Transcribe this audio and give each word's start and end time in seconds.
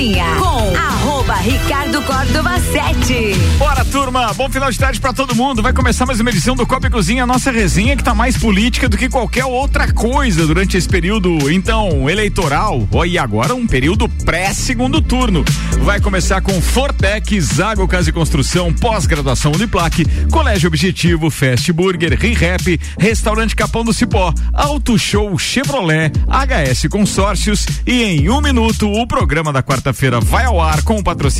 Cozinha 0.00 0.36
com 0.38 0.59
Ricardo 1.50 2.00
Córdova 2.02 2.60
7. 2.60 3.34
Bora, 3.58 3.84
turma. 3.84 4.32
Bom 4.34 4.48
final 4.48 4.70
de 4.70 4.78
tarde 4.78 5.00
pra 5.00 5.12
todo 5.12 5.34
mundo. 5.34 5.60
Vai 5.60 5.72
começar 5.72 6.06
mais 6.06 6.20
uma 6.20 6.30
edição 6.30 6.54
do 6.54 6.64
Copa 6.64 6.86
e 6.86 6.90
Cozinha, 6.90 7.24
a 7.24 7.26
nossa 7.26 7.50
resenha 7.50 7.96
que 7.96 8.04
tá 8.04 8.14
mais 8.14 8.38
política 8.38 8.88
do 8.88 8.96
que 8.96 9.08
qualquer 9.08 9.44
outra 9.44 9.92
coisa 9.92 10.46
durante 10.46 10.76
esse 10.76 10.88
período, 10.88 11.50
então, 11.50 12.08
eleitoral. 12.08 12.86
Oh, 12.92 13.04
e 13.04 13.18
agora 13.18 13.52
um 13.52 13.66
período 13.66 14.08
pré-segundo 14.08 15.02
turno. 15.02 15.44
Vai 15.82 16.00
começar 16.00 16.40
com 16.40 16.60
Fortec, 16.60 17.40
Zago 17.40 17.88
Casa 17.88 18.10
e 18.10 18.12
Construção, 18.12 18.72
pós-graduação 18.72 19.50
Uniplaque, 19.50 20.06
Colégio 20.30 20.68
Objetivo, 20.68 21.30
Fast 21.30 21.72
Burger, 21.72 22.16
ReHap, 22.16 22.80
Restaurante 22.96 23.56
Capão 23.56 23.82
do 23.82 23.92
Cipó, 23.92 24.32
Auto 24.52 24.96
Show 24.96 25.36
Chevrolet, 25.36 26.12
HS 26.28 26.86
Consórcios 26.88 27.66
e 27.84 28.04
em 28.04 28.28
um 28.30 28.40
minuto 28.40 28.88
o 28.88 29.04
programa 29.04 29.52
da 29.52 29.64
quarta-feira 29.64 30.20
vai 30.20 30.44
ao 30.44 30.60
ar 30.60 30.82
com 30.82 30.96
o 30.96 31.02
patrocínio 31.02 31.39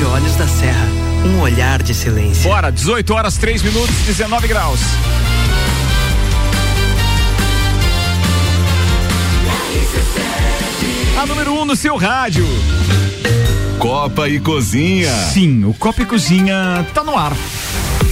de 0.00 0.06
Olhos 0.06 0.34
da 0.36 0.48
Serra. 0.48 0.86
Um 1.26 1.40
olhar 1.42 1.82
de 1.82 1.92
silêncio. 1.92 2.44
Bora, 2.44 2.72
18 2.72 3.12
horas, 3.12 3.36
3 3.36 3.60
minutos, 3.62 3.94
19 4.06 4.48
graus. 4.48 4.80
A 11.20 11.26
número 11.26 11.52
1 11.52 11.60
um 11.60 11.64
no 11.66 11.76
seu 11.76 11.96
rádio. 11.96 12.46
Copa 13.78 14.26
e 14.26 14.40
Cozinha. 14.40 15.12
Sim, 15.34 15.66
o 15.66 15.74
Copa 15.74 16.00
e 16.00 16.06
Cozinha 16.06 16.86
tá 16.94 17.04
no 17.04 17.14
ar. 17.14 17.34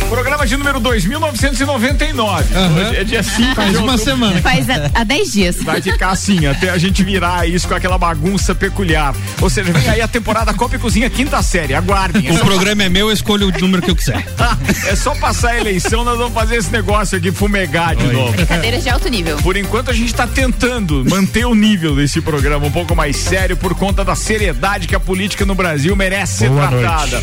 Programa 0.09 0.47
de 0.47 0.57
número 0.57 0.81
2999. 0.81 2.45
Hoje 2.55 2.97
é 2.97 3.05
dia 3.05 3.23
5 3.23 3.55
Faz 3.55 3.71
de 3.73 3.77
uma 3.77 3.93
outubro. 3.93 4.05
semana. 4.05 4.41
Faz 4.41 4.67
há 4.95 5.05
10 5.05 5.33
dias. 5.33 5.57
Vai 5.63 5.83
ficar 5.83 6.11
assim, 6.11 6.47
até 6.47 6.71
a 6.71 6.79
gente 6.79 7.03
virar 7.05 7.47
isso 7.47 7.69
com 7.69 7.75
aquela 7.75 7.99
bagunça 7.99 8.55
peculiar. 8.55 9.15
Ou 9.41 9.51
seja, 9.51 9.71
vem 9.71 9.89
aí 9.89 10.01
a 10.01 10.09
temporada 10.09 10.55
Copa 10.55 10.77
e 10.77 10.79
Cozinha 10.79 11.11
quinta 11.11 11.43
série. 11.43 11.75
Aguardem. 11.75 12.27
É 12.27 12.33
O 12.33 12.39
programa 12.39 12.85
é 12.85 12.89
meu, 12.89 13.09
eu 13.09 13.13
escolho 13.13 13.49
o 13.49 13.61
número 13.61 13.83
que 13.83 13.91
eu 13.91 13.97
quiser. 13.97 14.27
é 14.87 14.97
só 14.97 15.15
passar 15.15 15.51
a 15.51 15.59
eleição, 15.59 16.03
nós 16.05 16.17
vamos 16.17 16.33
fazer 16.33 16.57
esse 16.57 16.71
negócio 16.71 17.19
aqui 17.19 17.31
fumegar 17.31 17.95
de 17.95 18.07
novo. 18.07 18.33
Brincadeiras 18.33 18.83
de 18.83 18.89
alto 18.89 19.09
nível. 19.09 19.37
Por 19.39 19.57
enquanto 19.57 19.91
a 19.91 19.95
gente 19.95 20.09
está 20.09 20.27
tentando 20.27 21.05
manter 21.09 21.45
o 21.45 21.55
nível 21.55 21.95
desse 21.95 22.21
programa 22.23 22.67
um 22.67 22.71
pouco 22.73 22.97
mais 22.97 23.17
sério 23.17 23.57
por 23.57 23.75
conta 23.75 24.05
da 24.05 24.15
seriedade 24.15 24.89
que 24.89 24.95
a 24.95 25.01
política 25.01 25.45
no 25.45 25.55
Brasil 25.55 25.95
merece 25.95 26.39
ser 26.39 26.49
Boa 26.49 26.69
tratada. 26.69 27.23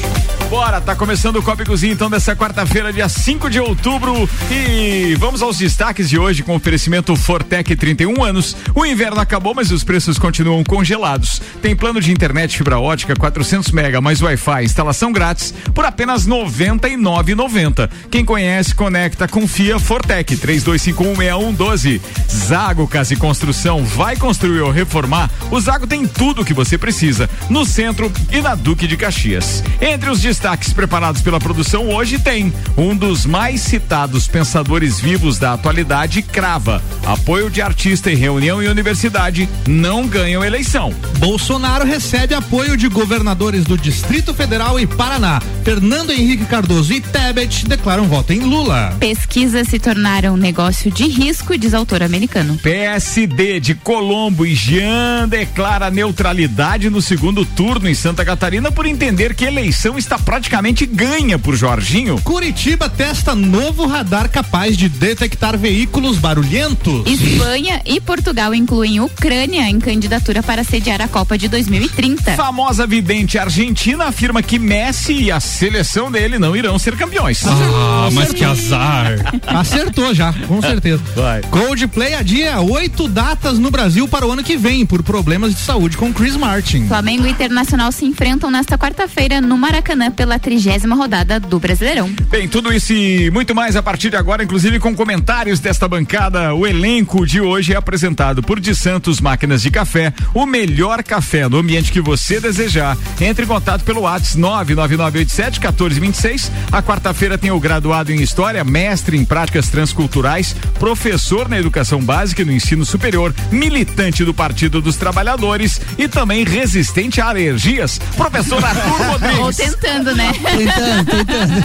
Bora, 0.49 0.79
tá 0.79 0.95
começando 0.95 1.37
o 1.37 1.43
Copa 1.43 1.63
e 1.63 1.65
Cozinha 1.65 1.91
então 1.91 2.09
dessa 2.09 2.35
quarta-feira, 2.35 2.74
dia 2.75 3.07
5 3.07 3.49
de 3.49 3.57
outubro 3.57 4.29
e 4.51 5.15
vamos 5.17 5.41
aos 5.41 5.57
destaques 5.57 6.09
de 6.09 6.19
hoje 6.19 6.43
com 6.43 6.53
oferecimento 6.53 7.15
Fortec 7.15 7.73
31 7.73 8.21
anos. 8.21 8.55
O 8.75 8.85
inverno 8.85 9.21
acabou, 9.21 9.55
mas 9.55 9.71
os 9.71 9.81
preços 9.81 10.19
continuam 10.19 10.61
congelados. 10.61 11.41
Tem 11.61 11.73
plano 11.73 12.01
de 12.01 12.11
internet 12.11 12.57
fibra 12.57 12.77
ótica 12.77 13.15
400 13.15 13.71
mega 13.71 14.01
mais 14.01 14.21
Wi-Fi, 14.21 14.65
instalação 14.65 15.13
grátis 15.13 15.53
por 15.73 15.85
apenas 15.85 16.27
99,90. 16.27 17.89
Quem 18.11 18.25
conhece, 18.25 18.75
conecta, 18.75 19.25
confia 19.25 19.79
Fortec 19.79 20.35
32516112. 20.35 22.01
Zago 22.29 22.87
Casa 22.89 23.13
e 23.13 23.17
Construção 23.17 23.85
vai 23.85 24.17
construir 24.17 24.59
ou 24.59 24.69
reformar. 24.69 25.31
O 25.49 25.59
Zago 25.61 25.87
tem 25.87 26.05
tudo 26.05 26.41
o 26.41 26.45
que 26.45 26.53
você 26.53 26.77
precisa 26.77 27.29
no 27.49 27.65
centro 27.65 28.11
e 28.29 28.41
na 28.41 28.53
Duque 28.53 28.85
de 28.85 28.97
Caxias. 28.97 29.63
Entre 29.79 30.09
os 30.09 30.19
destaques 30.19 30.73
preparados 30.73 31.21
pela 31.21 31.39
produção 31.39 31.87
hoje 31.87 32.19
tem 32.19 32.53
um 32.77 32.95
dos 32.95 33.25
mais 33.25 33.61
citados 33.61 34.27
pensadores 34.27 34.99
vivos 34.99 35.39
da 35.39 35.53
atualidade 35.53 36.21
crava 36.21 36.81
apoio 37.05 37.49
de 37.49 37.61
artista 37.61 38.11
em 38.11 38.15
reunião 38.15 38.61
e 38.61 38.67
universidade 38.67 39.47
não 39.67 40.07
ganham 40.07 40.43
eleição. 40.43 40.93
Bolsonaro 41.19 41.85
recebe 41.85 42.33
apoio 42.33 42.75
de 42.75 42.87
governadores 42.89 43.63
do 43.63 43.77
Distrito 43.77 44.33
Federal 44.33 44.79
e 44.79 44.85
Paraná. 44.85 45.41
Fernando 45.63 46.11
Henrique 46.11 46.45
Cardoso 46.45 46.93
e 46.93 47.01
Tebet 47.01 47.65
declaram 47.67 48.07
voto 48.07 48.33
em 48.33 48.39
Lula. 48.39 48.95
Pesquisas 48.99 49.67
se 49.67 49.79
tornaram 49.79 50.35
negócio 50.35 50.91
de 50.91 51.07
risco, 51.07 51.57
diz 51.57 51.73
autor 51.73 52.03
americano. 52.03 52.57
PSD 52.61 53.59
de 53.59 53.75
Colombo 53.75 54.45
e 54.45 54.53
Jean 54.53 55.27
declara 55.27 55.89
neutralidade 55.89 56.89
no 56.89 57.01
segundo 57.01 57.45
turno 57.45 57.87
em 57.87 57.93
Santa 57.93 58.25
Catarina 58.25 58.71
por 58.71 58.85
entender 58.85 59.33
que 59.33 59.45
a 59.45 59.47
eleição 59.47 59.97
está 59.97 60.17
praticamente 60.17 60.85
ganha 60.85 61.39
por 61.39 61.55
Jorginho. 61.55 62.19
Curitiba 62.21 62.54
testa 62.95 63.35
novo 63.35 63.85
radar 63.85 64.29
capaz 64.29 64.77
de 64.77 64.87
detectar 64.87 65.57
veículos 65.57 66.17
barulhentos. 66.17 67.05
Espanha 67.05 67.81
e 67.85 67.99
Portugal 67.99 68.53
incluem 68.53 68.99
Ucrânia 68.99 69.69
em 69.69 69.79
candidatura 69.79 70.41
para 70.41 70.63
sediar 70.63 71.01
a 71.01 71.07
Copa 71.07 71.37
de 71.37 71.47
2030. 71.47 72.35
Famosa 72.35 72.87
vidente 72.87 73.37
argentina 73.37 74.05
afirma 74.05 74.41
que 74.41 74.57
Messi 74.57 75.13
e 75.13 75.31
a 75.31 75.39
seleção 75.39 76.11
dele 76.11 76.39
não 76.39 76.55
irão 76.55 76.79
ser 76.79 76.95
campeões. 76.95 77.43
Ah, 77.45 78.09
mas 78.13 78.31
que 78.31 78.43
azar. 78.43 79.33
Acertou 79.45 80.13
já, 80.13 80.33
com 80.47 80.61
certeza. 80.61 81.03
Vai. 81.15 81.41
Coldplay 81.41 82.13
adia 82.13 82.59
oito 82.61 83.07
datas 83.07 83.59
no 83.59 83.69
Brasil 83.69 84.07
para 84.07 84.25
o 84.25 84.31
ano 84.31 84.43
que 84.43 84.57
vem 84.57 84.85
por 84.85 85.03
problemas 85.03 85.53
de 85.53 85.59
saúde 85.59 85.97
com 85.97 86.13
Chris 86.13 86.35
Martin. 86.35 86.87
Flamengo 86.87 87.27
e 87.27 87.29
Internacional 87.31 87.91
se 87.91 88.05
enfrentam 88.05 88.49
nesta 88.49 88.77
quarta-feira 88.77 89.41
no 89.41 89.57
Maracanã 89.57 90.09
pela 90.09 90.39
trigésima 90.39 90.95
rodada 90.95 91.39
do 91.39 91.59
Brasileirão. 91.59 92.09
Bem, 92.29 92.44
tudo 92.47 92.73
isso 92.73 92.93
e 92.93 93.29
muito 93.31 93.53
mais 93.55 93.75
a 93.75 93.83
partir 93.83 94.09
de 94.09 94.15
agora, 94.15 94.43
inclusive 94.43 94.79
com 94.79 94.95
comentários 94.95 95.59
desta 95.59 95.87
bancada. 95.87 96.53
O 96.53 96.65
elenco 96.67 97.25
de 97.25 97.41
hoje 97.41 97.73
é 97.73 97.75
apresentado 97.75 98.41
por 98.43 98.59
De 98.59 98.75
Santos 98.75 99.19
Máquinas 99.21 99.61
de 99.61 99.71
Café, 99.71 100.13
o 100.33 100.45
melhor 100.45 101.03
café 101.03 101.47
no 101.47 101.57
ambiente 101.57 101.91
que 101.91 102.01
você 102.01 102.39
desejar. 102.39 102.97
Entre 103.19 103.45
em 103.45 103.47
contato 103.47 103.83
pelo 103.83 104.01
WhatsApp 104.01 104.37
99987 104.37 105.59
1426. 105.59 106.51
A 106.71 106.81
quarta-feira 106.81 107.37
tem 107.37 107.51
o 107.51 107.59
graduado 107.59 108.11
em 108.11 108.21
História, 108.21 108.63
mestre 108.63 109.17
em 109.17 109.25
Práticas 109.25 109.69
Transculturais, 109.69 110.55
professor 110.79 111.47
na 111.47 111.57
Educação 111.59 112.01
Básica 112.03 112.41
e 112.41 112.45
no 112.45 112.51
Ensino 112.51 112.85
Superior, 112.85 113.33
militante 113.51 114.23
do 114.23 114.33
Partido 114.33 114.81
dos 114.81 114.95
Trabalhadores 114.95 115.79
e 115.97 116.07
também 116.07 116.43
resistente 116.43 117.21
a 117.21 117.27
alergias, 117.29 117.99
professor 118.15 118.63
Arthur 118.63 119.01
Ou 119.05 119.11
Rodrigues. 119.11 119.57
tentando, 119.57 120.15
né? 120.15 120.31
Tentando, 120.33 121.05
tentando. 121.05 121.55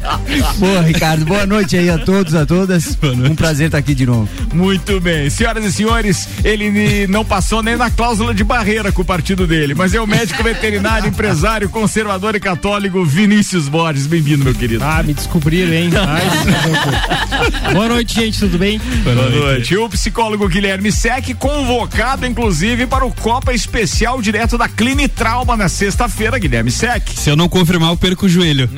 Boa, 0.58 0.80
Ricardo. 0.82 1.24
Boa 1.24 1.46
noite 1.46 1.76
aí 1.76 1.88
a 1.90 1.98
todos, 1.98 2.34
a 2.34 2.44
todas. 2.46 2.98
Um 3.30 3.34
prazer 3.34 3.66
estar 3.66 3.78
aqui 3.78 3.94
de 3.94 4.06
novo. 4.06 4.28
Muito 4.52 5.00
bem. 5.00 5.28
Senhoras 5.30 5.64
e 5.64 5.72
senhores, 5.72 6.28
ele 6.44 7.06
não 7.06 7.24
passou 7.24 7.62
nem 7.62 7.76
na 7.76 7.90
cláusula 7.90 8.32
de 8.34 8.42
barreira 8.42 8.90
com 8.92 9.02
o 9.02 9.04
partido 9.04 9.46
dele, 9.46 9.74
mas 9.74 9.92
é 9.94 10.00
o 10.00 10.06
médico 10.06 10.42
veterinário, 10.42 11.08
empresário, 11.10 11.68
conservador 11.68 12.34
e 12.34 12.40
católico 12.40 13.04
Vinícius 13.04 13.68
Borges. 13.68 14.06
Bem-vindo, 14.06 14.44
meu 14.44 14.54
querido. 14.54 14.82
Ah, 14.84 15.02
me 15.02 15.12
descobriram, 15.12 15.72
hein? 15.72 15.90
Mas- 15.92 17.72
Boa 17.74 17.88
noite, 17.88 18.14
gente, 18.14 18.38
tudo 18.38 18.58
bem? 18.58 18.80
Boa 19.04 19.28
noite. 19.30 19.74
E 19.74 19.76
o 19.76 19.88
psicólogo 19.88 20.48
Guilherme 20.48 20.90
Sec, 20.90 21.34
convocado 21.38 22.26
inclusive 22.26 22.86
para 22.86 23.04
o 23.04 23.12
Copa 23.12 23.52
Especial 23.52 24.20
direto 24.22 24.56
da 24.56 24.68
Clinitrauma 24.68 25.56
na 25.56 25.68
sexta-feira, 25.68 26.38
Guilherme 26.38 26.70
Sec. 26.70 27.08
Se 27.14 27.30
eu 27.30 27.36
não 27.36 27.48
confirmar, 27.48 27.90
eu 27.90 27.96
perco 27.96 28.26
o 28.26 28.28
joelho. 28.28 28.68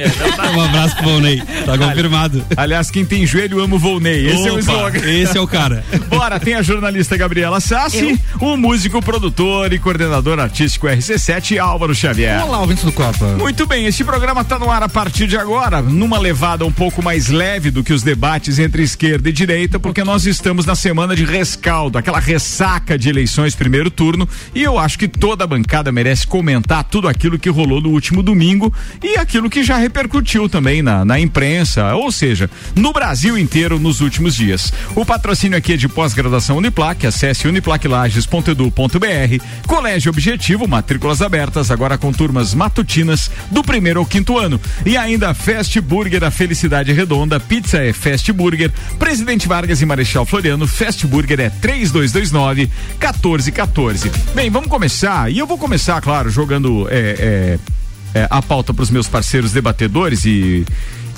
um 0.57 0.61
abraço 0.61 0.97
pro 0.97 1.11
Volney. 1.23 1.43
Tá 1.65 1.79
confirmado. 1.79 2.45
Aliás, 2.57 2.91
quem 2.91 3.05
tem 3.05 3.25
joelho 3.25 3.61
ama 3.61 3.77
o 3.77 3.79
Volney. 3.79 4.27
Esse 4.27 4.49
é 4.49 4.51
o 4.51 4.55
Opa, 4.55 4.61
slogan. 4.61 4.99
Esse 4.99 5.39
é 5.39 5.41
o 5.41 5.47
cara. 5.47 5.85
Bora, 6.11 6.41
tem 6.41 6.55
a 6.55 6.63
jornalista 6.63 7.17
Gabriela 7.17 7.61
Sassi, 7.61 8.21
o 8.41 8.57
músico, 8.57 9.01
produtor 9.01 9.73
e 9.73 9.79
coordenador 9.79 10.41
artístico 10.41 10.89
RC7, 10.89 11.59
Álvaro 11.59 11.95
Xavier. 11.95 12.45
Olá, 12.45 12.61
ouvintes 12.61 12.85
do 12.85 12.93
Copa. 12.93 13.25
Muito 13.39 13.67
bem, 13.67 13.87
este 13.87 14.05
programa 14.05 14.41
está 14.41 14.59
no 14.59 14.71
ar 14.71 14.83
a 14.83 14.89
partir 14.89 15.27
de 15.27 15.37
agora, 15.37 15.81
numa 15.81 16.19
levada 16.19 16.67
um 16.67 16.73
pouco 16.73 17.03
mais 17.03 17.29
leve 17.29 17.71
do 17.71 17.85
que 17.85 17.93
os 17.93 18.03
debates 18.03 18.59
entre 18.59 18.83
esquerda 18.83 19.29
e 19.29 19.33
direita, 19.33 19.79
porque 19.79 20.03
nós 20.03 20.27
estamos 20.27 20.67
na 20.67 20.75
semana 20.75 21.15
de 21.15 21.25
rescaldo, 21.25 21.99
aquela 21.99 22.19
ressaca 22.19 22.99
de 22.99 23.09
eleições 23.09 23.55
primeiro 23.55 23.91
turno, 23.91 24.29
e 24.55 24.63
eu 24.63 24.79
acho 24.79 24.99
que 24.99 25.07
toda 25.07 25.45
a 25.45 25.47
bancada 25.47 25.93
merece 25.93 26.27
comentar 26.27 26.85
tudo 26.85 27.07
aquilo 27.09 27.39
que 27.39 27.49
rolou 27.49 27.81
no 27.81 27.91
último 27.91 28.23
domingo 28.23 28.73
e 29.03 29.17
aquilo 29.17 29.49
que 29.49 29.63
já 29.63 29.77
repercutiu 29.77 30.49
também 30.49 30.83
na, 30.83 31.02
na 31.05 31.19
imprensa, 31.19 31.95
ou 31.95 32.11
seja, 32.11 32.51
no 32.75 32.93
Brasil 32.93 33.39
inteiro 33.39 33.79
nos 33.79 34.01
últimos 34.01 34.35
dias. 34.35 34.73
O 34.95 35.05
patrocínio 35.05 35.59
aqui 35.59 35.75
é 35.75 35.77
de 35.77 35.89
pós-graduação 35.89 36.57
Uniplac, 36.57 37.07
acesse 37.07 37.47
uniplaclages.edu.br, 37.49 39.45
Colégio 39.67 40.11
Objetivo, 40.11 40.69
matrículas 40.69 41.23
abertas, 41.23 41.71
agora 41.71 41.99
com 41.99 42.13
turmas 42.13 42.55
matutinas 42.55 43.31
do 43.51 43.63
primeiro 43.63 44.01
ao 44.01 44.07
quinto 44.07 44.39
ano. 44.39 44.61
E 44.85 44.97
ainda 44.97 45.35
Fast 45.35 45.81
Burger, 45.81 46.25
a 46.25 46.31
felicidade 46.31 46.93
redonda, 46.93 47.41
pizza 47.41 47.79
é 47.79 47.93
Fast 47.93 48.33
Burger, 48.33 48.71
Presidente 48.99 49.49
Vargas 49.49 49.81
e 49.81 49.87
Marechal 49.87 50.25
Floriano, 50.25 50.67
Fast 50.67 51.07
Burger 51.07 51.41
é 51.41 51.51
3229 51.51 52.71
1414. 52.99 54.11
Bem, 54.35 54.51
vamos 54.51 54.69
começar, 54.69 55.31
e 55.31 55.39
eu 55.39 55.47
vou 55.47 55.59
começar, 55.59 56.01
claro, 56.01 56.31
jogando 56.31 56.89
é, 56.91 57.17
é, 57.19 57.59
é, 58.15 58.27
a 58.31 58.43
pauta 58.43 58.73
para 58.73 58.83
os 58.83 58.91
meus 58.91 59.09
parceiros 59.09 59.53
debatedores 59.53 60.25
e 60.25 60.65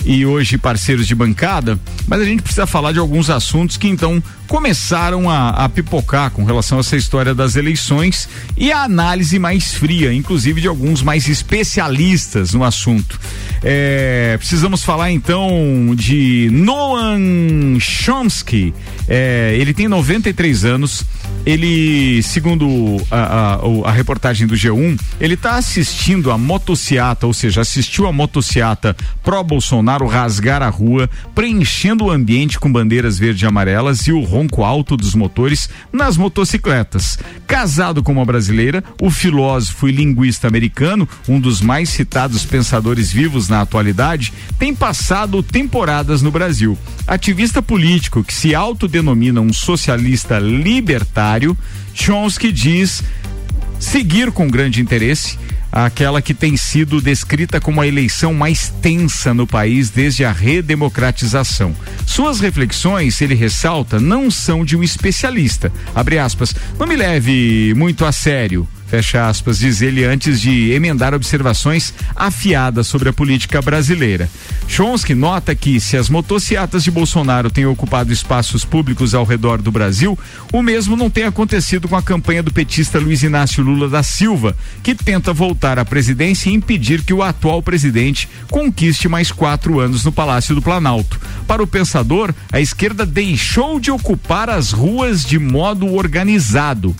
e 0.04 0.26
hoje 0.26 0.58
parceiros 0.58 1.06
de 1.06 1.14
bancada, 1.14 1.78
mas 2.06 2.20
a 2.20 2.24
gente 2.24 2.42
precisa 2.42 2.66
falar 2.66 2.92
de 2.92 2.98
alguns 2.98 3.30
assuntos 3.30 3.76
que 3.76 3.88
então 3.88 4.22
começaram 4.46 5.30
a, 5.30 5.50
a, 5.50 5.68
pipocar 5.68 6.30
com 6.30 6.44
relação 6.44 6.76
a 6.78 6.80
essa 6.80 6.96
história 6.96 7.34
das 7.34 7.56
eleições 7.56 8.28
e 8.56 8.70
a 8.70 8.82
análise 8.82 9.38
mais 9.38 9.72
fria, 9.72 10.12
inclusive 10.12 10.60
de 10.60 10.68
alguns 10.68 11.02
mais 11.02 11.28
especialistas 11.28 12.52
no 12.52 12.62
assunto. 12.62 13.18
É, 13.62 14.36
precisamos 14.36 14.84
falar 14.84 15.10
então 15.10 15.94
de 15.96 16.50
Noam 16.52 17.80
Chomsky. 17.80 18.74
É, 19.08 19.56
ele 19.58 19.72
tem 19.72 19.88
93 19.88 20.66
anos. 20.66 21.04
Ele, 21.46 22.22
segundo 22.22 22.96
a, 23.10 23.56
a, 23.56 23.88
a 23.88 23.92
reportagem 23.92 24.46
do 24.46 24.54
G1, 24.54 24.98
ele 25.20 25.34
está 25.34 25.56
assistindo 25.56 26.30
a 26.30 26.38
motociata, 26.38 27.26
ou 27.26 27.34
seja, 27.34 27.60
assistiu 27.60 28.06
a 28.06 28.12
motociata 28.12 28.96
pró-Bolsonaro 29.22 30.06
rasgar 30.06 30.62
a 30.62 30.68
rua, 30.68 31.08
preenchendo 31.34 32.04
o 32.04 32.10
ambiente 32.10 32.58
com 32.58 32.72
bandeiras 32.72 33.18
verde 33.18 33.44
e 33.44 33.48
amarelas 33.48 34.06
e 34.06 34.12
o 34.12 34.22
ronco 34.22 34.64
alto 34.64 34.96
dos 34.96 35.14
motores 35.14 35.68
nas 35.92 36.16
motocicletas. 36.16 37.18
Casado 37.46 38.02
com 38.02 38.12
uma 38.12 38.24
brasileira, 38.24 38.82
o 39.00 39.10
filósofo 39.10 39.88
e 39.88 39.92
linguista 39.92 40.48
americano, 40.48 41.08
um 41.28 41.38
dos 41.38 41.60
mais 41.60 41.90
citados 41.90 42.44
pensadores 42.44 43.12
vivos 43.12 43.48
na 43.48 43.60
atualidade, 43.60 44.32
tem 44.58 44.74
passado 44.74 45.42
temporadas 45.42 46.22
no 46.22 46.30
Brasil. 46.30 46.78
Ativista 47.06 47.60
político 47.60 48.24
que 48.24 48.32
se 48.32 48.54
autodenomina 48.54 49.40
um 49.40 49.52
socialista 49.52 50.38
libertário, 50.38 51.13
Chomsky 51.94 52.50
diz 52.50 53.02
seguir 53.78 54.30
com 54.32 54.48
grande 54.48 54.80
interesse 54.80 55.38
aquela 55.74 56.22
que 56.22 56.32
tem 56.32 56.56
sido 56.56 57.00
descrita 57.00 57.60
como 57.60 57.80
a 57.80 57.86
eleição 57.86 58.32
mais 58.32 58.68
tensa 58.80 59.34
no 59.34 59.44
país 59.44 59.90
desde 59.90 60.24
a 60.24 60.30
redemocratização. 60.30 61.74
Suas 62.06 62.38
reflexões, 62.38 63.20
ele 63.20 63.34
ressalta, 63.34 63.98
não 63.98 64.30
são 64.30 64.64
de 64.64 64.76
um 64.76 64.84
especialista. 64.84 65.72
Abre 65.92 66.18
aspas, 66.18 66.54
não 66.78 66.86
me 66.86 66.94
leve 66.94 67.74
muito 67.76 68.04
a 68.04 68.12
sério 68.12 68.68
fecha 68.94 69.26
aspas, 69.28 69.58
diz 69.58 69.82
ele 69.82 70.04
antes 70.04 70.40
de 70.40 70.70
emendar 70.70 71.14
observações 71.14 71.92
afiadas 72.14 72.86
sobre 72.86 73.08
a 73.08 73.12
política 73.12 73.60
brasileira. 73.60 74.30
Chomsky 74.68 75.16
nota 75.16 75.52
que 75.52 75.80
se 75.80 75.96
as 75.96 76.08
motocicletas 76.08 76.84
de 76.84 76.92
Bolsonaro 76.92 77.50
têm 77.50 77.66
ocupado 77.66 78.12
espaços 78.12 78.64
públicos 78.64 79.12
ao 79.12 79.24
redor 79.24 79.60
do 79.60 79.72
Brasil, 79.72 80.16
o 80.52 80.62
mesmo 80.62 80.96
não 80.96 81.10
tem 81.10 81.24
acontecido 81.24 81.88
com 81.88 81.96
a 81.96 82.02
campanha 82.02 82.40
do 82.40 82.52
petista 82.52 83.00
Luiz 83.00 83.24
Inácio 83.24 83.64
Lula 83.64 83.88
da 83.88 84.04
Silva, 84.04 84.56
que 84.80 84.94
tenta 84.94 85.32
voltar 85.32 85.76
à 85.76 85.84
presidência 85.84 86.48
e 86.48 86.54
impedir 86.54 87.02
que 87.02 87.12
o 87.12 87.20
atual 87.20 87.60
presidente 87.64 88.28
conquiste 88.48 89.08
mais 89.08 89.32
quatro 89.32 89.80
anos 89.80 90.04
no 90.04 90.12
Palácio 90.12 90.54
do 90.54 90.62
Planalto. 90.62 91.20
Para 91.48 91.64
o 91.64 91.66
pensador, 91.66 92.32
a 92.52 92.60
esquerda 92.60 93.04
deixou 93.04 93.80
de 93.80 93.90
ocupar 93.90 94.48
as 94.48 94.70
ruas 94.70 95.24
de 95.24 95.40
modo 95.40 95.92
organizado. 95.92 96.94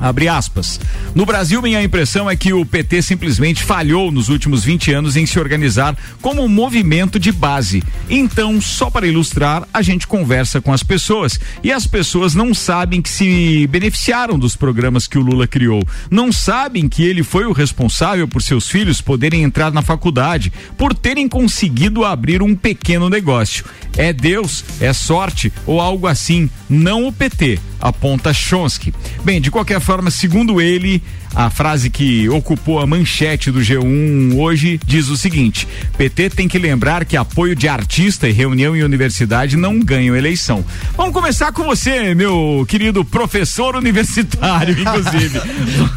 Abre 0.00 0.28
aspas. 0.28 0.78
No 1.14 1.24
Brasil, 1.24 1.62
minha 1.62 1.82
impressão 1.82 2.28
é 2.28 2.36
que 2.36 2.52
o 2.52 2.64
PT 2.64 3.02
simplesmente 3.02 3.62
falhou 3.62 4.12
nos 4.12 4.28
últimos 4.28 4.64
20 4.64 4.92
anos 4.92 5.16
em 5.16 5.24
se 5.26 5.38
organizar 5.38 5.96
como 6.20 6.42
um 6.42 6.48
movimento 6.48 7.18
de 7.18 7.32
base. 7.32 7.82
Então, 8.08 8.60
só 8.60 8.90
para 8.90 9.06
ilustrar, 9.06 9.66
a 9.72 9.82
gente 9.82 10.06
conversa 10.06 10.60
com 10.60 10.72
as 10.72 10.82
pessoas 10.82 11.40
e 11.62 11.72
as 11.72 11.86
pessoas 11.86 12.34
não 12.34 12.52
sabem 12.52 13.00
que 13.00 13.08
se 13.08 13.66
beneficiaram 13.68 14.38
dos 14.38 14.56
programas 14.56 15.06
que 15.06 15.18
o 15.18 15.22
Lula 15.22 15.46
criou. 15.46 15.82
Não 16.10 16.30
sabem 16.30 16.88
que 16.88 17.04
ele 17.04 17.22
foi 17.22 17.46
o 17.46 17.52
responsável 17.52 18.28
por 18.28 18.42
seus 18.42 18.68
filhos 18.68 19.00
poderem 19.00 19.42
entrar 19.42 19.72
na 19.72 19.82
faculdade, 19.82 20.52
por 20.76 20.94
terem 20.94 21.28
conseguido 21.28 22.04
abrir 22.04 22.42
um 22.42 22.54
pequeno 22.54 23.08
negócio. 23.08 23.64
É 23.96 24.12
Deus, 24.12 24.64
é 24.80 24.92
sorte 24.92 25.52
ou 25.66 25.80
algo 25.80 26.06
assim, 26.06 26.50
não 26.68 27.06
o 27.06 27.12
PT, 27.12 27.58
aponta 27.80 28.32
Chomsky. 28.32 28.92
Bem, 29.24 29.40
de 29.40 29.50
qualquer 29.50 29.80
forma, 29.86 30.10
segundo 30.10 30.60
ele, 30.60 31.00
a 31.32 31.48
frase 31.48 31.88
que 31.90 32.28
ocupou 32.28 32.80
a 32.80 32.86
manchete 32.88 33.52
do 33.52 33.60
G1 33.60 34.34
hoje 34.34 34.80
diz 34.84 35.08
o 35.08 35.16
seguinte: 35.16 35.68
PT 35.96 36.30
tem 36.30 36.48
que 36.48 36.58
lembrar 36.58 37.04
que 37.04 37.16
apoio 37.16 37.54
de 37.54 37.68
artista 37.68 38.28
e 38.28 38.32
reunião 38.32 38.74
em 38.74 38.82
universidade 38.82 39.56
não 39.56 39.78
ganham 39.78 40.16
eleição. 40.16 40.64
Vamos 40.96 41.12
começar 41.12 41.52
com 41.52 41.62
você, 41.62 42.16
meu 42.16 42.66
querido 42.68 43.04
professor 43.04 43.76
universitário, 43.76 44.74
inclusive. 44.76 45.38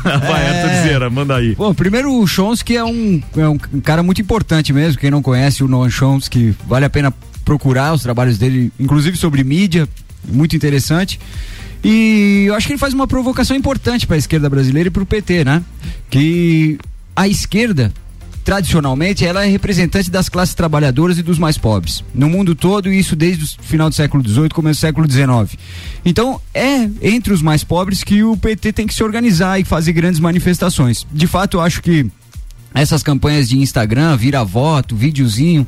Vai, 0.04 0.48
Arthur 0.48 0.84
Zera, 0.84 1.10
manda 1.10 1.38
aí. 1.38 1.56
Bom, 1.56 1.74
primeiro 1.74 2.14
o 2.14 2.28
Chomsky 2.28 2.78
é 2.78 2.84
um, 2.84 3.20
é 3.36 3.50
um 3.50 3.58
cara 3.82 4.04
muito 4.04 4.22
importante 4.22 4.72
mesmo. 4.72 5.02
Quem 5.02 5.10
não 5.10 5.24
conhece 5.24 5.64
o 5.64 5.68
Noam 5.68 5.90
Chomsky, 5.90 6.56
vale 6.68 6.86
a 6.86 6.90
pena 6.92 7.12
procurar 7.44 7.96
os 7.96 8.04
trabalhos 8.04 8.38
dele, 8.38 8.72
inclusive 8.80 9.18
sobre 9.18 9.44
mídia, 9.44 9.90
muito 10.32 10.56
interessante. 10.56 11.20
E 11.84 12.46
eu 12.48 12.56
acho 12.56 12.68
que 12.68 12.74
ele 12.74 12.80
faz 12.80 12.94
uma 12.94 13.08
provocação 13.08 13.56
importante 13.56 14.06
para 14.06 14.16
a 14.16 14.20
esquerda 14.20 14.50
brasileira 14.50 14.88
e 14.88 14.92
para 14.92 15.04
o 15.04 15.06
PT, 15.06 15.46
né? 15.46 15.64
Que 16.10 16.78
a 17.16 17.28
esquerda 17.28 17.94
tradicionalmente 18.44 19.26
ela 19.26 19.46
é 19.46 19.48
representante 19.48 20.10
das 20.10 20.28
classes 20.28 20.56
trabalhadoras 20.56 21.20
e 21.20 21.22
dos 21.22 21.38
mais 21.38 21.58
pobres 21.58 22.04
no 22.16 22.28
mundo 22.28 22.56
todo 22.56 22.92
isso 22.92 23.16
desde 23.16 23.44
o 23.44 23.48
final 23.62 23.90
do 23.90 23.96
século 23.96 24.28
XVIII 24.28 24.50
começo 24.50 24.80
do 24.80 24.82
século 24.82 25.12
XIX 25.12 25.60
então 26.04 26.42
é 26.52 26.90
entre 27.02 27.32
os 27.32 27.44
mais 27.44 27.64
pobres 27.64 28.04
que 28.04 28.24
o 28.24 28.36
PT 28.36 28.74
tem 28.74 28.88
que 28.88 28.94
se 28.94 29.04
organizar 29.04 29.60
e 29.60 29.64
fazer 29.64 29.94
grandes 29.94 30.20
manifestações 30.20 31.06
de 31.12 31.28
fato 31.28 31.58
eu 31.58 31.62
acho 31.62 31.80
que 31.82 32.10
essas 32.74 33.02
campanhas 33.04 33.50
de 33.50 33.58
Instagram, 33.58 34.16
vira 34.16 34.44
voto, 34.44 34.96
videozinho, 34.96 35.66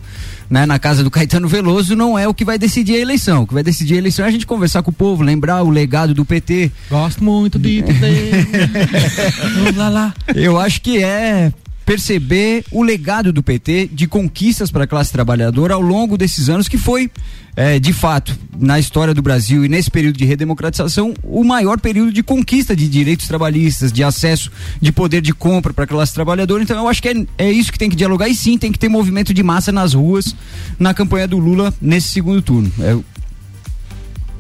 né, 0.50 0.66
na 0.66 0.78
casa 0.78 1.04
do 1.04 1.10
Caetano 1.10 1.48
Veloso 1.48 1.96
não 1.96 2.18
é 2.18 2.28
o 2.28 2.34
que 2.34 2.46
vai 2.46 2.58
decidir 2.58 2.96
a 2.96 3.00
eleição. 3.00 3.44
O 3.44 3.48
que 3.48 3.54
vai 3.54 3.64
decidir 3.64 3.96
a 3.96 3.98
eleição 3.98 4.26
é 4.26 4.28
a 4.28 4.32
gente 4.32 4.46
conversar 4.46 4.84
com 4.84 4.92
o 4.92 4.94
povo, 4.94 5.24
lembrar 5.24 5.64
o 5.64 5.70
legado 5.70 6.14
do 6.14 6.26
PT. 6.26 6.72
Gosto 6.90 7.24
muito 7.24 7.58
de 7.58 7.84
lá, 9.76 9.90
lá. 9.90 10.14
Eu 10.36 10.60
acho 10.60 10.82
que 10.82 11.02
é 11.02 11.52
perceber 11.86 12.64
o 12.72 12.84
legado 12.84 13.34
do 13.34 13.42
PT 13.42 13.90
de 13.92 14.08
conquistas 14.08 14.72
para 14.72 14.84
a 14.84 14.88
classe 14.88 15.12
trabalhadora 15.12 15.74
ao 15.74 15.82
longo 15.82 16.18
desses 16.18 16.50
anos, 16.50 16.70
que 16.70 16.78
foi, 16.78 17.10
é, 17.56 17.80
de 17.80 17.92
fato, 17.92 18.38
na 18.58 18.80
história 18.80 19.14
do 19.14 19.22
Brasil 19.22 19.66
e 19.66 19.70
nesse 19.70 19.90
período 19.90 20.18
de 20.18 20.26
redemocratização, 20.26 21.14
o 21.24 21.44
maior 21.44 21.80
período 21.80 22.12
de 22.12 22.24
conquista 22.24 22.76
de 22.76 22.88
direitos 22.88 23.28
trabalhistas, 23.28 23.92
de 23.92 24.04
acesso 24.04 24.52
de 24.80 24.92
poder 24.92 25.22
de 25.22 25.34
compra 25.34 25.74
para 25.74 25.84
a 25.84 25.88
classe 25.88 26.14
trabalhadora. 26.14 26.64
Então, 26.64 26.78
eu 26.78 26.88
acho 26.88 27.02
que 27.02 27.10
é, 27.10 27.26
é 27.38 27.52
isso 27.52 27.72
que 27.72 27.80
tem 27.80 27.90
que 27.90 27.96
dialogar 27.96 28.30
e 28.30 28.36
sim, 28.36 28.58
tem 28.58 28.72
que 28.72 28.80
ter 28.80 28.90
movimento 28.90 29.34
de 29.34 29.44
massa 29.44 29.72
nas 29.72 29.94
ruas 29.94 30.36
na 30.80 30.94
campanha 30.94 31.28
do 31.28 31.38
Lula 31.38 31.74
nesse 31.82 32.10
segundo 32.10 32.42
turno. 32.42 32.72
É, 32.80 32.98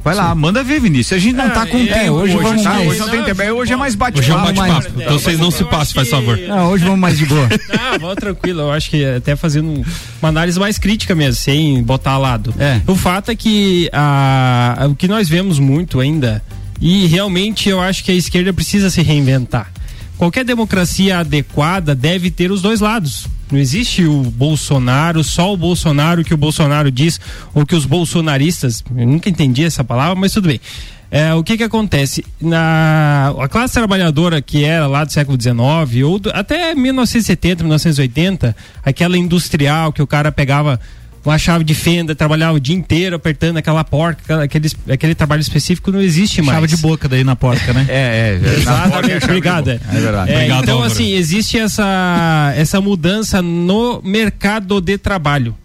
Vai 0.03 0.15
lá, 0.15 0.33
manda 0.33 0.63
ver, 0.63 0.79
Vinícius. 0.79 1.13
A 1.19 1.21
gente 1.21 1.35
não 1.35 1.45
É, 1.45 1.49
tá 1.49 1.65
com 1.65 1.77
é, 1.77 1.85
tempo 1.85 2.11
hoje 2.13 2.35
hoje, 2.35 2.43
vamos 2.43 2.63
tá? 2.63 2.69
mais. 2.71 2.87
Hoje 2.89 2.99
não 2.99 3.09
tem 3.09 3.23
tempo. 3.23 3.41
Hoje 3.53 3.73
é 3.73 3.75
mais 3.75 3.93
Hoje 3.95 4.31
é 4.31 4.35
um 4.35 4.41
bate-papo. 4.41 4.55
bate-papo. 4.71 4.91
mas- 4.95 5.03
Então 5.05 5.19
vocês 5.19 5.39
não 5.39 5.51
se 5.51 5.63
passem, 5.65 5.93
faz 5.93 6.09
favor. 6.09 6.37
não, 6.37 6.71
hoje 6.71 6.83
vamos 6.83 6.99
mais 6.99 7.17
de 7.17 7.25
boa. 7.25 7.47
Ah, 7.71 7.97
vamos 7.99 8.15
tranquilo. 8.15 8.61
Eu 8.61 8.71
acho 8.71 8.89
que 8.89 9.03
até 9.05 9.35
fazendo 9.35 9.85
uma 10.21 10.29
análise 10.29 10.59
mais 10.59 10.77
crítica 10.79 11.13
mesmo, 11.13 11.35
sem 11.35 11.83
botar 11.83 12.11
a 12.11 12.17
lado. 12.17 12.53
É. 12.57 12.81
O 12.87 12.95
fato 12.95 13.29
é 13.31 13.35
que 13.35 13.89
a, 13.93 14.87
o 14.89 14.95
que 14.95 15.07
nós 15.07 15.27
vemos 15.29 15.59
muito 15.59 15.99
ainda, 15.99 16.41
e 16.79 17.05
realmente 17.07 17.69
eu 17.69 17.79
acho 17.79 18.03
que 18.03 18.11
a 18.11 18.15
esquerda 18.15 18.51
precisa 18.53 18.89
se 18.89 19.01
reinventar. 19.01 19.70
Qualquer 20.21 20.45
democracia 20.45 21.17
adequada 21.17 21.95
deve 21.95 22.29
ter 22.29 22.51
os 22.51 22.61
dois 22.61 22.79
lados. 22.79 23.27
Não 23.51 23.57
existe 23.57 24.05
o 24.05 24.21
Bolsonaro, 24.21 25.23
só 25.23 25.51
o 25.51 25.57
Bolsonaro 25.57 26.23
que 26.23 26.31
o 26.31 26.37
Bolsonaro 26.37 26.91
diz, 26.91 27.19
ou 27.55 27.65
que 27.65 27.75
os 27.75 27.87
bolsonaristas, 27.87 28.83
eu 28.95 29.07
nunca 29.07 29.31
entendi 29.31 29.63
essa 29.63 29.83
palavra, 29.83 30.13
mas 30.13 30.31
tudo 30.31 30.47
bem. 30.47 30.61
É, 31.09 31.33
o 31.33 31.43
que 31.43 31.57
que 31.57 31.63
acontece? 31.63 32.23
Na, 32.39 33.33
a 33.39 33.47
classe 33.47 33.73
trabalhadora 33.73 34.43
que 34.43 34.63
era 34.63 34.85
lá 34.85 35.03
do 35.03 35.11
século 35.11 35.41
XIX, 35.41 36.05
ou 36.05 36.19
do, 36.19 36.29
até 36.29 36.75
1970, 36.75 37.63
1980, 37.63 38.55
aquela 38.85 39.17
industrial 39.17 39.91
que 39.91 40.03
o 40.03 40.07
cara 40.07 40.31
pegava 40.31 40.79
uma 41.23 41.37
chave 41.37 41.63
de 41.63 41.73
fenda, 41.75 42.15
trabalhava 42.15 42.57
o 42.57 42.59
dia 42.59 42.75
inteiro 42.75 43.15
apertando 43.15 43.57
aquela 43.57 43.83
porta, 43.83 44.41
aquele, 44.43 44.71
aquele 44.89 45.13
trabalho 45.13 45.41
específico 45.41 45.91
não 45.91 46.01
existe 46.01 46.41
mais. 46.41 46.57
Chave 46.57 46.67
de 46.67 46.77
boca 46.77 47.07
daí 47.07 47.23
na 47.23 47.35
porta, 47.35 47.73
né? 47.73 47.85
É, 47.87 48.39
é. 48.43 48.49
Exatamente, 48.57 49.25
obrigado. 49.25 49.69
É, 49.69 49.73
É 49.73 49.99
verdade. 49.99 50.31
É, 50.31 50.35
Obrigado, 50.35 50.63
então, 50.63 50.75
Álvaro. 50.75 50.91
assim, 50.91 51.11
existe 51.13 51.57
essa, 51.57 52.53
essa 52.55 52.81
mudança 52.81 53.41
no 53.41 54.01
mercado 54.03 54.81
de 54.81 54.97
trabalho. 54.97 55.55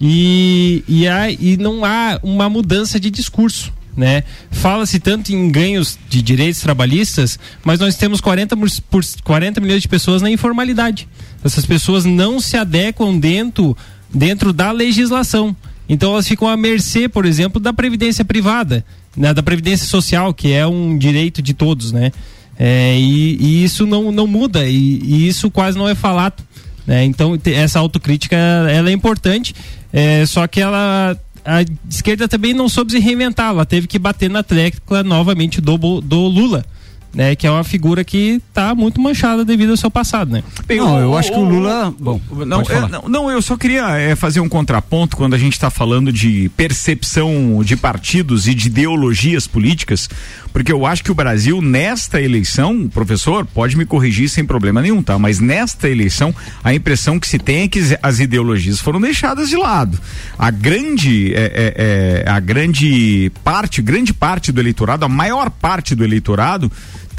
E, 0.00 0.82
e, 0.88 1.06
há, 1.06 1.30
e 1.30 1.56
não 1.58 1.84
há 1.84 2.18
uma 2.22 2.48
mudança 2.48 2.98
de 2.98 3.10
discurso. 3.10 3.72
Né? 3.96 4.22
Fala-se 4.50 4.98
tanto 5.00 5.30
em 5.30 5.50
ganhos 5.50 5.98
de 6.08 6.22
direitos 6.22 6.60
trabalhistas, 6.60 7.38
mas 7.62 7.80
nós 7.80 7.96
temos 7.96 8.20
40, 8.20 8.56
por, 8.56 8.70
por 8.88 9.04
40 9.24 9.60
milhões 9.60 9.82
de 9.82 9.88
pessoas 9.88 10.22
na 10.22 10.30
informalidade. 10.30 11.08
Essas 11.44 11.66
pessoas 11.66 12.04
não 12.04 12.40
se 12.40 12.56
adequam 12.56 13.18
dentro, 13.18 13.76
dentro 14.12 14.52
da 14.52 14.72
legislação. 14.72 15.54
Então 15.88 16.12
elas 16.12 16.28
ficam 16.28 16.48
à 16.48 16.56
mercê, 16.56 17.08
por 17.08 17.26
exemplo, 17.26 17.60
da 17.60 17.72
previdência 17.72 18.24
privada, 18.24 18.84
né? 19.16 19.34
da 19.34 19.42
previdência 19.42 19.86
social, 19.86 20.32
que 20.32 20.52
é 20.52 20.66
um 20.66 20.96
direito 20.96 21.42
de 21.42 21.52
todos, 21.52 21.90
né? 21.90 22.12
É, 22.58 22.96
e, 22.98 23.36
e 23.40 23.64
isso 23.64 23.86
não, 23.86 24.12
não 24.12 24.26
muda 24.26 24.66
e, 24.66 25.00
e 25.02 25.26
isso 25.26 25.50
quase 25.50 25.78
não 25.78 25.88
é 25.88 25.94
falado. 25.94 26.42
Né? 26.86 27.04
Então 27.04 27.38
essa 27.46 27.78
autocrítica 27.78 28.36
ela 28.36 28.90
é 28.90 28.92
importante, 28.92 29.54
é, 29.92 30.26
só 30.26 30.46
que 30.46 30.60
ela 30.60 31.16
a 31.44 31.64
esquerda 31.88 32.28
também 32.28 32.52
não 32.52 32.68
soube 32.68 32.92
se 32.92 32.98
reinventar, 32.98 33.50
ela 33.50 33.64
teve 33.64 33.86
que 33.86 33.98
bater 33.98 34.28
na 34.28 34.42
tecla 34.42 35.02
novamente 35.02 35.60
do, 35.60 35.76
do 36.00 36.20
Lula. 36.20 36.64
Né, 37.12 37.34
que 37.34 37.44
é 37.44 37.50
uma 37.50 37.64
figura 37.64 38.04
que 38.04 38.40
está 38.48 38.72
muito 38.72 39.00
manchada 39.00 39.44
devido 39.44 39.70
ao 39.70 39.76
seu 39.76 39.90
passado, 39.90 40.30
né? 40.30 40.44
Bem, 40.64 40.78
Não, 40.78 40.94
o- 40.94 41.00
eu 41.00 41.18
acho 41.18 41.32
que 41.32 41.38
o 41.38 41.42
Lula. 41.44 41.92
Bom, 41.98 42.20
Não, 42.46 42.62
pode 42.62 42.72
é, 42.72 43.08
não, 43.08 43.28
eu 43.28 43.42
só 43.42 43.56
queria 43.56 43.84
é, 43.98 44.14
fazer 44.14 44.38
um 44.38 44.48
contraponto 44.48 45.16
quando 45.16 45.34
a 45.34 45.38
gente 45.38 45.54
está 45.54 45.70
falando 45.70 46.12
de 46.12 46.48
percepção 46.56 47.62
de 47.64 47.76
partidos 47.76 48.46
e 48.46 48.54
de 48.54 48.68
ideologias 48.68 49.46
políticas, 49.46 50.08
porque 50.52 50.70
eu 50.72 50.86
acho 50.86 51.02
que 51.02 51.10
o 51.10 51.14
Brasil, 51.14 51.60
nesta 51.60 52.20
eleição, 52.20 52.88
professor, 52.88 53.44
pode 53.44 53.76
me 53.76 53.84
corrigir 53.84 54.28
sem 54.28 54.44
problema 54.44 54.80
nenhum, 54.80 55.02
tá? 55.02 55.18
Mas 55.18 55.40
nesta 55.40 55.88
eleição, 55.88 56.34
a 56.62 56.72
impressão 56.72 57.18
que 57.18 57.26
se 57.28 57.38
tem 57.38 57.62
é 57.64 57.68
que 57.68 57.80
as 58.02 58.20
ideologias 58.20 58.78
foram 58.80 59.00
deixadas 59.00 59.48
de 59.48 59.56
lado. 59.56 59.98
A 60.38 60.50
grande, 60.50 61.34
é, 61.34 61.38
é, 61.38 62.24
é, 62.26 62.30
a 62.30 62.38
grande 62.40 63.30
parte, 63.44 63.82
grande 63.82 64.12
parte 64.14 64.52
do 64.52 64.60
eleitorado, 64.60 65.04
a 65.04 65.08
maior 65.08 65.50
parte 65.50 65.94
do 65.94 66.04
eleitorado, 66.04 66.70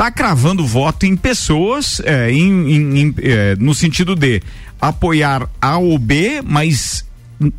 está 0.01 0.09
cravando 0.09 0.65
voto 0.65 1.05
em 1.05 1.15
pessoas 1.15 2.01
é, 2.03 2.31
em- 2.31 2.71
em- 2.73 2.99
em, 3.01 3.15
é, 3.21 3.55
no 3.59 3.71
sentido 3.75 4.15
de 4.15 4.41
apoiar 4.81 5.47
A 5.61 5.77
ou 5.77 5.99
B, 5.99 6.41
mas 6.43 7.05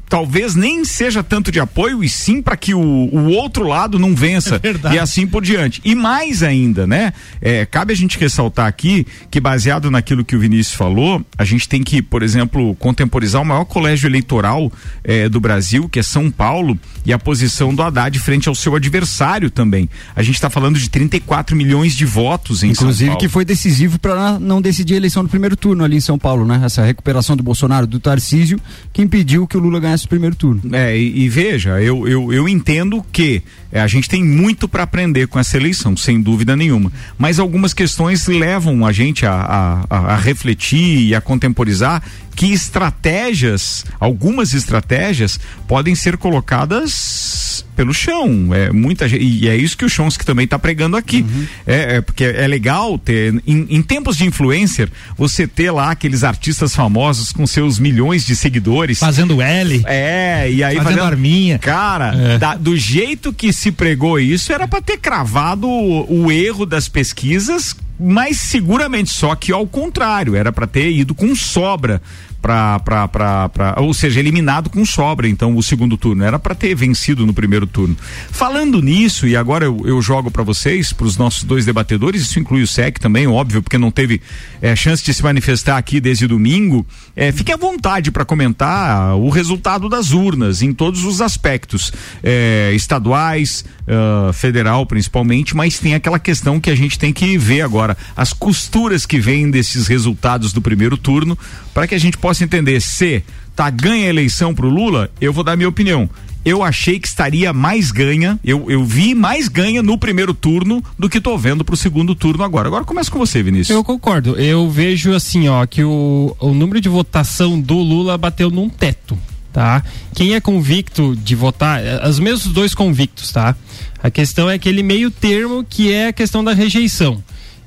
talvez 0.09 0.55
nem 0.55 0.85
seja 0.85 1.23
tanto 1.23 1.51
de 1.51 1.61
apoio 1.61 2.03
e 2.03 2.09
sim 2.09 2.43
para 2.43 2.57
que 2.57 2.75
o, 2.75 2.81
o 2.81 3.31
outro 3.31 3.67
lado 3.67 3.99
não 3.99 4.15
vença 4.15 4.59
verdade. 4.59 4.97
e 4.97 4.99
assim 4.99 5.27
por 5.27 5.43
diante. 5.43 5.81
E 5.85 5.95
mais 5.95 6.43
ainda, 6.43 6.87
né? 6.87 7.13
É, 7.41 7.67
cabe 7.67 7.93
a 7.93 7.97
gente 7.97 8.19
ressaltar 8.19 8.67
aqui 8.67 9.07
que 9.31 9.41
baseado 9.41 9.91
naquilo 9.91 10.25
que 10.25 10.37
o 10.37 10.41
Vinícius 10.41 10.77
falou, 10.77 11.25
a 11.37 11.45
gente 11.45 11.69
tem 11.69 11.83
que, 11.83 12.03
por 12.03 12.23
exemplo, 12.23 12.75
contemporizar 12.77 13.41
o 13.43 13.45
maior 13.45 13.65
colégio 13.65 14.09
eleitoral 14.09 14.71
é, 15.03 15.29
do 15.29 15.41
Brasil, 15.41 15.89
que 15.89 15.99
é 15.99 16.03
São 16.03 16.31
Paulo, 16.31 16.79
e 17.05 17.13
a 17.13 17.19
posição 17.19 17.75
do 17.75 17.83
Haddad 17.83 18.19
frente 18.19 18.49
ao 18.49 18.55
seu 18.55 18.75
adversário 18.77 19.51
também. 19.51 19.89
A 20.15 20.23
gente 20.23 20.37
está 20.37 20.49
falando 20.49 20.79
de 20.79 20.89
34 20.89 21.57
milhões 21.57 21.97
de 21.97 22.05
votos 22.05 22.63
em 22.63 22.75
São 22.75 22.85
Inclusive 22.85 23.11
Paulo. 23.11 23.21
que 23.21 23.29
foi 23.29 23.45
decisivo 23.45 23.99
para 23.99 24.39
não 24.39 24.61
decidir 24.61 24.95
a 24.95 24.97
eleição 24.99 25.23
no 25.23 25.29
primeiro 25.29 25.57
turno 25.57 25.85
ali 25.85 25.97
em 25.97 26.01
São 26.01 26.19
Paulo, 26.19 26.45
né? 26.45 26.61
Essa 26.65 26.85
recuperação 26.85 27.37
do 27.37 27.43
Bolsonaro, 27.43 27.87
do 27.87 27.99
Tarcísio, 27.99 28.61
que 28.93 29.03
impediu 29.03 29.47
que 29.47 29.57
o 29.57 29.61
Lula 29.61 29.72
ganhasse 29.81 30.07
o 30.07 30.09
primeiro 30.09 30.35
turno. 30.37 30.63
É, 30.73 30.97
e, 30.97 31.23
e 31.25 31.29
veja, 31.29 31.81
eu, 31.83 32.07
eu, 32.09 32.33
eu 32.33 32.49
entendo 32.49 33.05
que 33.13 33.43
é, 33.71 33.81
a 33.81 33.87
gente 33.87 34.09
tem 34.09 34.23
muito 34.25 34.69
para 34.69 34.83
aprender 34.83 35.27
com 35.29 35.39
essa 35.39 35.57
eleição, 35.57 35.97
sem 35.97 36.21
dúvida 36.21 36.55
nenhuma. 36.57 36.93
Mas 37.19 37.39
algumas 37.39 37.73
questões 37.75 38.27
levam 38.27 38.85
a 38.87 38.93
gente 38.93 39.25
a, 39.27 39.85
a, 39.89 39.97
a- 40.15 40.17
refletir 40.17 41.01
e 41.09 41.15
a 41.15 41.21
contemporizar 41.21 42.03
que 42.35 42.47
estratégias, 42.53 43.85
algumas 44.01 44.55
estratégias, 44.55 45.39
podem 45.69 45.95
ser 45.95 46.17
colocadas 46.17 47.65
pelo 47.77 47.93
chão. 47.93 48.55
É, 48.55 48.71
muita, 48.73 49.07
e 49.07 49.49
é 49.49 49.57
isso 49.57 49.77
que 49.77 49.85
o 49.85 49.89
Chomsky 49.89 50.25
também 50.25 50.45
está 50.45 50.59
pregando 50.59 50.97
aqui. 50.97 51.25
É, 51.67 51.97
é 51.97 52.01
porque 52.01 52.25
é 52.25 52.47
legal 52.47 52.99
ter, 52.99 53.35
em, 53.47 53.67
em 53.71 53.83
tempos 53.83 54.17
de 54.17 54.25
influencer, 54.25 54.89
você 55.17 55.47
ter 55.47 55.71
lá 55.71 55.91
aqueles 55.91 56.25
artistas 56.25 56.75
famosos 56.75 57.33
com 57.33 57.47
seus 57.47 57.79
milhões 57.79 58.25
de 58.25 58.35
seguidores. 58.37 58.99
Fazendo 58.99 59.43
É, 59.87 60.51
e 60.51 60.63
aí 60.65 60.77
Fazendo 60.77 61.03
arminha. 61.03 61.59
Cara, 61.59 62.15
É. 62.15 62.39
da- 62.39 62.55
do 62.57 62.77
jeito 62.77 63.33
que 63.33 63.53
se 63.53 63.71
pregou 63.73 64.19
isso, 64.19 64.53
era 64.53 64.67
para 64.69 64.81
ter 64.83 64.99
cravado 64.99 65.69
o, 65.69 66.25
o 66.27 66.33
erro 66.33 66.65
das 66.67 66.89
pesquisas, 66.89 67.77
mas 67.99 68.39
seguramente 68.39 69.11
só 69.11 69.35
que 69.35 69.53
ao 69.53 69.67
contrário, 69.67 70.35
era 70.37 70.51
para 70.53 70.67
ter 70.67 70.91
ido 70.91 71.15
com 71.15 71.35
sobra. 71.35 72.01
Pra- 72.43 73.77
ou 73.79 73.95
seja, 73.95 74.19
eliminado 74.19 74.69
com 74.69 74.85
sobra, 74.85 75.29
então, 75.29 75.57
o 75.57 75.63
segundo 75.63 75.97
turno. 75.97 76.25
Era 76.25 76.39
para 76.39 76.55
ter 76.55 76.75
vencido 76.75 77.25
no 77.25 77.33
primeiro 77.33 77.67
turno. 77.67 77.97
Falando 78.31 78.83
nisso, 78.83 79.29
e 79.29 79.37
agora 79.37 79.65
eu, 79.65 79.81
eu 79.85 80.03
jogo 80.03 80.29
para 80.31 80.43
vocês, 80.43 80.93
para 80.93 81.07
os 81.07 81.17
nossos 81.17 81.45
dois 81.45 81.65
debatedores, 81.65 82.23
isso 82.23 82.41
inclui 82.41 82.63
o 82.63 82.67
SEC 82.67 82.99
também, 82.99 83.27
óbvio, 83.29 83.63
porque 83.63 83.79
não 83.79 83.93
teve 83.93 84.21
eh, 84.61 84.75
chance 84.75 85.05
de 85.05 85.15
se 85.15 85.23
manifestar 85.23 85.77
aqui 85.77 86.01
desde 86.01 86.27
domingo. 86.27 86.85
Eh, 87.15 87.31
fique 87.31 87.53
à 87.53 87.57
vontade 87.57 88.11
para 88.11 88.25
comentar 88.25 89.15
o 89.17 89.29
resultado 89.29 89.89
das 89.89 90.11
urnas 90.11 90.63
em 90.63 90.73
todos 90.73 91.05
os 91.05 91.21
aspectos, 91.21 91.93
eh, 92.25 92.73
estaduais, 92.75 93.65
ah, 93.87 94.31
federal 94.33 94.87
principalmente, 94.87 95.55
mas 95.55 95.79
tem 95.79 95.95
aquela 95.95 96.19
questão 96.19 96.59
que 96.61 96.71
a 96.71 96.75
gente 96.75 96.99
tem 96.99 97.13
que 97.13 97.37
ver 97.37 97.63
agora, 97.63 97.97
as 98.17 98.33
costuras 98.33 99.05
que 99.05 99.19
vêm 99.19 99.51
desses 99.51 99.87
resultados 99.87 100.53
do 100.53 100.63
primeiro 100.63 100.97
turno, 100.97 101.37
para 101.75 101.87
que 101.87 101.95
a 101.95 101.99
gente 101.99 102.17
possa 102.17 102.32
entender 102.41 102.81
se 102.81 103.23
tá 103.55 103.69
ganha 103.69 104.07
a 104.07 104.09
eleição 104.09 104.55
pro 104.55 104.69
Lula, 104.69 105.11
eu 105.21 105.33
vou 105.33 105.45
dar 105.45 105.57
minha 105.57 105.69
opinião. 105.69 106.09
Eu 106.45 106.63
achei 106.63 106.99
que 106.99 107.07
estaria 107.07 107.53
mais 107.53 107.93
ganha, 107.93 108.39
eu, 108.45 108.69
eu 108.69 108.85
vi 108.85 109.15
mais 109.15 109.47
ganha 109.47 109.81
no 109.81 109.97
primeiro 109.97 110.35
turno 110.35 110.83
do 110.99 111.09
que 111.09 111.21
tô 111.21 111.39
vendo 111.39 111.65
pro 111.65 111.77
segundo 111.77 112.17
turno 112.17 112.43
agora. 112.43 112.67
Agora 112.67 112.85
começa 112.85 113.11
com 113.11 113.19
você, 113.19 113.43
Vinícius. 113.43 113.77
Eu 113.77 113.85
concordo. 113.85 114.37
Eu 114.37 114.69
vejo 114.69 115.15
assim, 115.15 115.49
ó, 115.49 115.65
que 115.67 115.85
o, 115.85 116.35
o 116.41 116.53
número 116.53 116.81
de 116.81 116.89
votação 116.89 117.61
do 117.61 117.77
Lula 117.77 118.19
bateu 118.19 118.51
num 118.51 118.69
teto, 118.69 119.17
tá? 119.53 119.85
Quem 120.17 120.35
é 120.35 120.41
convicto 120.41 121.15
de 121.15 121.37
votar, 121.37 121.81
eh, 121.81 122.09
os 122.09 122.19
mesmos 122.19 122.53
dois 122.53 122.75
convictos, 122.75 123.31
tá? 123.31 123.55
A 124.03 124.11
questão 124.11 124.51
é 124.51 124.55
aquele 124.55 124.83
meio 124.83 125.13
termo 125.13 125.65
que 125.69 125.93
é 125.93 126.09
a 126.09 126.13
questão 126.13 126.43
da 126.43 126.53
rejeição. 126.53 127.23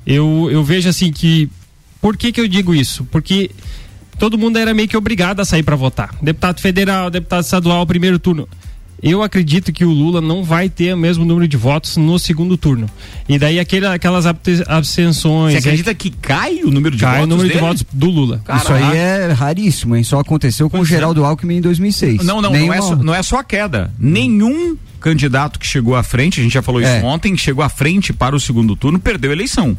Eu, 0.06 0.48
eu 0.50 0.62
vejo 0.62 0.88
assim 0.88 1.10
que. 1.10 1.48
Por 1.98 2.16
que 2.16 2.30
que 2.30 2.40
eu 2.40 2.46
digo 2.46 2.74
isso? 2.74 3.04
Porque 3.10 3.50
todo 4.18 4.38
mundo 4.38 4.58
era 4.58 4.72
meio 4.74 4.88
que 4.88 4.96
obrigado 4.96 5.40
a 5.40 5.44
sair 5.44 5.62
para 5.62 5.76
votar. 5.76 6.14
Deputado 6.22 6.60
federal, 6.60 7.10
deputado 7.10 7.42
estadual, 7.44 7.86
primeiro 7.86 8.18
turno. 8.18 8.48
Eu 9.02 9.22
acredito 9.22 9.74
que 9.74 9.84
o 9.84 9.90
Lula 9.90 10.22
não 10.22 10.42
vai 10.42 10.70
ter 10.70 10.94
o 10.94 10.96
mesmo 10.96 11.22
número 11.22 11.46
de 11.46 11.56
votos 11.56 11.98
no 11.98 12.18
segundo 12.18 12.56
turno. 12.56 12.88
E 13.28 13.38
daí 13.38 13.60
aquele, 13.60 13.86
aquelas 13.86 14.24
abstenções. 14.26 15.52
Você 15.52 15.58
acredita 15.58 15.94
que 15.94 16.10
cai 16.10 16.62
o 16.62 16.70
número 16.70 16.96
de 16.96 17.02
cai 17.02 17.20
votos 17.20 17.24
o 17.24 17.28
número 17.28 17.48
de 17.48 17.54
dele? 17.54 17.66
votos 17.66 17.84
do 17.92 18.10
Lula. 18.10 18.40
Isso 18.56 18.72
aí 18.72 18.96
é 18.96 19.32
raríssimo, 19.32 19.96
hein? 19.96 20.02
Só 20.02 20.18
aconteceu 20.18 20.70
com 20.70 20.80
o 20.80 20.84
Geraldo 20.84 21.24
Alckmin 21.24 21.56
em 21.56 21.60
2006. 21.60 22.24
Não, 22.24 22.40
não, 22.40 22.50
não 22.50 22.72
é, 22.72 22.80
só, 22.80 22.96
não 22.96 23.14
é 23.14 23.22
só 23.22 23.38
a 23.38 23.44
queda. 23.44 23.92
Nenhum 23.98 24.76
candidato 24.98 25.58
que 25.58 25.66
chegou 25.66 25.94
à 25.94 26.02
frente, 26.02 26.40
a 26.40 26.42
gente 26.42 26.54
já 26.54 26.62
falou 26.62 26.80
isso 26.80 26.90
É. 26.90 27.02
ontem, 27.02 27.34
que 27.34 27.40
chegou 27.40 27.62
à 27.62 27.68
frente 27.68 28.12
para 28.14 28.34
o 28.34 28.40
segundo 28.40 28.74
turno, 28.74 28.98
perdeu 28.98 29.30
a 29.30 29.34
eleição. 29.34 29.76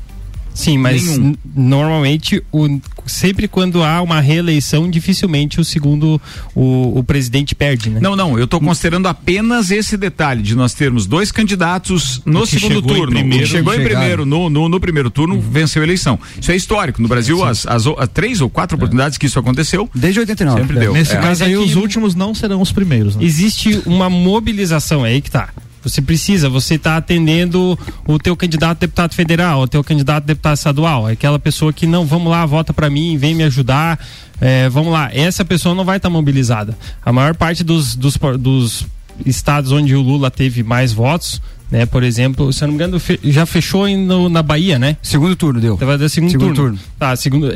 Sim, 0.58 0.80
mas 0.80 1.06
Nenhum. 1.18 1.36
normalmente, 1.56 2.42
o, 2.52 2.80
sempre 3.06 3.48
quando 3.48 3.84
há 3.84 4.02
uma 4.02 4.20
reeleição, 4.20 4.90
dificilmente 4.90 5.62
o 5.62 5.64
segundo, 5.64 6.20
o, 6.56 6.98
o 6.98 7.04
presidente 7.04 7.54
perde, 7.54 7.92
né? 7.92 8.00
Não, 8.02 8.16
não, 8.16 8.38
eu 8.40 8.46
estou 8.46 8.60
considerando 8.60 9.08
apenas 9.08 9.70
esse 9.70 9.96
detalhe 9.96 10.42
de 10.42 10.56
nós 10.56 10.74
termos 10.74 11.06
dois 11.06 11.32
candidatos 11.32 12.24
no 12.26 12.42
que 12.42 12.60
segundo 12.60 12.82
turno. 12.82 13.12
primeiro, 13.12 13.36
o 13.36 13.40
que 13.40 13.46
chegou 13.46 13.72
em 13.76 13.84
primeiro, 13.84 14.26
no, 14.26 14.50
no, 14.50 14.68
no 14.68 14.80
primeiro 14.80 15.12
turno, 15.12 15.40
venceu 15.40 15.84
a 15.84 15.86
eleição. 15.86 16.20
Isso 16.42 16.52
é 16.52 16.56
histórico. 16.56 17.02
No 17.04 17.08
Brasil, 17.08 17.44
as, 17.46 17.68
as, 17.68 17.86
as 17.86 18.10
três 18.12 18.42
ou 18.42 18.50
quatro 18.50 18.76
oportunidades 18.78 19.18
que 19.20 19.28
isso 19.28 19.38
aconteceu, 19.38 19.88
Desde 19.94 20.20
89. 20.22 20.62
sempre 20.62 20.80
deu. 20.80 20.92
Nesse 20.94 21.14
É. 21.14 21.20
caso 21.22 21.44
é 21.44 21.48
aí, 21.48 21.56
os 21.56 21.76
últimos 21.76 22.16
não 22.16 22.34
serão 22.34 22.62
os 22.62 22.72
primeiros, 22.72 23.16
né? 23.16 23.24
Existe 23.24 23.80
uma 23.86 24.10
mobilização, 24.10 25.06
é 25.06 25.10
aí 25.10 25.22
que 25.22 25.30
tá. 25.30 25.50
Você 25.84 26.02
precisa, 26.02 26.50
você 26.50 26.76
está 26.76 26.98
atendendo 26.98 27.78
o 28.06 28.18
teu 28.18 28.36
candidato 28.36 28.78
a 28.78 28.80
deputado 28.82 29.14
federal, 29.14 29.62
o 29.62 29.68
teu 29.68 29.84
candidato 29.84 30.24
a 30.24 30.28
deputado 30.28 30.56
estadual, 30.56 31.08
aquela 31.08 31.40
pessoa 31.40 31.72
que 31.72 31.86
não, 31.86 32.06
vamos 32.06 32.30
lá, 32.30 32.46
vota 32.46 32.74
para 32.74 32.90
mim, 32.90 33.18
vem 33.18 33.36
me 33.36 33.44
ajudar, 33.44 34.00
é, 34.42 34.70
vamos 34.70 34.92
lá. 34.92 35.10
Essa 35.14 35.46
pessoa 35.46 35.74
não 35.74 35.86
vai 35.86 35.98
estar 35.98 36.10
tá 36.10 36.14
mobilizada. 36.14 36.78
A 37.04 37.12
maior 37.12 37.36
parte 37.36 37.64
dos, 37.64 37.96
dos, 37.96 38.18
dos 38.40 38.86
estados 39.26 39.72
onde 39.72 39.96
o 39.96 40.02
Lula 40.02 40.30
teve 40.30 40.64
mais 40.64 40.92
votos, 40.94 41.42
né? 41.72 41.86
Por 41.86 42.04
exemplo, 42.04 42.52
se 42.54 42.64
eu 42.64 42.68
não 42.68 42.76
me 42.76 42.84
engano, 42.84 43.02
já 43.24 43.46
fechou 43.46 43.88
no, 43.88 44.30
na 44.30 44.42
Bahia, 44.42 44.80
né? 44.80 44.98
Segundo 45.02 45.36
turno 45.36 45.60
deu. 45.60 45.78
Vai 45.78 45.98
dar 45.98 46.10
segundo, 46.10 46.32
segundo 46.32 46.56
turno. 46.56 46.78
turno. 46.78 46.80
Tá, 46.98 47.16
segundo. 47.16 47.52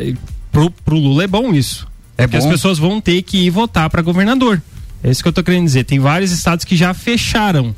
Pro, 0.51 0.69
pro 0.69 0.97
Lula 0.97 1.23
é 1.23 1.27
bom 1.27 1.53
isso. 1.53 1.87
É 2.17 2.27
porque 2.27 2.37
bom. 2.37 2.45
as 2.45 2.51
pessoas 2.51 2.77
vão 2.77 2.99
ter 2.99 3.21
que 3.21 3.37
ir 3.37 3.49
votar 3.49 3.89
para 3.89 4.01
governador. 4.01 4.61
É 5.03 5.09
isso 5.09 5.23
que 5.23 5.27
eu 5.27 5.33
tô 5.33 5.43
querendo 5.43 5.65
dizer. 5.65 5.83
Tem 5.85 5.99
vários 5.99 6.31
estados 6.31 6.65
que 6.65 6.75
já 6.75 6.93
fecharam. 6.93 7.73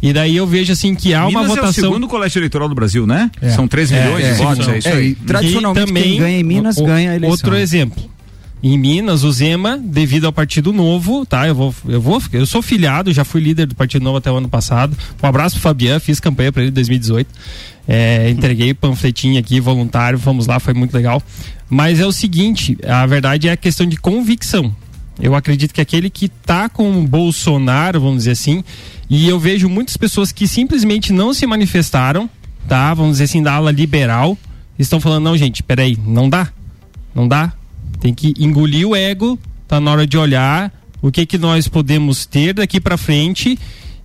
E 0.00 0.12
daí 0.12 0.36
eu 0.36 0.46
vejo 0.46 0.72
assim 0.72 0.94
que 0.94 1.12
há 1.12 1.26
Minas 1.26 1.34
uma 1.34 1.48
votação. 1.48 1.66
É 1.66 1.70
o 1.70 1.90
segundo 1.90 2.08
colégio 2.08 2.38
eleitoral 2.38 2.68
do 2.68 2.74
Brasil, 2.74 3.06
né? 3.06 3.30
É. 3.40 3.50
São 3.50 3.66
3 3.66 3.90
milhões 3.90 4.24
é, 4.24 4.32
de 4.32 4.38
votos, 4.38 4.68
é 4.68 4.78
isso 4.78 4.88
aí. 4.88 5.14
tradicionalmente, 5.14 5.86
também, 5.86 6.02
quem 6.02 6.18
ganha 6.18 6.38
em 6.38 6.44
Minas 6.44 6.76
o, 6.76 6.84
ganha 6.84 7.10
a 7.10 7.16
eleição. 7.16 7.30
Outro 7.30 7.56
exemplo. 7.56 8.02
Em 8.62 8.76
Minas, 8.76 9.22
o 9.22 9.30
Zema, 9.30 9.78
devido 9.78 10.24
ao 10.26 10.32
Partido 10.32 10.72
Novo, 10.72 11.24
tá? 11.24 11.46
Eu 11.46 11.54
vou, 11.54 11.74
eu 11.88 12.00
vou, 12.00 12.20
eu 12.32 12.44
sou 12.44 12.60
filiado, 12.60 13.12
já 13.12 13.24
fui 13.24 13.40
líder 13.40 13.66
do 13.66 13.74
Partido 13.74 14.02
Novo 14.02 14.18
até 14.18 14.30
o 14.32 14.36
ano 14.36 14.48
passado. 14.48 14.96
Um 15.22 15.26
abraço 15.26 15.56
pro 15.56 15.62
Fabiano, 15.62 16.00
fiz 16.00 16.18
campanha 16.18 16.50
para 16.50 16.62
ele 16.62 16.70
em 16.70 16.74
2018. 16.74 17.28
É, 17.86 18.28
entreguei 18.30 18.74
panfletinho 18.74 19.38
aqui, 19.38 19.60
voluntário, 19.60 20.18
vamos 20.18 20.46
lá, 20.46 20.58
foi 20.58 20.74
muito 20.74 20.92
legal. 20.92 21.22
Mas 21.70 22.00
é 22.00 22.06
o 22.06 22.12
seguinte, 22.12 22.76
a 22.84 23.06
verdade 23.06 23.48
é 23.48 23.52
a 23.52 23.56
questão 23.56 23.86
de 23.86 23.96
convicção. 23.96 24.74
Eu 25.20 25.34
acredito 25.34 25.74
que 25.74 25.80
aquele 25.80 26.08
que 26.08 26.28
tá 26.28 26.68
com 26.68 26.98
o 26.98 27.06
Bolsonaro, 27.06 28.00
vamos 28.00 28.18
dizer 28.18 28.32
assim, 28.32 28.62
e 29.10 29.28
eu 29.28 29.38
vejo 29.38 29.68
muitas 29.68 29.96
pessoas 29.96 30.30
que 30.30 30.46
simplesmente 30.46 31.12
não 31.12 31.34
se 31.34 31.46
manifestaram, 31.46 32.30
tá? 32.68 32.94
Vamos 32.94 33.12
dizer 33.12 33.24
assim, 33.24 33.42
da 33.42 33.54
ala 33.54 33.70
liberal, 33.72 34.38
estão 34.78 35.00
falando, 35.00 35.24
não, 35.24 35.36
gente, 35.36 35.62
peraí, 35.62 35.98
não 36.06 36.28
dá. 36.28 36.52
Não 37.14 37.26
dá. 37.26 37.52
Tem 38.00 38.14
que 38.14 38.32
engolir 38.38 38.86
o 38.86 38.94
ego, 38.94 39.38
tá 39.66 39.80
na 39.80 39.90
hora 39.90 40.06
de 40.06 40.16
olhar 40.16 40.72
o 41.02 41.10
que 41.10 41.26
que 41.26 41.38
nós 41.38 41.68
podemos 41.68 42.26
ter 42.26 42.54
daqui 42.54 42.80
para 42.80 42.96
frente 42.96 43.58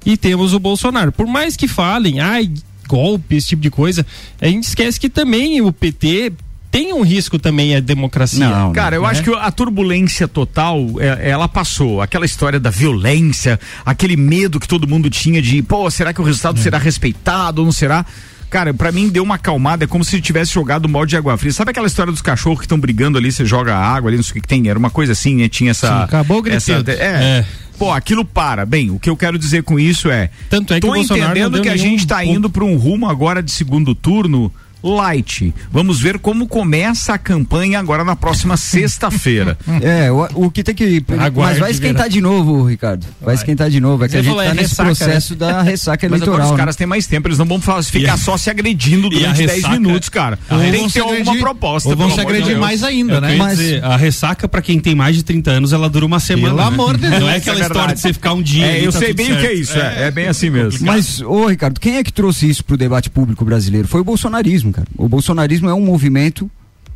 e 0.05 0.17
temos 0.17 0.53
o 0.53 0.59
Bolsonaro. 0.59 1.11
Por 1.11 1.27
mais 1.27 1.55
que 1.55 1.67
falem, 1.67 2.19
ai, 2.19 2.51
golpe, 2.87 3.35
esse 3.35 3.49
tipo 3.49 3.61
de 3.61 3.69
coisa, 3.69 4.05
a 4.41 4.47
gente 4.47 4.65
esquece 4.65 4.99
que 4.99 5.09
também 5.09 5.61
o 5.61 5.71
PT 5.71 6.33
tem 6.73 6.91
um 6.91 7.03
risco 7.03 7.37
também 7.37 7.75
a 7.75 7.79
democracia. 7.79 8.49
Não, 8.49 8.73
cara, 8.73 8.95
eu 8.95 9.03
né? 9.03 9.09
acho 9.09 9.21
que 9.21 9.31
a 9.31 9.51
turbulência 9.51 10.27
total, 10.27 10.79
é, 10.99 11.29
ela 11.29 11.47
passou. 11.47 12.01
Aquela 12.01 12.25
história 12.25 12.59
da 12.59 12.71
violência, 12.71 13.59
aquele 13.85 14.17
medo 14.17 14.59
que 14.59 14.67
todo 14.67 14.87
mundo 14.87 15.07
tinha 15.07 15.39
de, 15.39 15.61
pô, 15.61 15.87
será 15.91 16.11
que 16.11 16.19
o 16.19 16.23
resultado 16.23 16.57
é. 16.57 16.63
será 16.63 16.79
respeitado 16.79 17.61
ou 17.61 17.65
não 17.65 17.71
será? 17.71 18.03
Cara, 18.49 18.73
para 18.73 18.91
mim 18.91 19.07
deu 19.07 19.21
uma 19.21 19.35
acalmada, 19.35 19.83
é 19.83 19.87
como 19.87 20.03
se 20.03 20.19
tivesse 20.19 20.51
jogado 20.51 20.89
molde 20.89 21.11
de 21.11 21.17
água 21.17 21.37
fria. 21.37 21.53
Sabe 21.53 21.69
aquela 21.69 21.85
história 21.85 22.11
dos 22.11 22.23
cachorros 22.23 22.57
que 22.57 22.65
estão 22.65 22.79
brigando 22.79 23.19
ali, 23.19 23.31
você 23.31 23.45
joga 23.45 23.75
água 23.75 24.09
ali, 24.09 24.17
não 24.17 24.23
sei 24.23 24.31
o 24.31 24.33
que, 24.33 24.41
que 24.41 24.47
tem? 24.47 24.67
Era 24.67 24.79
uma 24.79 24.89
coisa 24.89 25.11
assim, 25.11 25.35
né? 25.35 25.47
Tinha 25.47 25.71
essa. 25.71 25.87
Sim, 25.87 26.03
acabou 26.05 26.41
o 26.41 26.49
essa, 26.49 26.83
é, 26.87 26.91
é. 26.91 27.45
Pô, 27.77 27.91
aquilo 27.91 28.25
para. 28.25 28.65
Bem, 28.65 28.89
o 28.89 28.97
que 28.97 29.11
eu 29.11 29.17
quero 29.17 29.37
dizer 29.37 29.61
com 29.61 29.79
isso 29.79 30.09
é. 30.09 30.31
Tanto 30.49 30.73
é 30.73 30.79
que 30.79 30.87
tô 30.87 30.95
entendendo 30.95 31.61
que 31.61 31.69
a 31.69 31.77
gente 31.77 31.99
está 31.99 32.25
indo 32.25 32.49
para 32.49 32.63
um 32.63 32.75
rumo 32.77 33.07
agora 33.07 33.43
de 33.43 33.51
segundo 33.51 33.93
turno 33.93 34.51
light. 34.83 35.53
Vamos 35.71 35.99
ver 35.99 36.19
como 36.19 36.47
começa 36.47 37.13
a 37.13 37.17
campanha 37.17 37.79
agora 37.79 38.03
na 38.03 38.15
próxima 38.15 38.57
sexta-feira. 38.57 39.57
É, 39.83 40.11
o, 40.11 40.45
o, 40.45 40.51
que 40.51 40.63
tem 40.63 40.73
que. 40.73 41.03
Aguarde 41.09 41.35
mas 41.35 41.59
vai 41.59 41.71
esquentar 41.71 42.07
de 42.07 42.21
novo, 42.21 42.63
Ricardo. 42.63 43.03
Vai, 43.19 43.27
vai. 43.27 43.35
esquentar 43.35 43.69
de 43.69 43.79
novo. 43.79 44.05
É 44.05 44.07
que 44.07 44.17
a 44.17 44.21
gente 44.21 44.35
tá 44.35 44.45
é 44.45 44.53
nesse 44.53 44.61
ressaca, 44.61 44.83
processo 44.83 45.33
né? 45.33 45.39
da 45.39 45.61
ressaca 45.63 46.05
eleitoral. 46.05 46.33
Mas 46.33 46.39
agora 46.39 46.45
os 46.45 46.51
né? 46.51 46.57
caras 46.57 46.75
têm 46.75 46.87
mais 46.87 47.07
tempo, 47.07 47.27
eles 47.27 47.37
não 47.37 47.45
vão 47.45 47.59
ficar 47.59 48.17
só 48.17 48.37
se 48.37 48.49
agredindo 48.49 49.09
durante 49.09 49.45
10 49.45 49.69
minutos, 49.69 50.09
cara. 50.09 50.37
Tem 50.47 50.87
que 50.87 50.93
ter 50.93 50.99
alguma 51.01 51.37
proposta. 51.37 51.89
Ou 51.89 51.95
vão 51.95 52.11
se 52.11 52.21
agredir 52.21 52.57
mais 52.57 52.83
ainda, 52.83 53.19
né? 53.19 53.35
Mas 53.35 53.57
dizer, 53.57 53.83
a 53.83 53.97
ressaca, 53.97 54.47
pra 54.47 54.61
quem 54.61 54.79
tem 54.79 54.95
mais 54.95 55.15
de 55.15 55.23
30 55.23 55.51
anos, 55.51 55.73
ela 55.73 55.89
dura 55.89 56.05
uma 56.05 56.19
semana. 56.19 56.55
Pelo 56.55 56.57
né? 56.57 56.63
amor 56.63 56.97
de 56.97 57.09
Deus. 57.09 57.19
Não 57.19 57.29
é 57.29 57.37
aquela 57.37 57.59
é 57.59 57.61
história 57.61 57.95
de 57.95 58.01
você 58.01 58.13
ficar 58.13 58.33
um 58.33 58.41
dia. 58.41 58.65
É, 58.65 58.85
eu 58.85 58.91
tá 58.91 58.99
sei 58.99 59.13
bem 59.13 59.31
o 59.31 59.37
que 59.39 59.47
é 59.47 59.53
isso. 59.53 59.77
É, 59.77 60.03
é 60.07 60.11
bem 60.11 60.27
assim 60.27 60.49
mesmo. 60.49 60.85
Mas, 60.85 61.21
ô, 61.21 61.47
Ricardo, 61.47 61.79
quem 61.79 61.97
é 61.97 62.03
que 62.03 62.11
trouxe 62.11 62.49
isso 62.49 62.63
pro 62.63 62.77
debate 62.77 63.09
público 63.09 63.43
brasileiro? 63.45 63.87
Foi 63.87 64.01
o 64.01 64.03
bolsonarismo, 64.03 64.72
cara. 64.73 64.87
O 64.97 65.07
bolsonarismo 65.07 65.69
é 65.69 65.73
um 65.73 65.85
movimento 65.85 66.49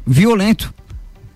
violento. 0.06 0.74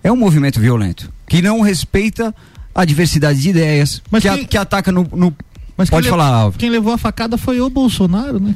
É 0.02 0.10
um 0.12 0.16
movimento 0.16 0.60
violento. 0.60 1.10
Que 1.26 1.40
não 1.40 1.60
respeita 1.60 2.34
a 2.74 2.84
diversidade 2.84 3.40
de 3.40 3.50
ideias, 3.50 4.02
Mas 4.10 4.22
que, 4.22 4.28
quem... 4.28 4.42
a, 4.42 4.44
que 4.46 4.56
ataca 4.58 4.90
no, 4.90 5.08
no 5.12 5.34
mas 5.76 5.88
Pode 5.88 6.08
falar, 6.08 6.28
Alves. 6.28 6.58
Quem 6.58 6.70
levou 6.70 6.92
a 6.92 6.98
facada 6.98 7.38
foi 7.38 7.60
o 7.60 7.70
Bolsonaro, 7.70 8.38
né? 8.38 8.54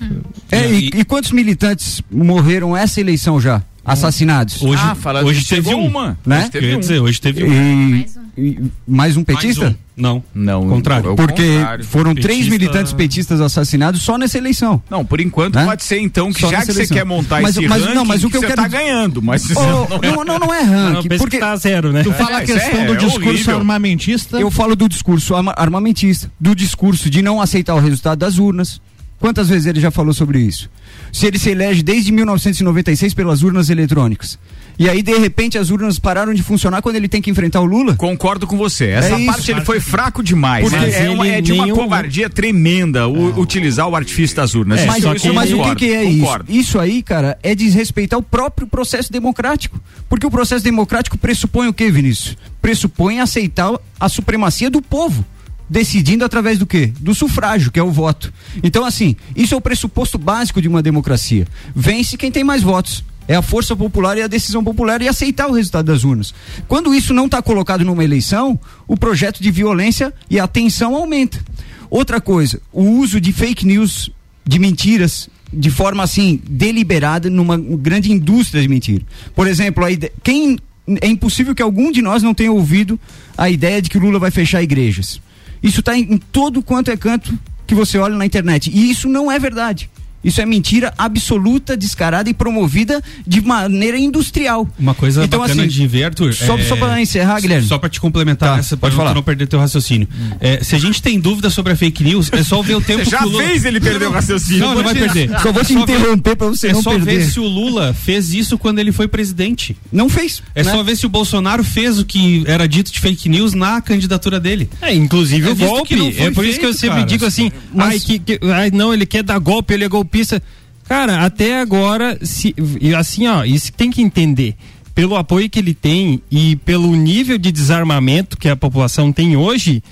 É, 0.50 0.70
e, 0.70 0.90
e, 0.94 1.04
quantos 1.04 1.32
militantes 1.32 2.02
morreram 2.10 2.76
essa 2.76 3.00
eleição 3.00 3.40
já? 3.40 3.62
Assassinados? 3.86 4.60
Hoje, 4.62 4.82
ah, 4.82 4.96
hoje 5.24 5.46
teve 5.46 5.72
uma. 5.72 6.18
Né? 6.26 6.40
Hoje 6.40 6.50
teve, 6.50 6.74
um. 6.74 6.80
dizer, 6.80 7.00
hoje 7.00 7.20
teve 7.20 7.44
um. 7.44 7.96
E, 7.96 8.06
e, 8.36 8.62
mais 8.86 9.16
um 9.16 9.22
petista? 9.22 9.64
Mais 9.64 9.74
um. 9.74 9.86
Não. 9.96 10.22
Não. 10.34 10.68
Contrário. 10.68 11.16
Porque 11.16 11.56
contrário. 11.56 11.84
foram 11.84 12.14
Petista... 12.14 12.28
três 12.28 12.48
militantes 12.48 12.92
petistas 12.92 13.40
assassinados 13.40 14.02
só 14.02 14.18
nessa 14.18 14.36
eleição. 14.36 14.82
Não, 14.90 15.04
por 15.04 15.20
enquanto 15.20 15.54
né? 15.54 15.64
pode 15.64 15.84
ser 15.84 16.00
então 16.00 16.30
que 16.30 16.40
só 16.40 16.50
já 16.50 16.60
que 16.60 16.72
você 16.72 16.86
quer 16.86 17.04
montar 17.04 17.40
mas, 17.40 17.56
esse 17.56 17.66
mas, 17.66 17.80
ranking, 17.80 17.94
não, 17.94 18.04
mas 18.04 18.22
o 18.22 18.28
que, 18.28 18.36
eu 18.36 18.42
quero 18.42 18.56
tá 18.56 18.68
ganhando, 18.68 19.22
mas 19.22 19.42
oh, 19.56 19.98
não, 20.02 20.24
não, 20.24 20.38
não 20.38 20.52
é 20.54 20.60
ranking, 20.60 21.08
não, 21.08 21.18
porque 21.18 21.38
tá 21.38 21.56
zero, 21.56 21.92
né? 21.92 22.02
Tu 22.02 22.12
fala 22.12 22.40
é, 22.40 22.42
a 22.42 22.44
questão 22.44 22.80
é, 22.80 22.86
do 22.86 22.96
discurso 22.96 23.50
é 23.50 23.54
armamentista. 23.54 24.38
Eu 24.38 24.50
falo 24.50 24.76
do 24.76 24.86
discurso 24.86 25.34
armamentista, 25.34 26.30
do 26.38 26.54
discurso 26.54 27.08
de 27.08 27.22
não 27.22 27.40
aceitar 27.40 27.74
o 27.74 27.80
resultado 27.80 28.18
das 28.18 28.38
urnas. 28.38 28.80
Quantas 29.18 29.48
vezes 29.48 29.66
ele 29.66 29.80
já 29.80 29.90
falou 29.90 30.12
sobre 30.12 30.38
isso? 30.40 30.70
Se 31.12 31.26
ele 31.26 31.38
se 31.38 31.50
elege 31.50 31.82
desde 31.82 32.12
1996 32.12 33.14
pelas 33.14 33.42
urnas 33.42 33.70
eletrônicas 33.70 34.38
e 34.78 34.90
aí, 34.90 35.02
de 35.02 35.16
repente, 35.16 35.56
as 35.56 35.70
urnas 35.70 35.98
pararam 35.98 36.34
de 36.34 36.42
funcionar 36.42 36.82
quando 36.82 36.96
ele 36.96 37.08
tem 37.08 37.22
que 37.22 37.30
enfrentar 37.30 37.60
o 37.60 37.64
Lula? 37.64 37.96
Concordo 37.96 38.46
com 38.46 38.58
você. 38.58 38.88
Essa 38.88 39.18
é 39.18 39.24
parte 39.24 39.40
isso, 39.40 39.50
ele 39.50 39.64
foi 39.64 39.80
fraco 39.80 40.22
demais. 40.22 40.68
Porque 40.68 40.84
é, 40.94 41.08
uma, 41.08 41.26
é, 41.26 41.40
de 41.40 41.52
uma 41.52 41.68
covardia 41.68 42.28
tremenda 42.28 43.08
o, 43.08 43.40
utilizar 43.40 43.88
o 43.88 43.96
artifício 43.96 44.36
das 44.36 44.54
urnas. 44.54 44.80
É, 44.80 44.86
mas, 44.86 45.02
isso, 45.02 45.32
mas 45.32 45.50
o 45.50 45.62
que, 45.62 45.74
que, 45.76 45.90
é 45.90 46.04
concordo. 46.04 46.44
isso? 46.50 46.60
Isso 46.60 46.78
aí, 46.78 47.02
cara, 47.02 47.38
é 47.42 47.54
desrespeitar 47.54 48.18
o 48.18 48.22
próprio 48.22 48.66
processo 48.66 49.10
democrático. 49.10 49.80
Porque 50.10 50.26
o 50.26 50.30
processo 50.30 50.62
democrático 50.62 51.16
pressupõe 51.16 51.68
o 51.68 51.72
que, 51.72 51.90
Vinícius? 51.90 52.36
Pressupõe 52.60 53.20
aceitar 53.20 53.72
a 53.98 54.08
supremacia 54.10 54.68
do 54.68 54.82
povo 54.82 55.24
decidindo 55.68 56.24
através 56.24 56.58
do 56.58 56.66
quê? 56.66 56.92
Do 57.00 57.14
sufrágio, 57.14 57.70
que 57.70 57.78
é 57.78 57.82
o 57.82 57.90
voto. 57.90 58.32
Então, 58.62 58.84
assim, 58.84 59.16
isso 59.34 59.54
é 59.54 59.56
o 59.56 59.60
pressuposto 59.60 60.18
básico 60.18 60.62
de 60.62 60.68
uma 60.68 60.82
democracia. 60.82 61.46
Vence 61.74 62.16
quem 62.16 62.30
tem 62.30 62.44
mais 62.44 62.62
votos. 62.62 63.04
É 63.28 63.34
a 63.34 63.42
força 63.42 63.74
popular 63.74 64.16
e 64.16 64.22
a 64.22 64.28
decisão 64.28 64.62
popular 64.62 65.02
e 65.02 65.08
aceitar 65.08 65.48
o 65.48 65.52
resultado 65.52 65.86
das 65.86 66.04
urnas. 66.04 66.32
Quando 66.68 66.94
isso 66.94 67.12
não 67.12 67.26
está 67.26 67.42
colocado 67.42 67.84
numa 67.84 68.04
eleição, 68.04 68.58
o 68.86 68.96
projeto 68.96 69.42
de 69.42 69.50
violência 69.50 70.14
e 70.30 70.38
a 70.38 70.46
tensão 70.46 70.94
aumenta. 70.94 71.44
Outra 71.90 72.20
coisa, 72.20 72.60
o 72.72 72.82
uso 72.82 73.20
de 73.20 73.32
fake 73.32 73.66
news, 73.66 74.10
de 74.44 74.58
mentiras, 74.60 75.28
de 75.52 75.70
forma 75.70 76.04
assim, 76.04 76.40
deliberada, 76.48 77.28
numa 77.28 77.56
grande 77.58 78.12
indústria 78.12 78.62
de 78.62 78.68
mentira. 78.68 79.04
Por 79.34 79.48
exemplo, 79.48 79.84
a 79.84 79.90
ideia, 79.90 80.12
quem 80.22 80.58
é 81.00 81.08
impossível 81.08 81.54
que 81.54 81.62
algum 81.62 81.90
de 81.90 82.00
nós 82.00 82.22
não 82.22 82.32
tenha 82.32 82.52
ouvido 82.52 82.98
a 83.36 83.50
ideia 83.50 83.82
de 83.82 83.90
que 83.90 83.98
Lula 83.98 84.18
vai 84.18 84.30
fechar 84.30 84.62
igrejas. 84.62 85.20
Isso 85.66 85.80
está 85.80 85.98
em, 85.98 86.02
em 86.02 86.16
todo 86.16 86.62
quanto 86.62 86.92
é 86.92 86.96
canto 86.96 87.36
que 87.66 87.74
você 87.74 87.98
olha 87.98 88.14
na 88.14 88.24
internet. 88.24 88.70
E 88.72 88.88
isso 88.88 89.08
não 89.08 89.30
é 89.30 89.36
verdade. 89.36 89.90
Isso 90.26 90.40
é 90.40 90.44
mentira 90.44 90.92
absoluta, 90.98 91.76
descarada 91.76 92.28
e 92.28 92.34
promovida 92.34 93.00
de 93.24 93.40
maneira 93.40 93.96
industrial. 93.96 94.68
Uma 94.76 94.92
coisa 94.92 95.24
então, 95.24 95.38
bacana 95.38 95.62
assim, 95.62 95.70
de 95.70 95.86
ver, 95.86 96.02
Arthur. 96.02 96.34
Só, 96.34 96.58
é... 96.58 96.64
só 96.64 96.74
para 96.74 97.00
encerrar, 97.00 97.40
Guilherme. 97.40 97.64
Só 97.64 97.78
para 97.78 97.88
te 97.88 98.00
complementar, 98.00 98.54
tá, 98.54 98.58
essa, 98.58 98.76
pode 98.76 98.96
falar. 98.96 99.14
não 99.14 99.22
perder 99.22 99.46
teu 99.46 99.60
raciocínio. 99.60 100.08
Hum. 100.12 100.30
É, 100.40 100.64
se 100.64 100.74
a 100.74 100.78
gente 100.78 101.00
tem 101.00 101.20
dúvida 101.20 101.48
sobre 101.48 101.74
a 101.74 101.76
fake 101.76 102.02
news, 102.02 102.28
é 102.32 102.42
só 102.42 102.60
ver 102.60 102.74
o 102.74 102.80
tempo 102.80 103.04
você 103.04 103.10
já 103.10 103.18
que 103.18 103.24
o 103.24 103.28
Lula... 103.28 103.44
fez 103.44 103.64
ele 103.64 103.78
perder 103.78 104.08
o 104.08 104.10
raciocínio. 104.10 104.58
Não, 104.58 104.74
não 104.74 104.82
vai 104.82 104.94
perder. 104.94 105.30
Só 105.40 105.52
vou 105.52 105.64
te 105.64 105.76
é 105.76 105.78
interromper 105.78 106.34
para 106.34 106.48
você 106.48 106.68
é 106.68 106.72
não 106.72 106.82
perder. 106.82 106.98
É 106.98 107.04
só 107.04 107.04
ver 107.04 107.30
se 107.30 107.40
o 107.40 107.46
Lula 107.46 107.94
fez 107.94 108.34
isso 108.34 108.58
quando 108.58 108.80
ele 108.80 108.90
foi 108.90 109.06
presidente. 109.06 109.76
Não 109.92 110.08
fez. 110.08 110.42
É 110.56 110.64
né? 110.64 110.72
só 110.72 110.82
ver 110.82 110.96
se 110.96 111.06
o 111.06 111.08
Bolsonaro 111.08 111.62
fez 111.62 112.00
o 112.00 112.04
que 112.04 112.42
era 112.48 112.66
dito 112.66 112.90
de 112.90 112.98
fake 112.98 113.28
news 113.28 113.54
na 113.54 113.80
candidatura 113.80 114.40
dele. 114.40 114.68
É, 114.82 114.92
inclusive 114.92 115.48
é 115.48 115.52
o 115.52 115.54
golpe. 115.54 115.94
É 115.94 116.30
por 116.30 116.42
feito, 116.42 116.50
isso 116.50 116.60
que 116.60 116.66
eu 116.66 116.74
sempre 116.74 116.96
cara. 116.96 117.06
digo 117.06 117.24
assim, 117.24 117.52
mas... 117.72 117.88
ai, 117.88 118.00
que, 118.00 118.18
que, 118.18 118.40
ai, 118.52 118.70
não, 118.72 118.92
ele 118.92 119.06
quer 119.06 119.22
dar 119.22 119.38
golpe, 119.38 119.72
ele 119.72 119.84
é 119.84 119.88
golpista. 120.16 120.42
Cara, 120.88 121.24
até 121.24 121.60
agora, 121.60 122.18
se, 122.22 122.54
assim, 122.96 123.26
ó, 123.26 123.44
isso 123.44 123.72
tem 123.72 123.90
que 123.90 124.00
entender. 124.00 124.54
Pelo 124.94 125.16
apoio 125.16 125.50
que 125.50 125.58
ele 125.58 125.74
tem 125.74 126.22
e 126.30 126.56
pelo 126.56 126.94
nível 126.94 127.36
de 127.36 127.52
desarmamento 127.52 128.38
que 128.38 128.48
a 128.48 128.56
população 128.56 129.12
tem 129.12 129.36
hoje, 129.36 129.82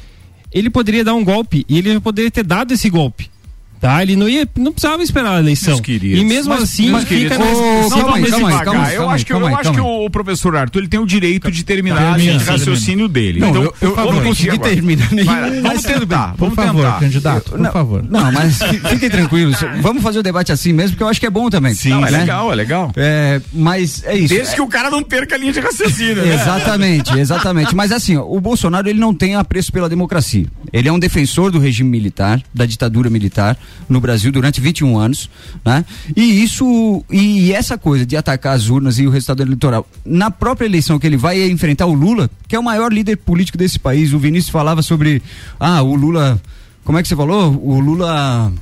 ele 0.50 0.70
poderia 0.70 1.04
dar 1.04 1.14
um 1.14 1.24
golpe 1.24 1.66
e 1.68 1.78
ele 1.78 2.00
poderia 2.00 2.30
ter 2.30 2.44
dado 2.44 2.72
esse 2.72 2.88
golpe. 2.88 3.28
Tá? 3.80 4.02
Ele 4.02 4.16
não 4.16 4.26
ia, 4.26 4.48
não 4.56 4.72
precisava 4.72 5.02
esperar 5.02 5.36
a 5.36 5.40
eleição. 5.40 5.78
E 5.86 6.24
mesmo 6.24 6.54
Mas- 6.54 6.62
assim, 6.62 6.90
meus 6.90 7.04
fica 7.04 7.36
nesse- 7.36 7.52
não 7.60 7.90
calma 7.90 8.16
aí, 8.16 8.24
calma 8.30 8.48
aí, 8.48 8.64
calma 8.64 8.86
aí, 8.86 8.94
eu 8.96 9.10
acho 9.10 9.26
que, 9.26 9.32
eu 9.34 9.46
acho 9.56 9.72
que 9.72 9.80
o 9.80 10.08
professor 10.08 10.56
Arthur 10.56 10.78
ele 10.78 10.88
tem 10.88 10.98
o 11.00 11.06
direito 11.06 11.50
de 11.50 11.62
terminar 11.64 11.96
a 11.96 12.14
Termina, 12.14 12.32
termina. 12.38 12.52
raciocínio 12.52 13.08
dele. 13.08 13.40
Não, 13.40 13.50
então, 13.50 13.62
eu- 13.62 13.74
eu- 13.82 13.90
eu 13.90 14.12
não 14.12 14.22
conseguir 14.22 14.56
consegui 14.56 14.58
terminar 14.58 15.12
nenhum, 15.12 15.26
Vamos 15.26 15.62
mas 15.62 15.82
tentar, 15.82 16.28
Por 16.32 16.48
vamos 16.50 16.54
favor, 16.54 16.84
tentar. 16.84 17.00
candidato, 17.00 17.50
por 17.50 17.58
Não, 17.58 17.72
favor. 17.72 18.04
Não, 18.08 18.32
mas 18.32 18.58
fi- 18.62 18.78
fiquem 18.88 19.10
tranquilos. 19.10 19.58
Vamos 19.82 20.02
fazer 20.02 20.18
o 20.18 20.22
debate 20.22 20.50
assim 20.50 20.72
mesmo, 20.72 20.92
porque 20.92 21.02
eu 21.02 21.08
acho 21.08 21.20
que 21.20 21.26
é 21.26 21.30
bom 21.30 21.50
também. 21.50 21.74
Sim, 21.74 21.92
é 21.92 22.10
né? 22.10 22.18
legal, 22.20 22.50
é 22.52 22.54
legal. 22.54 22.90
É, 22.96 23.40
mas 23.52 24.02
é 24.06 24.16
isso. 24.16 24.34
Desde 24.34 24.54
que 24.54 24.60
o 24.62 24.66
cara 24.66 24.88
não 24.88 25.02
perca 25.02 25.34
a 25.34 25.38
linha 25.38 25.52
de 25.52 25.60
raciocínio, 25.60 26.16
né? 26.24 26.34
Exatamente, 26.34 27.18
exatamente. 27.18 27.74
Mas 27.76 27.92
assim, 27.92 28.16
ó, 28.16 28.22
o 28.26 28.40
Bolsonaro 28.40 28.88
ele 28.88 28.98
não 28.98 29.12
tem 29.12 29.34
apreço 29.36 29.70
pela 29.70 29.88
democracia. 29.90 30.46
Ele 30.72 30.88
é 30.88 30.92
um 30.92 30.98
defensor 30.98 31.50
do 31.50 31.58
regime 31.58 31.90
militar, 31.90 32.40
da 32.54 32.64
ditadura 32.64 33.10
militar 33.10 33.58
no 33.88 34.00
Brasil 34.00 34.32
durante 34.32 34.60
21 34.60 34.98
anos, 34.98 35.30
né? 35.64 35.84
E 36.16 36.42
isso 36.42 37.04
e 37.10 37.52
essa 37.52 37.76
coisa 37.76 38.04
de 38.04 38.16
atacar 38.16 38.54
as 38.54 38.68
urnas 38.68 38.98
e 38.98 39.06
o 39.06 39.10
resultado 39.10 39.42
eleitoral 39.42 39.86
na 40.04 40.30
própria 40.30 40.66
eleição 40.66 40.98
que 40.98 41.06
ele 41.06 41.16
vai 41.16 41.42
enfrentar 41.50 41.86
o 41.86 41.94
Lula, 41.94 42.30
que 42.48 42.56
é 42.56 42.58
o 42.58 42.62
maior 42.62 42.92
líder 42.92 43.16
político 43.16 43.58
desse 43.58 43.78
país. 43.78 44.12
O 44.12 44.18
Vinícius 44.18 44.50
falava 44.50 44.82
sobre 44.82 45.22
ah, 45.58 45.82
o 45.82 45.94
Lula, 45.94 46.40
como 46.84 46.98
é 46.98 47.02
que 47.02 47.08
você 47.08 47.16
falou? 47.16 47.60
O 47.62 47.80
Lula 47.80 48.52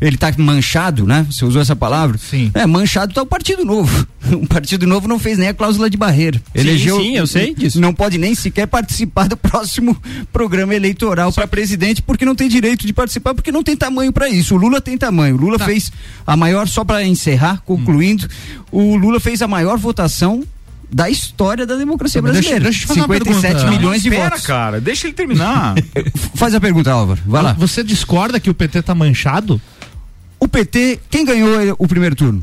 ele 0.00 0.16
tá 0.16 0.32
manchado, 0.38 1.06
né? 1.06 1.26
Você 1.30 1.44
usou 1.44 1.60
essa 1.62 1.74
palavra? 1.76 2.18
Sim. 2.18 2.50
É, 2.54 2.66
manchado 2.66 3.14
tá 3.14 3.22
o 3.22 3.26
Partido 3.26 3.64
Novo. 3.64 4.06
O 4.26 4.44
Partido 4.44 4.88
Novo 4.88 5.06
não 5.06 5.20
fez 5.20 5.38
nem 5.38 5.46
a 5.46 5.54
cláusula 5.54 5.88
de 5.88 5.96
barreira. 5.96 6.42
Elegeu, 6.52 7.00
sim, 7.00 7.16
eu 7.16 7.28
sei 7.28 7.54
disso. 7.54 7.80
Não 7.80 7.94
pode 7.94 8.18
nem 8.18 8.34
sequer 8.34 8.66
participar 8.66 9.28
do 9.28 9.36
próximo 9.36 9.96
programa 10.32 10.74
eleitoral 10.74 11.32
para 11.32 11.46
presidente 11.46 12.02
porque 12.02 12.24
não 12.24 12.34
tem 12.34 12.48
direito 12.48 12.84
de 12.84 12.92
participar, 12.92 13.34
porque 13.34 13.52
não 13.52 13.62
tem 13.62 13.76
tamanho 13.76 14.12
para 14.12 14.28
isso. 14.28 14.56
O 14.56 14.58
Lula 14.58 14.80
tem 14.80 14.98
tamanho. 14.98 15.36
O 15.36 15.38
Lula 15.38 15.60
fez 15.60 15.92
a 16.26 16.36
maior, 16.36 16.66
só 16.66 16.84
para 16.84 17.04
encerrar, 17.04 17.62
concluindo, 17.64 18.26
o 18.72 18.96
Lula 18.96 19.20
fez 19.20 19.40
a 19.42 19.46
maior 19.46 19.78
votação 19.78 20.42
da 20.92 21.08
história 21.08 21.64
da 21.64 21.76
democracia 21.76 22.20
Mas 22.20 22.32
deixa- 22.32 22.48
brasileira. 22.50 22.70
deixa 22.72 22.86
uma 22.92 23.02
57 23.04 23.54
pergunta. 23.54 23.70
milhões 23.78 24.02
de 24.02 24.08
Espera, 24.08 24.30
votos. 24.30 24.46
cara, 24.46 24.80
deixa 24.80 25.06
ele 25.06 25.14
terminar. 25.14 25.74
Faz 26.34 26.52
a 26.52 26.60
pergunta, 26.60 26.90
Álvaro. 26.90 27.20
Vai 27.26 27.42
lá. 27.44 27.52
Você 27.52 27.84
discorda 27.84 28.40
que 28.40 28.50
o 28.50 28.54
PT 28.54 28.82
tá 28.82 28.92
manchado? 28.94 29.60
O 30.38 30.46
PT, 30.48 31.00
quem 31.10 31.24
ganhou 31.24 31.76
o 31.78 31.88
primeiro 31.88 32.14
turno? 32.14 32.42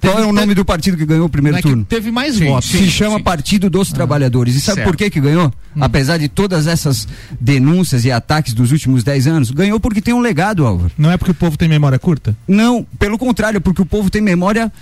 Qual 0.00 0.18
é 0.18 0.24
o 0.24 0.32
nome 0.32 0.54
do 0.54 0.64
partido 0.64 0.96
que 0.96 1.04
ganhou 1.04 1.26
o 1.26 1.28
primeiro 1.28 1.58
é 1.58 1.60
turno? 1.60 1.84
teve 1.84 2.10
mais 2.10 2.36
Sim, 2.36 2.46
votos. 2.46 2.70
se 2.70 2.90
chama 2.90 3.18
sim. 3.18 3.22
Partido 3.22 3.68
dos 3.68 3.92
Trabalhadores. 3.92 4.54
E 4.54 4.60
sabe 4.60 4.76
Certo. 4.76 4.86
por 4.88 4.96
que 4.96 5.10
que 5.10 5.20
ganhou? 5.20 5.52
Apesar 5.78 6.16
de 6.16 6.28
todas 6.28 6.66
essas 6.66 7.06
denúncias 7.38 8.04
e 8.06 8.10
ataques 8.10 8.54
dos 8.54 8.72
últimos 8.72 9.04
10 9.04 9.26
anos, 9.26 9.50
ganhou 9.50 9.78
porque 9.78 10.00
tem 10.00 10.14
um 10.14 10.20
legado, 10.20 10.64
Álvaro. 10.64 10.90
Não 10.96 11.10
é 11.12 11.18
porque 11.18 11.32
o 11.32 11.34
povo 11.34 11.58
tem 11.58 11.68
memória 11.68 11.98
curta? 11.98 12.34
Não, 12.48 12.86
pelo 12.98 13.18
contrário, 13.18 13.60
porque 13.60 13.82
o 13.82 13.86
povo 13.86 14.08
tem 14.08 14.22
memória 14.22 14.72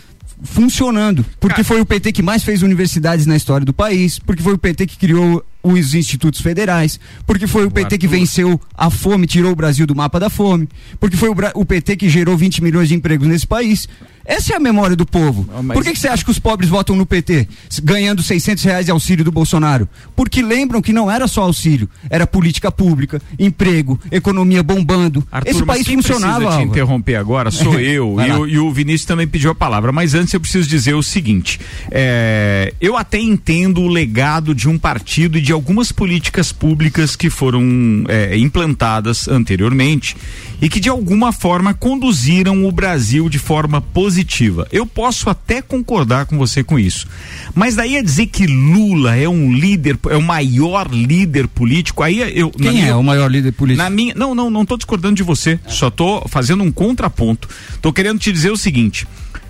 funcionando. 0.44 1.24
Porque 1.40 1.56
Cara. 1.56 1.64
foi 1.64 1.80
o 1.80 1.86
PT 1.86 2.12
que 2.12 2.22
mais 2.22 2.44
fez 2.44 2.62
universidades 2.62 3.26
na 3.26 3.34
história 3.36 3.64
do 3.66 3.72
país, 3.72 4.20
porque 4.20 4.42
foi 4.44 4.54
o 4.54 4.58
PT 4.58 4.86
que 4.86 4.96
criou 4.96 5.44
os 5.64 5.94
institutos 5.94 6.40
federais, 6.40 7.00
porque 7.26 7.46
foi 7.46 7.64
o 7.64 7.70
PT 7.70 7.96
que 7.98 8.06
venceu 8.06 8.60
a 8.76 8.90
fome, 8.90 9.26
tirou 9.26 9.50
o 9.50 9.56
Brasil 9.56 9.86
do 9.86 9.94
mapa 9.94 10.20
da 10.20 10.28
fome, 10.28 10.68
porque 11.00 11.16
foi 11.16 11.30
o, 11.30 11.34
o 11.54 11.64
PT 11.64 11.96
que 11.96 12.08
gerou 12.08 12.36
20 12.36 12.62
milhões 12.62 12.88
de 12.88 12.94
empregos 12.94 13.26
nesse 13.26 13.46
país. 13.46 13.88
Essa 14.26 14.54
é 14.54 14.56
a 14.56 14.60
memória 14.60 14.96
do 14.96 15.04
povo. 15.04 15.46
Mas- 15.62 15.74
Por 15.76 15.84
que, 15.84 15.94
você 15.94 16.08
acha 16.08 16.24
que 16.24 16.30
os 16.30 16.38
pobres 16.38 16.70
votam 16.70 16.96
no 16.96 17.04
PT, 17.04 17.46
ganhando 17.82 18.22
600 18.22 18.64
reais 18.64 18.86
de 18.86 18.90
auxílio 18.90 19.22
do 19.22 19.30
Bolsonaro? 19.30 19.86
Porque 20.16 20.40
lembram 20.40 20.80
que 20.80 20.94
não 20.94 21.10
era 21.10 21.28
só 21.28 21.42
auxílio, 21.42 21.88
era 22.08 22.26
política 22.26 22.72
pública, 22.72 23.20
emprego, 23.38 24.00
economia 24.10 24.62
bombando. 24.62 25.26
Arthur, 25.30 25.50
Esse 25.50 25.62
país 25.62 25.86
quem 25.86 25.96
funcionava. 25.96 26.38
precisa 26.38 26.62
te 26.62 26.68
interromper 26.68 27.16
agora 27.16 27.50
sou 27.50 27.78
eu 27.80 28.16
e 28.18 28.32
o, 28.32 28.46
e 28.46 28.58
o 28.58 28.72
Vinícius 28.72 29.04
também 29.06 29.28
pediu 29.28 29.50
a 29.50 29.54
palavra. 29.54 29.92
Mas 29.92 30.14
antes 30.14 30.32
eu 30.32 30.40
preciso 30.40 30.66
dizer 30.66 30.94
o 30.94 31.02
seguinte: 31.02 31.60
é, 31.90 32.72
eu 32.80 32.96
até 32.96 33.20
entendo 33.20 33.82
o 33.82 33.88
legado 33.88 34.54
de 34.54 34.70
um 34.70 34.78
partido 34.78 35.36
e 35.36 35.40
de 35.42 35.52
algumas 35.54 35.92
políticas 35.92 36.52
públicas 36.52 37.16
que 37.16 37.30
foram 37.30 38.04
é, 38.08 38.36
implantadas 38.36 39.28
anteriormente 39.28 40.16
e 40.60 40.68
que 40.68 40.80
de 40.80 40.88
alguma 40.88 41.32
forma 41.32 41.74
conduziram 41.74 42.66
o 42.66 42.72
Brasil 42.72 43.28
de 43.28 43.38
forma 43.38 43.80
positiva. 43.80 44.66
Eu 44.72 44.86
posso 44.86 45.30
até 45.30 45.62
concordar 45.62 46.26
com 46.26 46.36
você 46.36 46.62
com 46.62 46.78
isso. 46.78 47.06
Mas 47.54 47.74
daí 47.74 47.96
a 47.96 48.02
dizer 48.02 48.26
que 48.26 48.46
Lula 48.46 49.16
é 49.16 49.28
um 49.28 49.52
líder, 49.52 49.98
é 50.10 50.16
o 50.16 50.22
maior 50.22 50.90
líder 50.90 51.48
político, 51.48 52.02
aí 52.02 52.20
eu. 52.38 52.52
na 52.58 52.70
Quem 52.70 52.72
minha 52.72 52.86
é 52.88 52.94
o 52.94 53.02
maior 53.02 53.30
líder 53.30 53.52
político? 53.52 53.82
na 53.82 53.90
minha, 53.90 54.14
não, 54.14 54.34
não, 54.34 54.50
não 54.50 54.64
tô 54.66 54.76
discordando 54.76 55.14
de 55.14 55.22
você. 55.22 55.58
Só 55.68 55.90
tô 55.90 56.26
fazendo 56.28 56.62
um 56.62 56.72
contraponto. 56.72 57.48
Tô 57.80 57.92
querendo 57.92 58.18
te 58.18 58.32
dizer 58.32 58.50
o 58.50 58.56
seguinte. 58.56 59.06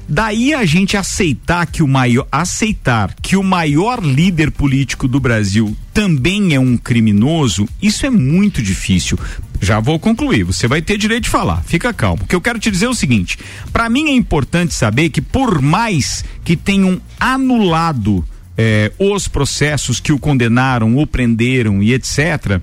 Daí 0.09 0.53
a 0.53 0.64
gente 0.64 0.97
aceitar 0.97 1.67
que 1.67 1.83
o 1.83 1.88
maior 1.88 2.27
aceitar 2.31 3.14
que 3.23 3.37
o 3.37 3.43
maior 3.43 4.05
líder 4.05 4.51
político 4.51 5.09
do 5.09 5.19
Brasil 5.19 5.75
também 5.93 6.55
é 6.55 6.61
um 6.61 6.77
criminoso, 6.77 7.69
isso 7.81 8.05
é 8.05 8.11
muito 8.11 8.61
difícil. 8.61 9.19
Já 9.61 9.81
vou 9.81 9.99
concluir, 9.99 10.43
você 10.43 10.69
vai 10.69 10.83
ter 10.83 10.99
direito 10.99 11.25
de 11.25 11.31
falar. 11.31 11.62
Fica 11.64 11.93
calmo. 11.93 12.25
O 12.25 12.27
que 12.27 12.35
eu 12.35 12.40
quero 12.40 12.59
te 12.59 12.71
dizer 12.71 12.87
é 12.87 12.88
o 12.88 12.95
seguinte: 12.95 13.38
para 13.73 13.88
mim 13.88 14.09
é 14.09 14.12
importante 14.12 14.75
saber 14.75 15.09
que 15.09 15.23
por 15.23 15.62
mais 15.62 16.25
que 16.45 16.57
tenham 16.57 17.01
anulado 17.19 18.25
eh, 18.59 18.93
os 18.99 19.27
processos 19.27 20.01
que 20.01 20.12
o 20.12 20.19
condenaram, 20.19 20.99
o 20.99 21.07
prenderam 21.07 21.83
e 21.83 21.95
etc. 21.95 22.61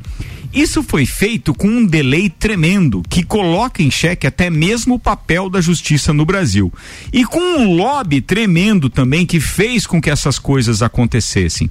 Isso 0.53 0.83
foi 0.83 1.05
feito 1.05 1.53
com 1.53 1.67
um 1.67 1.85
delay 1.85 2.29
tremendo 2.29 3.01
que 3.09 3.23
coloca 3.23 3.81
em 3.81 3.89
xeque 3.89 4.27
até 4.27 4.49
mesmo 4.49 4.95
o 4.95 4.99
papel 4.99 5.49
da 5.49 5.61
justiça 5.61 6.11
no 6.11 6.25
Brasil. 6.25 6.71
E 7.13 7.23
com 7.23 7.39
um 7.39 7.73
lobby 7.73 8.19
tremendo 8.19 8.89
também 8.89 9.25
que 9.25 9.39
fez 9.39 9.87
com 9.87 10.01
que 10.01 10.09
essas 10.09 10.37
coisas 10.37 10.81
acontecessem. 10.81 11.69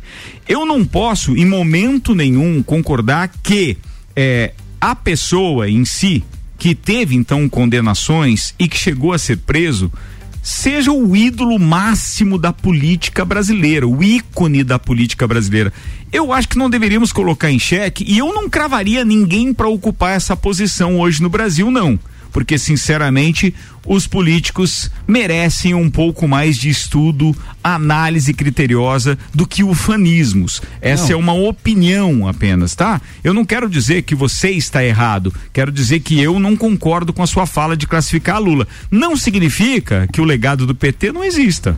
Eu 0.48 0.64
não 0.64 0.84
posso, 0.84 1.36
em 1.36 1.44
momento 1.44 2.14
nenhum, 2.14 2.62
concordar 2.62 3.30
que 3.42 3.76
eh, 4.16 4.54
a 4.80 4.94
pessoa 4.94 5.68
em 5.68 5.84
si, 5.84 6.24
que 6.58 6.74
teve 6.74 7.14
então 7.14 7.48
condenações 7.48 8.54
e 8.58 8.66
que 8.66 8.76
chegou 8.76 9.12
a 9.12 9.18
ser 9.18 9.38
preso, 9.38 9.92
seja 10.42 10.92
o 10.92 11.16
ídolo 11.16 11.58
máximo 11.58 12.38
da 12.38 12.52
política 12.52 13.24
brasileira, 13.24 13.86
o 13.86 14.02
ícone 14.02 14.64
da 14.64 14.78
política 14.78 15.26
brasileira. 15.26 15.72
Eu 16.12 16.32
acho 16.32 16.48
que 16.48 16.58
não 16.58 16.70
deveríamos 16.70 17.12
colocar 17.12 17.50
em 17.50 17.58
xeque 17.58 18.04
e 18.06 18.18
eu 18.18 18.32
não 18.32 18.48
cravaria 18.48 19.04
ninguém 19.04 19.52
para 19.52 19.68
ocupar 19.68 20.16
essa 20.16 20.36
posição 20.36 20.98
hoje 20.98 21.22
no 21.22 21.28
Brasil, 21.28 21.70
não. 21.70 21.98
Porque, 22.32 22.58
sinceramente, 22.58 23.54
os 23.86 24.06
políticos 24.06 24.90
merecem 25.06 25.74
um 25.74 25.90
pouco 25.90 26.28
mais 26.28 26.56
de 26.56 26.68
estudo, 26.68 27.34
análise 27.62 28.32
criteriosa 28.34 29.18
do 29.34 29.46
que 29.46 29.64
ufanismos. 29.64 30.62
Essa 30.80 31.08
Não. 31.08 31.12
é 31.12 31.16
uma 31.16 31.32
opinião 31.32 32.28
apenas, 32.28 32.74
tá? 32.74 33.00
Eu 33.24 33.34
não 33.34 33.44
quero 33.44 33.68
dizer 33.68 34.02
que 34.02 34.14
você 34.14 34.50
está 34.50 34.84
errado, 34.84 35.34
quero 35.52 35.72
dizer 35.72 36.00
que 36.00 36.20
eu 36.20 36.38
não 36.38 36.56
concordo 36.56 37.12
com 37.12 37.22
a 37.22 37.26
sua 37.26 37.46
fala 37.46 37.76
de 37.76 37.86
classificar 37.86 38.40
Lula. 38.40 38.66
Não 38.90 39.16
significa 39.16 40.06
que 40.12 40.20
o 40.20 40.24
legado 40.24 40.66
do 40.66 40.74
PT 40.74 41.12
não 41.12 41.24
exista. 41.24 41.76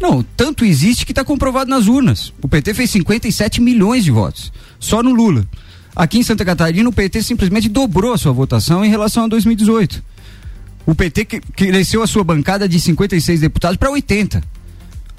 Não, 0.00 0.22
tanto 0.36 0.64
existe 0.64 1.06
que 1.06 1.12
está 1.12 1.24
comprovado 1.24 1.70
nas 1.70 1.86
urnas. 1.86 2.32
O 2.42 2.48
PT 2.48 2.74
fez 2.74 2.90
57 2.90 3.60
milhões 3.60 4.02
de 4.04 4.10
votos, 4.10 4.52
só 4.80 5.00
no 5.02 5.12
Lula. 5.12 5.46
Aqui 5.94 6.18
em 6.18 6.22
Santa 6.22 6.44
Catarina, 6.44 6.88
o 6.88 6.92
PT 6.92 7.22
simplesmente 7.22 7.68
dobrou 7.68 8.12
a 8.12 8.18
sua 8.18 8.32
votação 8.32 8.84
em 8.84 8.88
relação 8.88 9.24
a 9.24 9.28
2018. 9.28 10.02
O 10.86 10.94
PT 10.94 11.24
cresceu 11.54 12.02
a 12.02 12.06
sua 12.06 12.24
bancada 12.24 12.68
de 12.68 12.80
56 12.80 13.40
deputados 13.40 13.76
para 13.76 13.90
80. 13.90 14.42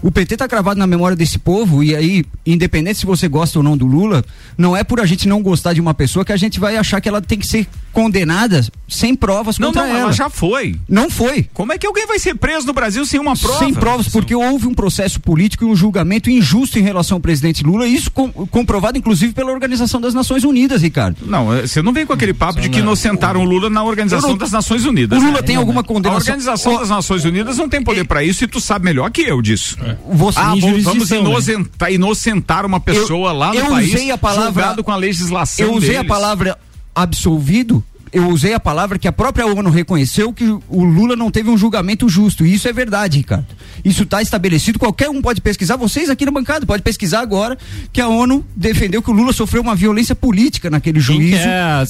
O 0.01 0.12
PT 0.12 0.36
está 0.36 0.47
cravado 0.47 0.79
na 0.79 0.86
memória 0.86 1.15
desse 1.15 1.39
povo 1.39 1.81
e 1.81 1.95
aí, 1.95 2.25
independente 2.45 2.99
se 2.99 3.05
você 3.05 3.27
gosta 3.27 3.59
ou 3.59 3.63
não 3.63 3.77
do 3.77 3.86
Lula, 3.86 4.25
não 4.57 4.75
é 4.75 4.83
por 4.83 4.99
a 4.99 5.05
gente 5.05 5.27
não 5.27 5.41
gostar 5.41 5.71
de 5.73 5.79
uma 5.79 5.93
pessoa 5.93 6.25
que 6.25 6.33
a 6.33 6.38
gente 6.38 6.59
vai 6.59 6.75
achar 6.75 6.99
que 6.99 7.07
ela 7.07 7.21
tem 7.21 7.39
que 7.39 7.47
ser 7.47 7.67
condenada 7.93 8.65
sem 8.89 9.15
provas 9.15 9.58
Não, 9.58 9.67
contra 9.67 9.84
não, 9.84 9.89
ela. 9.89 9.99
ela 9.99 10.12
já 10.12 10.29
foi. 10.29 10.75
Não 10.89 11.10
foi. 11.10 11.47
Como 11.53 11.71
é 11.71 11.77
que 11.77 11.86
alguém 11.88 12.06
vai 12.08 12.19
ser 12.19 12.36
preso 12.36 12.67
no 12.67 12.73
Brasil 12.73 13.06
sem 13.06 13.19
uma 13.19 13.36
prova? 13.38 13.60
Sem 13.60 13.73
provas, 13.73 14.08
porque 14.10 14.36
houve 14.36 14.67
um 14.67 14.73
processo 14.73 15.19
político 15.19 15.63
e 15.63 15.67
um 15.67 15.75
julgamento 15.75 16.29
injusto 16.29 16.77
em 16.79 16.82
relação 16.82 17.17
ao 17.17 17.21
presidente 17.21 17.63
Lula, 17.63 17.88
isso 17.88 18.12
com- 18.12 18.29
comprovado 18.47 18.97
inclusive 18.97 19.34
pela 19.34 19.51
Organização 19.51 20.01
das 20.01 20.13
Nações 20.13 20.43
Unidas, 20.43 20.82
Ricardo. 20.82 21.17
Não, 21.25 21.53
eh, 21.53 21.65
você 21.67 21.82
não 21.82 21.93
vem 21.93 22.06
com 22.06 22.13
aquele 22.13 22.34
papo 22.34 22.60
de 22.60 22.69
que 22.69 22.79
inocentaram 22.79 23.41
o 23.41 23.43
Lula 23.45 23.69
na 23.69 23.84
Organização 23.84 24.29
Eu 24.29 24.34
não- 24.34 24.38
das 24.38 24.51
Nações 24.51 24.86
Unidas. 24.86 25.17
O 25.17 25.21
Lula 25.21 25.38
né? 25.39 25.41
tem 25.43 25.56
alguma 25.56 25.82
A 25.82 25.84
condenação? 25.84 26.17
Organização 26.34 26.75
Ó, 26.75 26.79
das 26.79 26.89
Nações 26.89 27.23
Unidas 27.23 27.58
não 27.58 27.69
tem 27.69 27.84
poder 27.84 28.06
pra 28.06 28.23
isso 28.23 28.43
e 28.43 28.47
tu 28.47 28.60
sabe 28.60 28.86
melhor 28.86 29.10
que 29.12 29.21
eu 29.21 29.41
disso. 29.41 29.77
Você, 30.12 30.39
Ah, 30.39 30.43
bom, 30.56 30.60
vamos 30.60 30.84
jurisdição, 30.84 31.23
né? 31.23 31.29
inocentar, 31.29 31.91
inocentar 31.93 32.65
uma 32.65 32.79
pessoa 32.79 33.32
lá 33.32 33.49
no 33.53 33.60
eu 33.60 33.67
país 33.67 33.93
usei 33.93 34.12
a 34.12 34.17
palavra- 34.17 34.45
julgado 34.63 34.84
com 34.84 34.91
a 34.91 34.95
legislação 34.95 35.65
eu 35.67 35.73
usei 35.73 35.91
a 35.95 35.99
deles. 35.99 36.08
palavra 36.08 36.58
absolvido 36.95 37.84
eu 38.12 38.27
usei 38.29 38.53
a 38.53 38.60
palavra 38.60 38.99
que 38.99 39.08
a 39.08 39.12
própria 39.12 39.43
ONU 39.47 39.71
reconheceu 39.71 40.32
que 40.32 40.43
o 40.43 40.84
Lula 40.84 41.15
não 41.15 41.32
teve 41.32 41.49
um 41.49 41.58
julgamento 41.58 42.08
justo. 42.08 42.45
E 42.45 42.53
isso 42.53 42.67
é 42.67 42.71
verdade, 42.71 43.17
Ricardo. 43.17 43.47
Isso 43.84 44.03
está 44.03 44.21
estabelecido. 44.21 44.77
Qualquer 44.77 45.10
um 45.10 45.19
pode 45.19 45.41
pesquisar. 45.41 45.77
Vocês 45.77 46.12
aqui 46.12 46.23
na 46.23 46.29
bancada 46.29 46.63
pode 46.63 46.84
pesquisar 46.84 47.21
agora 47.21 47.58
que 47.91 47.99
a 47.99 48.08
ONU 48.08 48.45
defendeu 48.56 49.01
que 49.01 49.10
o 49.10 49.13
Lula 49.15 49.34
sofreu 49.34 49.63
uma 49.63 49.73
violência 49.75 50.13
política 50.13 50.69
naquele 50.69 50.99
juízo 50.99 51.38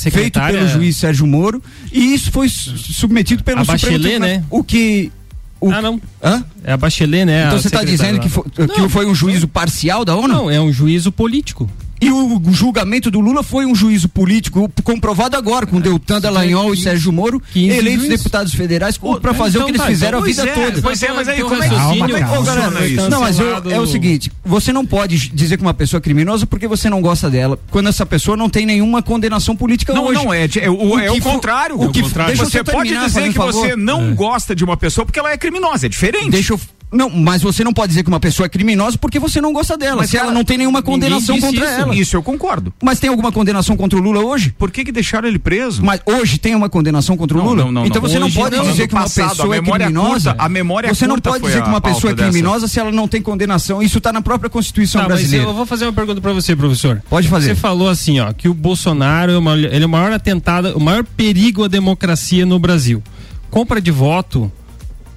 é 0.08 0.12
feito 0.12 0.40
pelo 0.40 0.70
juiz 0.70 0.96
Sérgio 0.96 1.28
Moro. 1.28 1.62
E 1.92 2.14
isso 2.14 2.32
foi 2.32 2.48
su- 2.48 2.78
submetido 2.78 3.44
pelo 3.44 3.60
A 3.60 3.66
Supremo 3.66 3.82
Bachelet, 3.82 4.10
Tribunal. 4.20 4.30
né? 4.30 4.46
O 4.50 4.64
que. 4.64 5.12
O, 5.60 5.72
Ah, 5.72 5.82
não. 5.82 6.00
Hã? 6.24 6.46
É 6.64 6.72
a 6.72 6.78
Bachelet, 6.78 7.26
né? 7.26 7.48
Então 7.48 7.60
você 7.60 7.68
está 7.68 7.84
dizendo 7.84 8.22
que 8.22 8.30
foi, 8.30 8.44
que 8.74 8.88
foi 8.88 9.06
um 9.06 9.14
juízo 9.14 9.46
parcial 9.46 10.06
da 10.06 10.16
ONU? 10.16 10.30
Não, 10.30 10.50
é 10.50 10.62
um 10.62 10.72
juízo 10.72 11.12
político. 11.12 11.70
E 12.04 12.12
o 12.12 12.42
julgamento 12.52 13.10
do 13.10 13.20
Lula 13.20 13.44
foi 13.44 13.66
um 13.66 13.74
juízo 13.74 14.10
político, 14.10 14.70
comprovado 14.84 15.38
agora, 15.38 15.66
com 15.66 15.80
Deltan 15.80 16.20
Dallagnol 16.20 16.74
e 16.74 16.78
Sérgio 16.78 17.12
Moro, 17.12 17.42
15 17.54 17.78
eleitos 17.78 18.08
deputados 18.08 18.54
federais, 18.54 18.98
para 18.98 19.34
fazer 19.34 19.60
o 19.60 19.62
então 19.62 19.66
que 19.66 19.72
eles 19.72 19.82
tá, 19.82 19.88
fizeram 19.88 20.20
então 20.20 20.24
a 20.24 20.26
vida 20.26 20.44
Pois 20.44 20.58
é, 20.58 20.66
toda. 20.66 20.82
pois 20.82 21.04
é, 21.04 21.14
mas 21.14 21.28
aí 21.28 21.42
como 21.42 21.56
é 21.64 21.70
que 21.70 21.74
é 21.76 21.78
que 21.78 22.24
Ô, 22.24 22.36
funciona 22.36 22.62
galera, 22.62 22.88
isso? 22.88 23.10
Não, 23.10 23.22
mas 23.22 23.40
eu- 23.40 23.72
é 23.72 23.80
o 23.80 23.88
seguinte, 23.88 24.32
você 24.44 24.74
não 24.74 24.86
pode 24.86 25.30
dizer 25.30 25.58
que 25.58 25.64
uma 25.64 25.74
pessoa 25.74 26.00
é 26.00 26.02
criminosa 26.02 26.46
porque 26.46 26.68
você 26.68 26.90
não 26.90 27.02
gosta 27.02 27.30
dela, 27.30 27.58
quando 27.72 27.88
essa 27.88 28.06
pessoa 28.06 28.36
não 28.36 28.50
tem 28.50 28.66
nenhuma 28.66 29.02
condenação 29.02 29.56
política 29.56 29.94
Não, 29.94 30.06
hoje. 30.06 30.24
não, 30.24 30.34
é, 30.34 30.46
é, 30.62 30.70
o, 30.70 31.00
é 31.00 31.10
o 31.12 31.14
que 31.16 31.22
for- 31.22 31.32
contrário. 31.34 31.76
o 31.82 31.90
que 31.92 32.00
É 32.00 32.04
o 32.04 32.06
eu 32.06 32.36
você 32.38 32.64
pode 32.64 32.90
terminar, 32.90 33.06
dizer 33.08 33.24
que 33.30 33.34
favor. 33.34 33.54
você 33.54 33.76
não 33.76 34.14
gosta 34.14 34.56
de 34.56 34.64
uma 34.64 34.76
pessoa 34.76 35.06
porque 35.06 35.20
ela 35.20 35.32
é 35.32 35.38
criminosa, 35.38 35.86
é 35.86 35.90
diferente. 35.90 36.30
Deixa 36.32 36.54
eu 36.54 36.60
não, 36.94 37.10
mas 37.10 37.42
você 37.42 37.64
não 37.64 37.74
pode 37.74 37.90
dizer 37.90 38.04
que 38.04 38.10
uma 38.10 38.20
pessoa 38.20 38.46
é 38.46 38.50
criminosa 38.50 38.98
porque 38.98 39.20
você 39.20 39.42
não 39.42 39.52
gosta 39.52 39.76
dela, 39.78 39.98
Mas 39.98 40.10
se 40.10 40.18
ela 40.18 40.28
cara, 40.28 40.38
não 40.38 40.44
tem 40.46 40.58
nenhuma 40.58 40.82
condenação 40.82 41.40
contra 41.40 41.66
isso. 41.66 41.82
ela. 41.82 41.96
Isso 41.96 42.16
eu 42.16 42.24
concordo. 42.24 42.74
Mas 42.82 43.00
tem 43.00 43.10
alguma 43.10 43.32
condenação 43.32 43.76
contra 43.76 43.98
o 43.98 44.02
Lula 44.02 44.20
hoje? 44.22 44.54
Por 44.58 44.72
que 44.72 44.86
que 44.86 44.92
deixaram 44.92 45.28
ele 45.28 45.40
preso? 45.40 45.84
Mas 45.84 46.00
hoje 46.06 46.38
tem 46.38 46.56
uma 46.56 46.70
condenação 46.70 47.18
contra 47.18 47.38
o 47.38 47.42
Não, 47.42 47.50
Lula? 47.50 47.64
não, 47.66 47.72
não, 47.72 47.86
então 47.86 48.02
não. 48.02 48.10
você 48.10 48.20
não 48.20 48.28
Hoje 48.28 48.38
pode 48.40 48.56
não. 48.56 48.64
dizer 48.66 48.88
que 48.88 48.94
uma 48.94 49.02
passado, 49.04 49.30
pessoa 49.30 49.54
a 49.54 49.58
é 49.58 49.62
memória 49.62 49.86
criminosa. 49.88 50.30
curta- 50.32 50.44
a 50.46 50.50
memória 50.50 50.94
você 50.94 51.08
não 51.08 51.16
curta 51.16 51.30
pode 51.32 51.44
dizer 51.46 51.64
que 51.64 51.70
uma 51.70 51.82
pessoa 51.82 52.00
é 52.00 52.02
pauta 52.02 52.16
dessa. 52.16 52.30
criminosa 52.32 52.68
se 52.68 52.80
ela 52.80 52.92
não 52.92 53.08
tem 53.08 53.22
condenação. 53.22 53.82
Isso 53.82 53.98
está 53.98 54.14
na 54.14 54.22
própria 54.22 54.50
Constituição 54.50 55.02
Tá, 55.02 55.08
mas 55.10 55.18
brasileira. 55.20 55.50
eu 55.50 55.54
vou 55.54 55.66
fazer 55.66 55.86
uma 55.86 55.94
pergunta 55.94 56.22
pra 56.22 56.32
você, 56.34 56.56
professor. 56.56 57.02
Pode 57.10 57.28
fazer. 57.28 57.50
Você 57.50 57.56
falou 57.56 57.90
assim, 57.90 58.20
ó, 58.20 58.32
que 58.34 58.48
o 58.48 58.54
Bolsonaro 58.54 59.32
é, 59.32 59.38
uma- 59.38 59.56
ele 59.58 59.84
é 59.84 59.86
o 59.86 59.90
maior 59.90 60.12
atentado, 60.12 60.78
o 60.78 60.80
maior 60.80 61.04
perigo 61.04 61.64
à 61.64 61.68
democracia 61.68 62.46
no 62.46 62.60
Brasil. 62.60 63.02
Compra 63.50 63.82
de 63.82 63.92
voto 63.92 64.52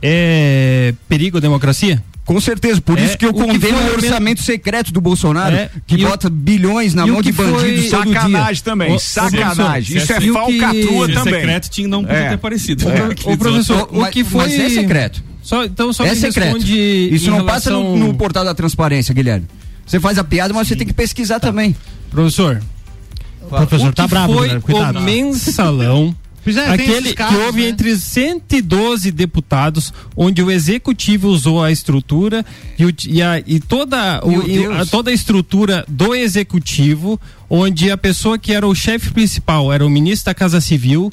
é 0.08 0.94
perigo 1.08 1.38
à 1.38 1.40
democracia? 1.40 2.02
Com 2.24 2.40
certeza, 2.40 2.80
por 2.80 2.98
É, 2.98 3.04
isso 3.04 3.16
que 3.16 3.24
eu 3.24 3.30
o 3.30 3.38
foi 3.38 3.70
o 3.72 3.92
orçamento 3.94 4.42
secreto 4.42 4.92
do 4.92 5.00
Bolsonaro, 5.00 5.54
É, 5.54 5.70
que 5.86 5.94
e 5.94 6.04
o- 6.04 6.08
bota 6.08 6.28
bilhões 6.28 6.92
na 6.92 7.04
o 7.04 7.08
mão 7.08 7.22
de 7.22 7.30
bandidos 7.30 7.88
todo 7.88 8.12
Sacanagem 8.12 8.54
dia. 8.54 8.62
também, 8.64 8.92
ô, 8.92 8.98
sacanagem. 8.98 9.94
professor, 9.94 9.96
Isso 10.02 10.12
é 10.12 10.16
o 10.16 10.20
que- 10.20 10.32
falcatrua 10.32 11.06
se 11.06 11.12
é 11.12 11.14
também. 11.14 11.34
secreto 11.34 11.68
tinha 11.70 11.88
não 11.88 12.02
podia 12.02 12.18
É. 12.18 12.28
ter 12.30 12.38
parecido. 12.38 12.84
Ô, 12.84 13.32
ô, 13.32 13.36
professor, 13.36 13.88
o 13.92 14.00
Mas- 14.00 14.10
que 14.10 14.24
foi... 14.24 14.42
Mas 14.44 14.58
é 14.58 14.68
secreto. 14.70 15.22
Só, 15.40 15.64
então 15.64 15.92
só 15.92 16.04
é 16.04 16.14
secreto. 16.16 16.58
Isso 16.66 17.30
não 17.30 17.44
passa 17.46 17.70
no, 17.70 17.82
relação- 17.82 17.98
no 18.08 18.14
portal 18.14 18.44
da 18.44 18.54
transparência, 18.54 19.14
Guilherme. 19.14 19.46
Você 19.86 20.00
faz 20.00 20.18
a 20.18 20.24
piada, 20.24 20.52
mas 20.52 20.66
você 20.66 20.74
tem 20.74 20.84
que 20.86 20.92
pesquisar 20.92 21.38
também. 21.38 21.76
Professor, 22.10 22.60
Professor, 23.48 23.86
o 23.86 23.90
que 23.90 23.94
tá 23.96 24.08
bravo, 24.08 24.32
foi 24.34 24.42
galera, 24.48 24.60
cuidado. 24.60 24.98
o 24.98 25.02
mensalão 25.02 26.12
Pois 26.46 26.56
é, 26.56 26.68
aquele 26.70 27.12
casos, 27.12 27.36
que 27.36 27.42
houve 27.44 27.62
né? 27.62 27.68
entre 27.70 27.96
112 27.96 29.10
deputados, 29.10 29.92
onde 30.16 30.40
o 30.40 30.48
executivo 30.48 31.26
usou 31.28 31.60
a 31.60 31.72
estrutura 31.72 32.46
e, 32.78 32.84
o- 32.86 32.94
e 33.08 33.20
a, 33.20 33.42
e 33.44 33.58
toda, 33.58 34.20
o- 34.24 34.48
e 34.48 34.64
a- 34.66 34.86
toda 34.86 35.10
a 35.10 35.12
estrutura 35.12 35.84
do 35.88 36.14
executivo, 36.14 37.20
onde 37.50 37.90
a 37.90 37.96
pessoa 37.98 38.38
que 38.38 38.52
era 38.52 38.66
o 38.66 38.74
chefe 38.76 39.10
principal 39.10 39.72
era 39.72 39.84
o 39.84 39.90
ministro 39.90 40.26
da 40.26 40.34
Casa 40.34 40.60
Civil, 40.60 41.12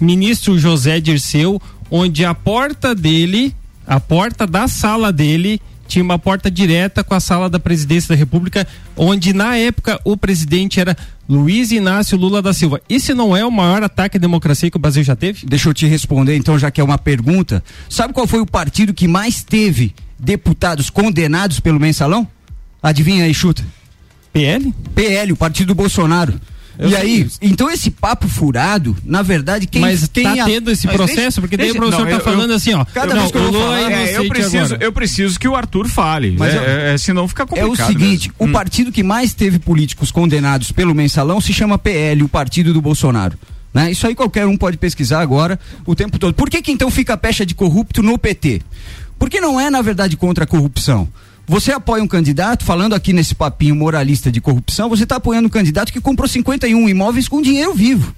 ministro 0.00 0.58
José 0.58 1.00
Dirceu, 1.00 1.62
onde 1.88 2.24
a 2.24 2.34
porta 2.34 2.92
dele, 2.92 3.54
a 3.86 4.00
porta 4.00 4.46
da 4.48 4.66
sala 4.66 5.12
dele, 5.12 5.60
tinha 5.92 6.02
uma 6.02 6.18
porta 6.18 6.50
direta 6.50 7.04
com 7.04 7.14
a 7.14 7.20
sala 7.20 7.50
da 7.50 7.58
presidência 7.58 8.08
da 8.08 8.14
República, 8.14 8.66
onde 8.96 9.34
na 9.34 9.56
época 9.56 10.00
o 10.04 10.16
presidente 10.16 10.80
era 10.80 10.96
Luiz 11.28 11.70
Inácio 11.70 12.16
Lula 12.16 12.40
da 12.40 12.54
Silva. 12.54 12.80
Esse 12.88 13.12
não 13.12 13.36
é 13.36 13.44
o 13.44 13.50
maior 13.50 13.82
ataque 13.82 14.16
à 14.16 14.20
democracia 14.20 14.70
que 14.70 14.76
o 14.76 14.80
Brasil 14.80 15.04
já 15.04 15.14
teve? 15.14 15.44
Deixa 15.44 15.68
eu 15.68 15.74
te 15.74 15.86
responder, 15.86 16.34
então, 16.36 16.58
já 16.58 16.70
que 16.70 16.80
é 16.80 16.84
uma 16.84 16.96
pergunta. 16.96 17.62
Sabe 17.90 18.14
qual 18.14 18.26
foi 18.26 18.40
o 18.40 18.46
partido 18.46 18.94
que 18.94 19.06
mais 19.06 19.42
teve 19.42 19.94
deputados 20.18 20.88
condenados 20.88 21.60
pelo 21.60 21.78
mensalão? 21.78 22.26
Adivinha 22.82 23.24
aí, 23.24 23.34
chuta. 23.34 23.62
PL? 24.32 24.74
PL, 24.94 25.32
o 25.32 25.36
partido 25.36 25.68
do 25.68 25.74
Bolsonaro. 25.74 26.40
Eu 26.78 26.88
e 26.88 26.96
aí, 26.96 27.24
disso. 27.24 27.38
então 27.42 27.70
esse 27.70 27.90
papo 27.90 28.26
furado, 28.28 28.96
na 29.04 29.20
verdade, 29.22 29.66
quem 29.66 29.80
Mas 29.80 30.08
quem 30.12 30.24
tá 30.24 30.42
a- 30.42 30.44
tendo 30.46 30.70
esse 30.70 30.86
Mas 30.86 30.96
processo, 30.96 31.16
deixa- 31.20 31.40
porque 31.40 31.56
daí 31.56 31.66
deixa- 31.66 31.78
o 31.78 31.82
professor 31.82 32.04
não, 32.04 32.10
tá 32.10 32.16
eu- 32.16 32.24
falando 32.24 32.50
eu- 32.50 32.56
assim, 32.56 32.72
ó. 32.74 32.84
Cada 32.84 33.14
não, 33.14 33.20
vez 33.20 33.32
que 33.32 33.38
eu 33.38 33.52
vou 33.52 33.60
falar, 33.60 33.80
é 33.92 34.12
É, 34.12 34.16
eu 34.18 34.28
preciso, 34.28 34.56
agora. 34.74 34.84
eu 34.84 34.92
preciso 34.92 35.38
que 35.38 35.46
o 35.48 35.54
Arthur 35.54 35.88
fale. 35.88 36.34
Mas 36.38 36.54
é, 36.54 36.56
eu- 36.56 36.62
é, 36.94 36.98
senão 36.98 37.28
fica 37.28 37.42
É 37.42 37.46
complicado. 37.46 37.72
o 37.72 37.92
seguinte, 37.92 38.28
mesmo. 38.28 38.34
o 38.38 38.44
Hum. 38.46 38.52
partido 38.52 38.90
que 38.90 39.02
mais 39.02 39.34
teve 39.34 39.58
políticos 39.58 40.10
condenados 40.10 40.72
pelo 40.72 40.94
mensalão 40.94 41.40
se 41.40 41.52
chama 41.52 41.76
PL, 41.78 42.22
o 42.22 42.28
partido 42.28 42.72
do 42.72 42.80
Bolsonaro. 42.80 43.38
Né? 43.74 43.90
Isso 43.90 44.06
aí 44.06 44.14
qualquer 44.14 44.46
um 44.46 44.56
pode 44.56 44.76
pesquisar 44.76 45.20
agora 45.20 45.58
o 45.86 45.94
tempo 45.94 46.18
todo. 46.18 46.34
Por 46.34 46.50
que, 46.50 46.60
que 46.60 46.70
então 46.70 46.90
fica 46.90 47.14
a 47.14 47.16
pecha 47.16 47.46
de 47.46 47.54
corrupto 47.54 48.02
no 48.02 48.18
PT? 48.18 48.60
Porque 49.18 49.40
não 49.40 49.58
é, 49.58 49.70
na 49.70 49.80
verdade, 49.80 50.14
contra 50.16 50.44
a 50.44 50.46
corrupção. 50.46 51.08
Você 51.46 51.72
apoia 51.72 52.02
um 52.02 52.08
candidato, 52.08 52.64
falando 52.64 52.94
aqui 52.94 53.12
nesse 53.12 53.34
papinho 53.34 53.74
moralista 53.74 54.30
de 54.30 54.40
corrupção, 54.40 54.88
você 54.88 55.02
está 55.02 55.16
apoiando 55.16 55.48
um 55.48 55.50
candidato 55.50 55.92
que 55.92 56.00
comprou 56.00 56.28
51 56.28 56.88
imóveis 56.88 57.28
com 57.28 57.42
dinheiro 57.42 57.74
vivo. 57.74 58.14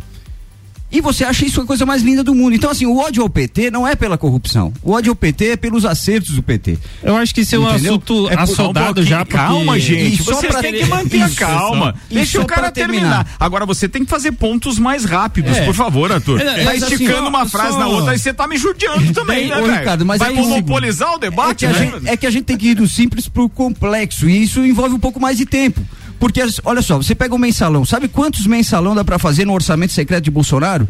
E 0.95 1.01
você 1.01 1.25
acha 1.25 1.45
isso 1.45 1.61
a 1.61 1.67
coisa 1.67 1.85
mais 1.85 2.03
linda 2.03 2.23
do 2.23 2.33
mundo. 2.35 2.55
Então, 2.55 2.71
assim, 2.71 2.87
o 2.87 2.97
ódio 2.97 3.23
ao 3.25 3.29
PT 3.29 3.69
não 3.71 3.87
é 3.87 3.97
pela 3.97 4.17
corrupção. 4.17 4.73
O 4.81 4.93
ódio 4.93 5.11
ao 5.11 5.17
PT 5.17 5.47
é 5.49 5.57
pelos 5.57 5.85
acertos 5.85 6.37
do 6.37 6.43
PT. 6.43 6.79
Eu 7.03 7.17
acho 7.17 7.35
que 7.35 7.41
isso 7.41 7.57
é 7.57 7.59
um 7.59 7.69
Entendeu? 7.69 7.95
assunto 7.95 8.29
É 8.31 8.37
por- 8.37 8.43
assodado 8.45 9.01
Um 9.01 9.05
já. 9.05 9.25
Porque... 9.25 9.37
Calma, 9.37 9.79
gente. 9.79 10.15
E 10.21 10.25
só 10.25 10.35
Vocês 10.37 10.53
pra 10.53 10.63
têm 10.63 10.73
ter- 10.73 10.79
que 10.79 10.87
manter 10.87 11.23
a 11.23 11.27
Isso, 11.27 11.37
calma. 11.37 11.93
só. 11.93 12.15
Deixa 12.15 12.39
E 12.39 12.41
o 12.41 12.47
cara 12.47 12.71
terminar. 12.71 13.25
terminar. 13.25 13.37
Agora 13.41 13.67
você 13.67 13.89
tem 13.89 14.05
que 14.05 14.11
fazer 14.11 14.31
pontos 14.33 14.79
mais 14.79 15.05
rápidos, 15.05 15.57
É. 15.57 15.65
por 15.65 15.75
favor, 15.75 16.13
Arthur. 16.13 16.41
É, 16.41 16.45
Vai 16.45 16.65
mas 16.65 16.83
assim, 16.85 16.95
esticando 16.95 17.23
só- 17.25 17.29
uma 17.29 17.49
frase 17.49 17.73
só- 17.73 17.79
na 17.81 17.87
outra, 17.89 18.13
aí 18.13 18.19
você 18.19 18.33
tá 18.33 18.47
me 18.47 18.57
judiando 18.57 19.13
também, 19.13 19.49
né, 19.49 19.57
Ô? 19.61 19.67
Ricardo, 19.67 20.07
mas 20.07 20.21
Vai 20.21 20.29
aí- 20.31 20.37
monopolizar 20.37 21.11
o 21.11 21.17
É 21.17 21.19
debate, 21.19 21.59
que, 21.59 21.67
a 21.67 21.71
né? 21.73 21.79
gente, 21.79 22.09
é 22.09 22.17
que 22.17 22.27
a 22.27 22.31
gente 22.31 22.45
tem 22.45 22.57
que 22.57 22.69
ir 22.69 22.75
do 22.77 22.87
simples 22.87 23.29
pro 23.29 23.49
complexo 23.49 24.29
e 24.29 24.45
isso 24.45 24.65
envolve 24.65 24.95
um 24.95 25.01
pouco 25.01 25.19
mais 25.19 25.37
de 25.37 25.45
tempo. 25.45 25.81
Porque, 26.19 26.41
olha 26.65 26.83
só, 26.83 26.97
você 26.97 27.15
pega 27.15 27.35
o 27.35 27.39
mensalão, 27.39 27.85
sabe 27.85 28.09
quantos 28.09 28.47
mensalão 28.47 28.95
dá 28.95 29.05
pra 29.05 29.19
fazer 29.19 29.45
no 29.45 29.53
orçamento 29.53 29.93
secreto 29.93 30.25
de 30.25 30.31
Bolsonaro? 30.31 30.89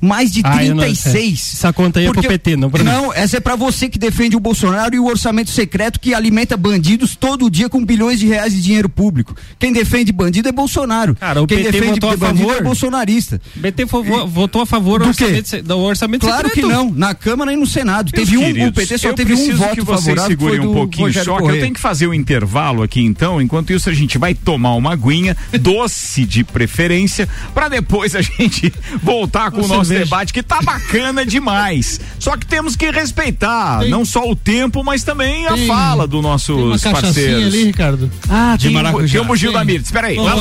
Mais 0.00 0.30
de 0.32 0.40
Ah, 0.44 0.64
eu 0.64 0.74
não- 0.74 0.82
36. 0.84 1.52
Essa 1.54 1.72
conta 1.72 2.00
aí 2.00 2.06
é 2.06 2.12
pro 2.12 2.22
PT, 2.22 2.56
não 2.56 2.70
pra 2.70 2.82
mim. 2.82 2.90
Não, 2.90 3.12
essa 3.12 3.36
é 3.36 3.40
pra 3.40 3.56
você 3.56 3.88
que 3.88 3.98
defende 3.98 4.36
o 4.36 4.40
Bolsonaro 4.40 4.94
e 4.94 4.98
o 4.98 5.06
orçamento 5.06 5.50
secreto 5.50 5.98
que 6.00 6.14
alimenta 6.14 6.56
bandidos 6.56 7.16
todo 7.16 7.50
dia 7.50 7.68
com 7.68 7.84
bilhões 7.84 8.18
de 8.20 8.26
reais 8.26 8.52
de 8.54 8.62
dinheiro 8.62 8.88
público. 8.88 9.34
Quem 9.58 9.72
defende 9.72 10.12
bandido 10.12 10.48
é 10.48 10.52
Bolsonaro. 10.52 11.14
Cara, 11.14 11.42
o 11.42 11.46
Quem 11.46 11.58
PT 11.58 11.72
defende 11.72 12.00
votou 12.00 12.10
a 12.10 12.16
bandido 12.16 12.46
favor. 12.48 12.56
é 12.60 12.62
bolsonarista. 12.62 13.40
O 13.56 13.60
PT 13.60 13.86
favor- 13.86 14.26
votou 14.26 14.62
a 14.62 14.66
favor 14.66 15.00
Do 15.00 15.06
orçamento, 15.08 15.62
do 15.62 15.78
orçamento 15.78 16.26
Claro 16.26 16.48
que 16.50 16.60
secreto. 16.60 16.72
não, 16.76 16.90
na 16.90 17.14
Câmara 17.14 17.52
e 17.52 17.56
no 17.56 17.66
Senado. 17.66 18.10
Meus 18.14 18.28
teve 18.28 18.38
um, 18.38 18.44
queridos, 18.46 18.68
o 18.68 18.72
PT 18.72 18.98
só 18.98 19.12
teve 19.12 19.34
um 19.34 19.56
voto 19.56 19.74
que 19.74 19.80
vocês 19.82 20.04
favorável. 20.04 20.36
que 20.36 20.42
foi 20.42 20.50
segurem 20.52 20.60
um 20.60 20.66
do 20.66 20.72
pouquinho 20.78 21.06
Rogério 21.06 21.24
só, 21.24 21.36
que 21.38 21.44
eu 21.50 21.60
tenho 21.60 21.74
que 21.74 21.80
fazer 21.80 22.06
o 22.06 22.14
intervalo 22.14 22.82
aqui 22.82 23.00
então. 23.00 23.40
Enquanto 23.40 23.72
isso, 23.72 23.88
a 23.90 23.94
gente 23.94 24.18
vai 24.18 24.34
tomar 24.34 24.74
uma 24.74 24.92
aguinha, 24.92 25.36
doce 25.60 26.24
de 26.24 26.44
preferência, 26.44 27.28
pra 27.54 27.68
depois 27.68 28.14
a 28.14 28.20
gente 28.22 28.72
voltar 29.02 29.50
com 29.50 29.62
o 29.62 29.68
nosso 29.68 29.85
cerveja. 29.86 30.04
debate, 30.04 30.32
que 30.32 30.42
tá 30.42 30.60
bacana 30.62 31.24
demais. 31.24 32.00
Só 32.18 32.36
que 32.36 32.46
temos 32.46 32.76
que 32.76 32.90
respeitar 32.90 33.80
Tem- 33.80 33.90
não 33.90 34.04
só 34.04 34.28
o 34.28 34.34
tempo, 34.36 34.82
mas 34.84 35.02
também 35.04 35.46
a 35.46 35.52
Tem- 35.54 35.66
fala 35.66 36.06
dos 36.06 36.20
Tem 36.20 36.20
uma 36.20 36.30
nossos 36.30 36.82
cachaçinha 36.82 37.02
parceiros. 37.02 37.44
ali, 37.44 37.64
Ricardo. 37.64 38.10
Ah, 38.28 38.56
De 38.58 38.66
tem, 38.66 38.74
maracujá. 38.74 39.12
tem 39.12 39.20
o 39.20 39.24
bugio 39.24 39.50
Tem. 39.50 39.58
da 39.58 39.64
Mirtz. 39.64 39.86
Espera 39.86 40.06
aí. 40.08 40.18
Oh, 40.18 40.22
ó. 40.24 40.36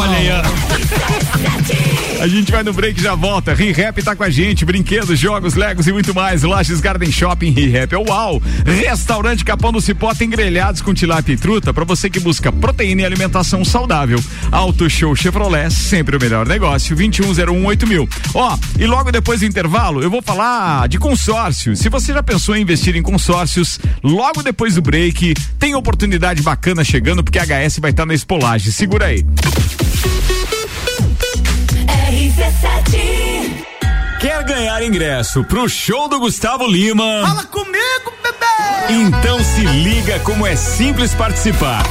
A 2.21 2.27
gente 2.27 2.51
vai 2.51 2.63
no 2.63 2.73
break 2.73 2.99
e 2.99 3.03
já 3.03 3.13
volta. 3.13 3.53
ReHap 3.53 4.01
tá 4.01 4.15
com 4.15 4.23
a 4.23 4.29
gente. 4.29 4.63
Brinquedos, 4.65 5.19
jogos, 5.19 5.53
legos 5.53 5.85
e 5.87 5.91
muito 5.91 6.13
mais. 6.15 6.43
Lages 6.43 6.79
Garden 6.79 7.11
Shopping 7.11 7.51
ReHap 7.51 7.93
é 7.93 7.97
uau. 7.97 8.41
Restaurante 8.65 9.43
Capão 9.43 9.71
do 9.71 9.81
Cipó 9.81 10.13
tem 10.15 10.29
grelhados 10.29 10.81
com 10.81 10.93
tilápia 10.93 11.33
e 11.33 11.37
truta 11.37 11.73
para 11.73 11.83
você 11.83 12.09
que 12.09 12.19
busca 12.19 12.51
proteína 12.51 13.01
e 13.01 13.05
alimentação 13.05 13.63
saudável. 13.65 14.23
Auto 14.51 14.89
Show 14.89 15.15
Chevrolet, 15.15 15.69
sempre 15.71 16.15
o 16.15 16.19
melhor 16.19 16.47
negócio. 16.47 16.95
21018000. 16.95 17.85
mil. 17.85 18.07
Ó, 18.33 18.57
e 18.79 18.85
logo 18.87 19.11
depois 19.11 19.34
do 19.39 19.45
intervalo 19.45 20.01
eu 20.01 20.09
vou 20.09 20.21
falar 20.21 20.87
de 20.87 20.97
consórcios. 20.97 21.79
Se 21.79 21.89
você 21.89 22.13
já 22.13 22.23
pensou 22.23 22.55
em 22.55 22.61
investir 22.61 22.95
em 22.95 23.01
consórcios, 23.01 23.79
logo 24.03 24.41
depois 24.43 24.75
do 24.75 24.81
break 24.81 25.33
tem 25.59 25.75
oportunidade 25.75 26.41
bacana 26.41 26.83
chegando 26.83 27.23
porque 27.23 27.39
a 27.39 27.43
HS 27.43 27.79
vai 27.79 27.91
estar 27.91 28.05
na 28.05 28.13
Espolagem. 28.13 28.71
Segura 28.71 29.07
aí. 29.07 29.25
Quer 34.19 34.43
ganhar 34.43 34.83
ingresso 34.83 35.43
pro 35.43 35.69
show 35.69 36.07
do 36.07 36.19
Gustavo 36.19 36.65
Lima? 36.65 37.21
Fala 37.27 37.43
comigo, 37.45 38.13
bebê! 38.23 38.93
Então 38.93 39.43
se 39.43 39.61
liga 39.61 40.19
como 40.19 40.47
é 40.47 40.55
simples 40.55 41.13
participar. 41.13 41.83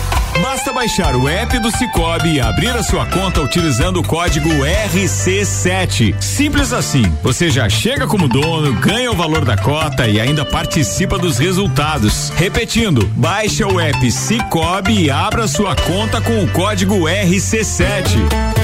Basta 0.42 0.72
baixar 0.72 1.14
o 1.16 1.28
app 1.28 1.58
do 1.58 1.70
Cicobi 1.70 2.34
e 2.34 2.40
abrir 2.40 2.70
a 2.70 2.82
sua 2.82 3.06
conta 3.06 3.40
utilizando 3.40 4.00
o 4.00 4.02
código 4.02 4.48
RC7. 4.48 6.20
Simples 6.20 6.72
assim. 6.72 7.04
Você 7.22 7.50
já 7.50 7.68
chega 7.68 8.06
como 8.06 8.28
dono, 8.28 8.72
ganha 8.80 9.10
o 9.10 9.16
valor 9.16 9.44
da 9.44 9.56
cota 9.56 10.06
e 10.06 10.20
ainda 10.20 10.44
participa 10.44 11.18
dos 11.18 11.38
resultados. 11.38 12.30
Repetindo, 12.36 13.06
baixa 13.16 13.66
o 13.66 13.80
app 13.80 14.10
Cicobi 14.10 15.04
e 15.04 15.10
abra 15.10 15.46
sua 15.46 15.74
conta 15.76 16.20
com 16.20 16.42
o 16.42 16.48
código 16.48 17.04
RC7. 17.04 18.63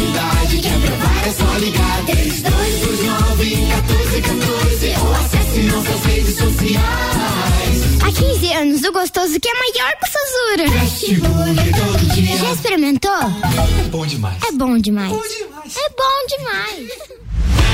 cidade. 0.00 0.58
Quer 0.60 0.80
provar 0.80 1.26
é 1.26 1.32
só 1.32 1.58
ligar. 1.58 2.04
3229 2.06 3.56
1414 3.56 4.94
ou 5.00 5.12
acesse 5.14 5.60
nossas 5.62 6.04
redes 6.04 6.36
sociais. 6.36 8.02
Há 8.02 8.12
15 8.12 8.52
anos, 8.52 8.82
o 8.84 8.92
gostoso 8.92 9.38
que 9.40 9.48
é 9.48 9.54
maior 9.54 9.96
que. 9.98 10.70
Fast 10.70 11.14
Burger 11.14 11.72
todo 11.76 12.14
dia. 12.14 12.36
Já 12.38 12.52
experimentou? 12.52 13.12
É 13.12 13.88
bom 13.90 14.06
demais. 14.06 14.42
É 14.48 14.52
bom 14.52 14.78
demais. 14.78 15.12
É 15.12 15.88
bom 15.90 16.26
demais. 16.28 17.19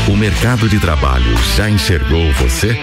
O 0.08 0.16
mercado 0.16 0.68
de 0.68 0.78
trabalho 0.78 1.36
já 1.56 1.68
enxergou 1.68 2.32
você? 2.34 2.78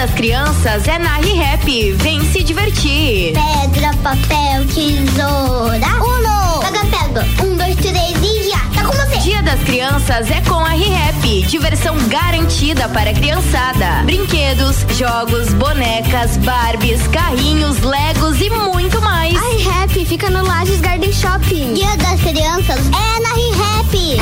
Das 0.00 0.10
Crianças 0.12 0.88
é 0.88 0.98
na 0.98 1.16
ReHap. 1.16 1.92
Vem 1.98 2.24
se 2.32 2.42
divertir. 2.42 3.34
Pedra, 3.34 3.92
papel, 4.02 4.64
tesoura. 4.68 5.86
Uno. 6.02 6.60
Pega, 6.60 6.80
pega. 6.86 7.26
Um, 7.44 7.54
dois, 7.54 7.76
três 7.76 8.16
e 8.22 8.48
já. 8.48 8.60
Tá 8.74 8.82
com 8.86 8.92
você. 8.96 9.18
Dia 9.18 9.42
das 9.42 9.60
Crianças 9.60 10.30
é 10.30 10.40
com 10.48 10.54
a 10.54 10.70
ReHap. 10.70 11.42
Diversão 11.42 11.94
garantida 12.08 12.88
para 12.88 13.10
a 13.10 13.12
criançada. 13.12 14.02
Brinquedos, 14.04 14.86
jogos, 14.96 15.52
bonecas, 15.52 16.38
Barbies, 16.38 17.06
carrinhos, 17.08 17.80
Legos 17.80 18.40
e 18.40 18.48
muito 18.48 19.02
mais. 19.02 19.36
A 19.36 19.48
ReHap 19.50 20.06
fica 20.06 20.30
no 20.30 20.42
Lages 20.42 20.80
Garden 20.80 21.12
Shopping. 21.12 21.74
Dia 21.74 21.94
das 21.98 22.18
Crianças 22.22 22.86
é 22.86 23.20
na 23.20 23.34
ReHap. 23.34 24.16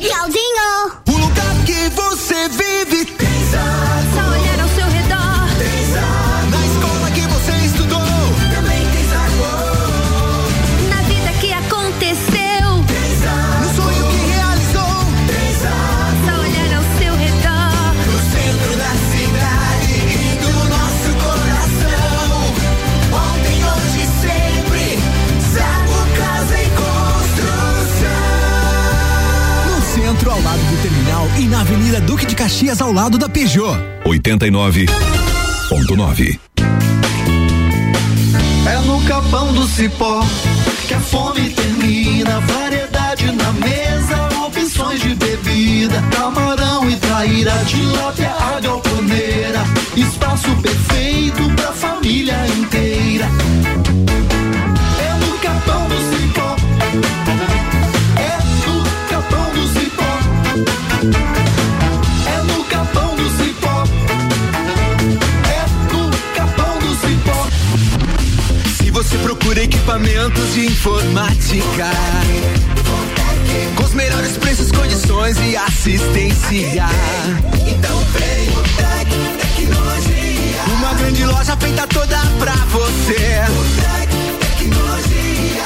Tchauzinho. 0.00 1.05
Você 1.96 2.48
vive 2.50 2.85
e 31.38 31.46
na 31.46 31.60
Avenida 31.60 32.00
Duque 32.00 32.24
de 32.24 32.34
Caxias, 32.34 32.80
ao 32.80 32.90
lado 32.92 33.18
da 33.18 33.28
Peugeot. 33.28 33.76
89.9. 34.04 36.38
É 38.66 38.78
no 38.86 39.00
capão 39.04 39.52
do 39.52 39.66
cipó 39.66 40.24
que 40.88 40.94
a 40.94 41.00
fome 41.00 41.50
termina. 41.50 42.40
Variedade 42.40 43.30
na 43.32 43.52
mesa, 43.52 44.28
opções 44.46 45.00
de 45.00 45.14
bebida. 45.14 46.02
Camarão 46.10 46.88
e 46.88 46.96
traíra, 46.96 47.52
tilápia, 47.66 48.30
a 48.30 48.58
galponeira. 48.60 49.62
Espaço 49.96 50.48
perfeito 50.56 51.42
pra 51.54 51.72
família 51.72 52.36
inteira. 52.58 53.26
É 54.98 55.14
no 55.24 55.38
capão 55.38 55.86
do 55.88 55.96
cipó. 55.96 56.15
Procura 69.26 69.60
equipamentos 69.60 70.54
de 70.54 70.66
informática 70.66 71.90
com 73.74 73.82
os 73.82 73.92
melhores 73.92 74.36
preços, 74.36 74.70
condições 74.70 75.36
e 75.38 75.56
assistência, 75.56 76.84
então 77.66 77.98
vem 78.12 78.48
o 78.50 78.62
Tec 78.76 79.10
Tecnologia. 79.40 80.62
Uma 80.78 80.94
grande 80.94 81.24
loja 81.24 81.56
feita 81.56 81.88
toda 81.88 82.16
pra 82.38 82.54
você. 82.66 83.42
Tec 83.80 84.10
Tecnologia. 84.58 85.64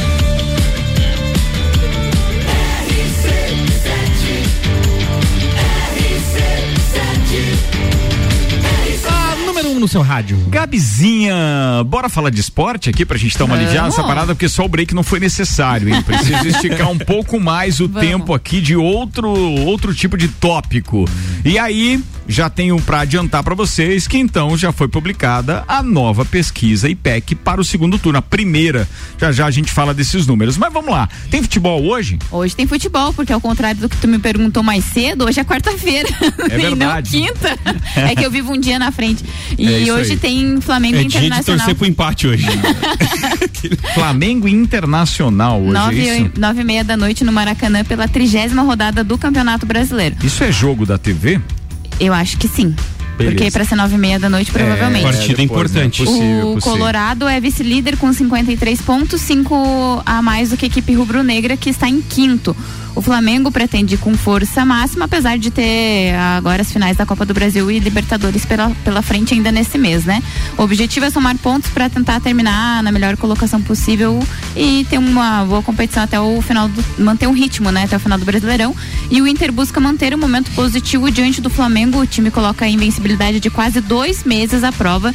No 9.80 9.88
seu 9.88 10.02
rádio. 10.02 10.38
Gabizinha, 10.50 11.36
bora 11.86 12.08
falar 12.08 12.30
de 12.30 12.40
esporte 12.40 12.90
aqui 12.90 13.06
pra 13.06 13.18
gente 13.18 13.38
dar 13.38 13.46
uma 13.46 13.56
aliviada 13.56 13.88
nessa 13.88 14.04
parada, 14.04 14.34
porque 14.34 14.48
só 14.48 14.64
o 14.64 14.70
break 14.70 14.94
não 14.94 15.04
foi 15.04 15.20
necessário, 15.20 15.94
hein? 15.94 16.02
Preciso 16.04 16.48
esticar 16.48 16.90
um 16.90 16.98
pouco 17.00 17.40
mais 17.40 17.80
o 17.80 17.90
tempo 17.90 18.34
aqui 18.34 18.62
de 18.62 18.76
outro 18.76 19.30
outro 19.30 19.94
tipo 19.94 20.18
de 20.18 20.28
tópico. 20.28 21.06
E 21.44 21.60
aí, 21.60 22.02
já 22.28 22.50
tenho 22.50 22.80
pra 22.82 23.02
adiantar 23.02 23.44
pra 23.44 23.54
vocês 23.54 24.08
que 24.08 24.18
então 24.18 24.58
já 24.58 24.72
foi 24.72 24.88
publicada 24.88 25.64
a 25.68 25.84
nova 25.84 26.24
pesquisa 26.24 26.90
IPEC 26.90 27.36
para 27.36 27.60
o 27.60 27.64
segundo 27.64 28.00
turno, 28.00 28.20
a 28.20 28.22
primeira. 28.22 28.88
Já 29.20 29.32
já 29.32 29.46
a 29.46 29.52
gente 29.52 29.72
fala 29.72 29.94
desses 29.94 30.26
números. 30.26 30.58
Mas 30.58 30.72
vamos 30.72 30.92
lá. 30.92 31.10
Tem 31.30 31.42
futebol 31.42 31.84
hoje? 31.86 32.18
Hoje 32.32 32.56
tem 32.56 32.66
futebol, 32.66 33.14
porque 33.14 33.34
ao 33.34 33.42
contrário 33.42 33.82
do 33.82 33.90
que 33.90 33.98
tu 33.98 34.08
me 34.08 34.20
perguntou 34.20 34.64
mais 34.64 34.86
cedo, 34.86 35.26
hoje 35.26 35.40
é 35.40 35.44
quarta-feira. 35.44 36.10
É 36.50 36.56
e 36.60 36.64
não 36.64 36.70
verdade. 36.70 37.10
quinta. 37.10 37.58
É 37.96 38.16
que 38.16 38.26
eu 38.26 38.32
vivo 38.32 38.52
um 38.54 38.60
dia 38.60 38.80
na 38.80 38.92
frente. 38.92 39.24
E 39.64 39.90
É 39.90 39.94
hoje 39.94 40.12
aí. 40.14 40.18
tem 40.18 40.60
Flamengo 40.62 40.98
É 40.98 41.04
dia 41.04 41.10
de 41.22 41.26
Internacional. 41.28 41.58
torcer 41.66 41.76
pro 41.76 41.86
empate 41.88 42.28
hoje. 42.28 42.46
Flamengo 43.94 44.48
Internacional 44.48 45.60
hoje, 45.62 45.70
é 45.70 45.74
Nove, 45.74 46.02
isso? 46.26 46.32
nove 46.40 46.62
e 46.62 46.64
meia 46.64 46.84
da 46.84 46.98
noite 46.98 47.24
no 47.24 47.32
Maracanã 47.32 47.84
pela 47.84 48.08
trigésima 48.08 48.62
rodada 48.64 49.04
do 49.04 49.18
Campeonato 49.18 49.66
Brasileiro. 49.66 50.16
Isso 50.24 50.44
é 50.44 50.52
jogo 50.52 50.86
da 50.86 50.98
TV? 50.98 51.40
Eu 52.00 52.14
acho 52.14 52.38
que 52.38 52.48
sim. 52.48 52.76
Beleza. 53.18 53.36
Porque 53.38 53.52
para 53.52 53.64
ser 53.64 53.76
nove 53.76 53.94
e 53.94 53.98
meia 53.98 54.20
da 54.20 54.28
noite, 54.28 54.52
provavelmente. 54.52 55.04
partida 55.04 55.28
depois, 55.38 55.38
né? 55.38 55.44
importante. 55.86 56.04
Possível, 56.04 56.50
o 56.50 56.54
possível. 56.56 56.62
Colorado 56.78 57.28
é 57.28 57.40
vice-líder 57.40 57.96
com 57.98 58.12
53 58.12 58.82
pontos, 58.82 59.22
5 59.22 60.02
a 60.06 60.22
mais 60.22 60.50
do 60.50 60.58
que 60.58 60.66
a 60.66 60.68
equipe 60.68 60.94
rubro-negra, 60.96 61.56
que 61.56 61.70
está 61.70 61.88
em 61.88 62.02
quinto. 62.02 62.56
O 62.96 63.02
Flamengo 63.02 63.52
pretende 63.52 63.98
com 63.98 64.16
força 64.16 64.64
máxima, 64.64 65.06
apesar 65.06 65.38
de 65.38 65.50
ter 65.50 66.14
agora 66.16 66.62
as 66.62 66.72
finais 66.72 66.96
da 66.96 67.06
Copa 67.06 67.26
do 67.26 67.34
Brasil 67.34 67.70
e 67.72 67.80
Libertadores 67.80 68.46
pela, 68.46 68.70
pela 68.84 69.02
frente 69.02 69.34
ainda 69.34 69.52
nesse 69.52 69.80
mês, 69.80 70.06
né? 70.06 70.22
O 70.58 70.62
objetivo 70.62 71.06
é 71.08 71.10
somar 71.10 71.36
pontos 71.40 71.72
para 71.72 71.90
tentar 71.90 72.20
terminar 72.22 72.84
na 72.84 72.92
melhor 72.92 73.18
colocação 73.18 73.60
possível 73.62 74.22
e 74.56 74.86
ter 74.90 75.00
uma 75.00 75.44
boa 75.44 75.64
competição 75.64 76.04
até 76.04 76.20
o 76.20 76.40
final 76.42 76.68
do, 76.68 76.84
manter 77.00 77.28
um 77.28 77.34
ritmo, 77.34 77.72
né, 77.72 77.84
até 77.86 77.98
o 77.98 78.00
final 78.00 78.20
do 78.20 78.26
Brasileirão. 78.26 78.76
E 79.10 79.22
o 79.22 79.28
Inter 79.28 79.52
busca 79.52 79.80
manter 79.80 80.14
um 80.14 80.18
momento 80.20 80.52
positivo 80.52 81.10
diante 81.10 81.42
do 81.42 81.50
Flamengo. 81.50 82.00
O 82.00 82.06
time 82.06 82.30
coloca 82.30 82.64
a 82.64 82.70
invencibilidade 82.70 83.40
de 83.40 83.50
quase 83.50 83.82
dois 83.82 84.24
meses 84.24 84.64
à 84.64 84.72
prova. 84.72 85.14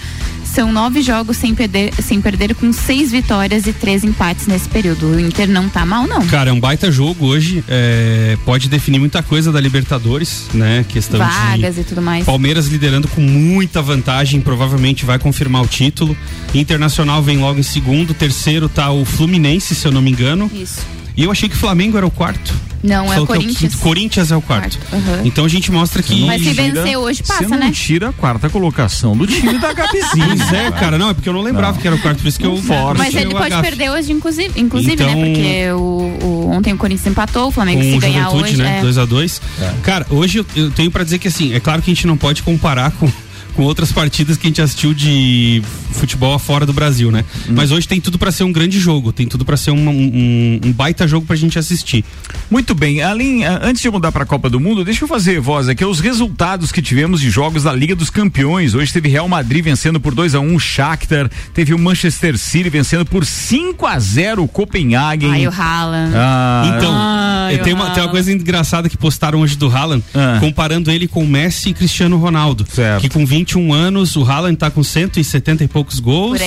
São 0.59 0.73
nove 0.73 1.03
jogos 1.03 1.37
sem 1.37 1.55
perder, 1.55 1.95
sem 2.03 2.21
perder 2.21 2.53
com 2.53 2.73
seis 2.73 3.13
vitórias 3.13 3.69
e 3.69 3.73
três 3.73 4.03
empates 4.03 4.49
nesse 4.49 4.69
período. 4.69 5.07
O 5.07 5.21
Inter 5.21 5.49
não 5.49 5.69
tá 5.69 5.87
mal, 5.87 6.05
não. 6.05 6.27
Cara, 6.27 6.51
é 6.51 6.53
um 6.53 6.59
baita 6.59 6.91
jogo 6.91 7.27
hoje. 7.27 7.63
é, 7.69 8.37
pode 8.45 8.69
definir 8.69 8.99
muita 8.99 9.23
coisa 9.23 9.53
da 9.53 9.61
Libertadores, 9.61 10.49
né? 10.53 10.85
Questão 10.89 11.21
Vagas 11.21 11.77
de 11.77 11.83
e 11.83 11.85
tudo 11.85 12.03
mais. 12.03 12.25
Palmeiras 12.25 12.67
liderando 12.67 13.07
com 13.07 13.21
muita 13.21 13.81
vantagem, 13.81 14.41
provavelmente 14.41 15.05
vai 15.05 15.17
confirmar 15.17 15.63
o 15.63 15.67
título. 15.69 16.17
Internacional 16.53 17.23
vem 17.23 17.39
logo 17.39 17.61
em 17.61 17.63
segundo, 17.63 18.13
terceiro 18.13 18.69
tá 18.69 18.91
o 18.91 19.05
Fluminense, 19.05 19.77
se 19.77 19.87
eu 19.87 19.93
não 19.93 20.03
me 20.03 20.11
engano. 20.11 20.51
Isso. 20.53 20.81
E 21.19 21.25
eu 21.25 21.31
achei 21.33 21.49
que 21.49 21.57
o 21.57 21.59
Flamengo 21.59 21.97
era 21.97 22.07
o 22.07 22.11
quarto. 22.13 22.55
Não, 22.81 23.13
é 23.13 23.17
o 23.19 23.23
que 23.23 23.33
Corinthians. 23.33 23.59
quinto. 23.75 23.79
Corinthians 23.79 24.31
é 24.31 24.37
o 24.37 24.41
quarto. 24.41 24.79
Aham. 24.93 25.23
Então 25.25 25.45
a 25.45 25.49
gente 25.49 25.73
mostra 25.73 26.01
que. 26.01 26.25
Mas 26.25 26.41
se 26.45 26.51
vencer 26.53 26.97
hoje, 26.97 27.25
passa, 27.25 27.43
Você 27.43 27.49
não 27.49 27.59
né? 27.67 27.73
tira 27.75 28.11
a 28.11 28.13
quarta 28.13 28.49
colocação 28.49 29.17
do 29.17 29.27
time 29.27 29.59
da 29.59 29.73
Gabizinha. 29.73 30.29
Pois 30.39 30.53
é, 30.53 30.71
cara, 30.71 30.97
não, 30.97 31.11
é 31.11 31.15
porque 31.15 31.29
eu 31.29 31.33
não 31.33 31.43
lembrava 31.43 31.73
Não. 31.73 31.81
que 31.81 31.89
era 31.89 31.97
o 31.97 32.01
quarto, 32.01 32.21
por 32.23 32.29
isso 32.29 32.39
que 32.39 32.47
eu 32.47 32.57
forço. 32.59 32.99
Mas 33.03 33.13
ele 33.17 33.31
pode 33.35 33.61
perder 33.61 33.91
hoje, 33.91 34.13
inclusive, 34.13 34.61
inclusive 34.61 34.93
Então- 34.95 35.09
né? 35.13 35.25
Porque 35.25 35.73
o, 35.73 35.77
o- 36.25 36.51
ontem 36.53 36.73
o 36.73 36.77
Corinthians 36.77 37.09
empatou, 37.09 37.49
o 37.49 37.51
Flamengo 37.51 37.83
com 37.83 37.91
se 37.91 37.97
o 37.97 38.01
ganhar 38.01 38.31
hoje. 38.31 38.57
né? 38.57 38.79
é. 38.79 38.81
2 38.83 38.97
a 38.99 39.05
2 39.05 39.43
Cara, 39.83 40.07
hoje 40.09 40.39
eu, 40.39 40.47
eu 40.55 40.71
tenho 40.71 40.89
pra 40.93 41.03
dizer 41.03 41.19
que 41.19 41.27
assim, 41.27 41.53
é 41.53 41.59
claro 41.59 41.83
que 41.83 41.91
a 41.91 41.95
gente 41.95 42.07
não 42.07 42.17
pode 42.17 42.45
comparar 42.45 42.93
com, 42.93 43.11
com 43.59 43.65
outras 43.65 43.91
partidas 43.91 44.37
que 44.37 44.47
a 44.47 44.51
gente 44.51 44.63
assistiu 44.63 44.95
de 44.95 45.61
futebol 45.91 46.39
fora 46.39 46.65
do 46.65 46.73
Brasil, 46.73 47.11
né? 47.11 47.25
Hum. 47.49 47.55
Mas 47.57 47.73
hoje 47.73 47.89
tem 47.89 48.01
tudo 48.01 48.17
pra 48.17 48.31
ser 48.31 48.45
um 48.45 48.53
grande 48.53 48.79
jogo, 48.79 49.13
tem 49.13 49.27
tudo 49.27 49.45
pra 49.45 49.57
ser 49.57 49.73
um, 49.73 49.89
um, 49.89 50.61
um 50.65 50.73
baita 50.73 51.09
jogo 51.09 51.27
pra 51.27 51.35
gente 51.35 51.59
assistir. 51.59 52.05
Muito 52.49 52.73
bem, 52.73 53.03
além, 53.03 53.45
antes 53.45 53.83
de 53.83 53.91
mudar 53.91 54.13
para 54.13 54.23
a 54.23 54.27
Copa 54.27 54.49
do 54.49 54.61
Mundo, 54.61 54.85
deixa 54.85 55.03
eu 55.03 55.09
fazer 55.09 55.41
voz 55.41 55.69
aqui 55.69 55.85
os 55.85 55.99
resultados 55.99 56.71
que 56.71 56.81
tivemos 56.81 57.21
de 57.21 57.31
jogos 57.31 57.65
da 57.65 57.73
Liga 57.73 57.97
dos 57.97 58.11
Campeões. 58.11 58.77
Hoje 58.77 58.93
teve 58.93 59.09
Real 59.09 59.29
Madrid 59.29 59.65
vencendo 59.65 59.99
por 59.99 60.15
2 60.15 60.37
a 60.37 60.41
1 60.41 60.55
o 60.55 60.61
Shakhtar, 60.61 61.29
teve 61.53 61.75
o 61.75 61.79
Manchester 61.81 62.39
City 62.39 62.71
vencendo 62.71 63.05
por 63.05 63.27
5 63.27 63.85
a 63.87 63.99
0 63.99 64.45
o 64.45 64.47
Copenhagen. 64.47 65.33
Ai, 65.33 65.49
o 65.49 65.51
Haaland. 65.51 66.13
Ah, 66.15 66.75
Então, 66.77 66.93
Ai, 66.95 67.59
tem, 67.59 67.73
uma, 67.75 67.91
tem 67.91 68.05
uma 68.05 68.11
coisa 68.11 68.33
engraçada 68.33 68.89
que 68.89 68.97
postaram 68.97 69.41
hoje 69.41 69.57
do 69.57 69.67
Haaland, 69.69 70.05
Ah. 70.15 70.37
comparando 70.39 70.93
ele 70.93 71.09
com 71.09 71.27
Messi 71.27 71.71
e 71.71 71.75
Cristiano 71.75 72.17
Ronaldo. 72.19 72.65
Que 73.01 73.09
com 73.09 73.27
21 73.49 73.73
anos, 73.73 74.15
o 74.15 74.23
Haaland 74.25 74.57
tá 74.59 74.71
com 74.71 74.85
170 74.85 75.65
e 75.65 75.69
poucos 75.69 75.99
gols. 76.01 76.39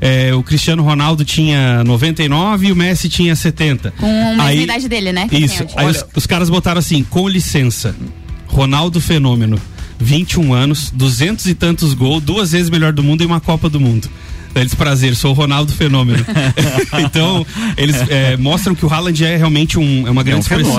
Eh, 0.00 0.34
o 0.34 0.42
Cristiano 0.42 0.82
Ronaldo 0.82 1.24
tinha 1.24 1.84
99 1.84 2.66
e 2.66 2.72
o 2.72 2.76
Messi 2.76 3.08
tinha 3.08 3.36
70. 3.36 3.92
Com 3.92 4.06
a 4.40 4.44
Aí- 4.46 4.64
idade 4.64 4.88
dele, 4.88 5.12
né? 5.12 5.28
Isso. 5.30 5.64
Aí 5.76 5.86
os, 5.86 6.04
os 6.16 6.26
caras 6.26 6.50
botaram 6.50 6.80
assim, 6.80 7.04
com 7.04 7.28
licença, 7.28 7.94
Ronaldo 8.48 9.00
Fenômeno, 9.00 9.56
21 10.00 10.52
anos, 10.52 10.90
duzentos 10.92 11.46
e 11.46 11.54
tantos 11.54 11.94
gols, 11.94 12.20
duas 12.22 12.50
vezes 12.50 12.68
melhor 12.70 12.92
do 12.92 13.04
mundo 13.04 13.22
e 13.22 13.26
uma 13.26 13.40
Copa 13.40 13.68
do 13.68 13.78
Mundo. 13.78 14.08
Daí 14.54 14.62
Eles 14.62 14.74
prazer, 14.74 15.16
sou 15.16 15.30
o 15.30 15.34
Ronaldo 15.34 15.72
Fenômeno. 15.72 16.24
então, 17.04 17.46
eles 17.76 17.96
eh, 18.08 18.36
mostram 18.36 18.74
que 18.74 18.84
o 18.84 18.92
Haaland 18.92 19.24
é 19.24 19.36
realmente 19.36 19.78
um, 19.78 20.06
é 20.06 20.10
uma 20.10 20.22
grande 20.22 20.42
expressão. 20.42 20.72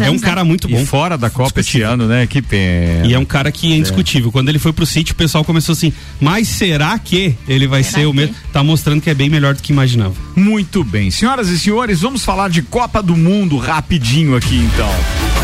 é. 0.00 0.10
um 0.10 0.18
cara 0.18 0.44
muito 0.44 0.68
bom. 0.68 0.80
E 0.80 0.86
fora 0.86 1.16
da 1.16 1.30
Copa 1.30 1.60
este 1.60 1.82
ano, 1.82 2.06
né? 2.06 2.26
Que 2.26 2.42
pena. 2.42 3.06
E 3.06 3.14
é 3.14 3.18
um 3.18 3.24
cara 3.24 3.50
que 3.50 3.72
é 3.72 3.76
indiscutível. 3.76 4.30
Quando 4.30 4.48
ele 4.48 4.58
foi 4.58 4.72
pro 4.72 4.86
City, 4.86 5.12
o 5.12 5.14
pessoal 5.14 5.44
começou 5.44 5.72
assim, 5.72 5.92
mas 6.20 6.48
será 6.48 6.98
que 6.98 7.34
ele 7.48 7.66
vai 7.66 7.82
ser 7.82 8.06
o 8.06 8.12
mesmo? 8.12 8.34
Tá 8.52 8.62
mostrando 8.62 9.00
que 9.00 9.10
é 9.10 9.14
bem 9.14 9.28
melhor 9.28 9.54
do 9.54 9.62
que 9.62 9.72
imaginava. 9.72 10.14
Muito 10.36 10.84
bem. 10.84 11.10
Senhoras 11.10 11.48
e 11.48 11.58
senhores, 11.58 12.00
vamos 12.00 12.24
falar 12.24 12.50
de 12.50 12.62
Copa 12.62 13.02
do 13.02 13.16
Mundo 13.16 13.56
rapidinho 13.56 14.36
aqui 14.36 14.56
então. 14.56 15.43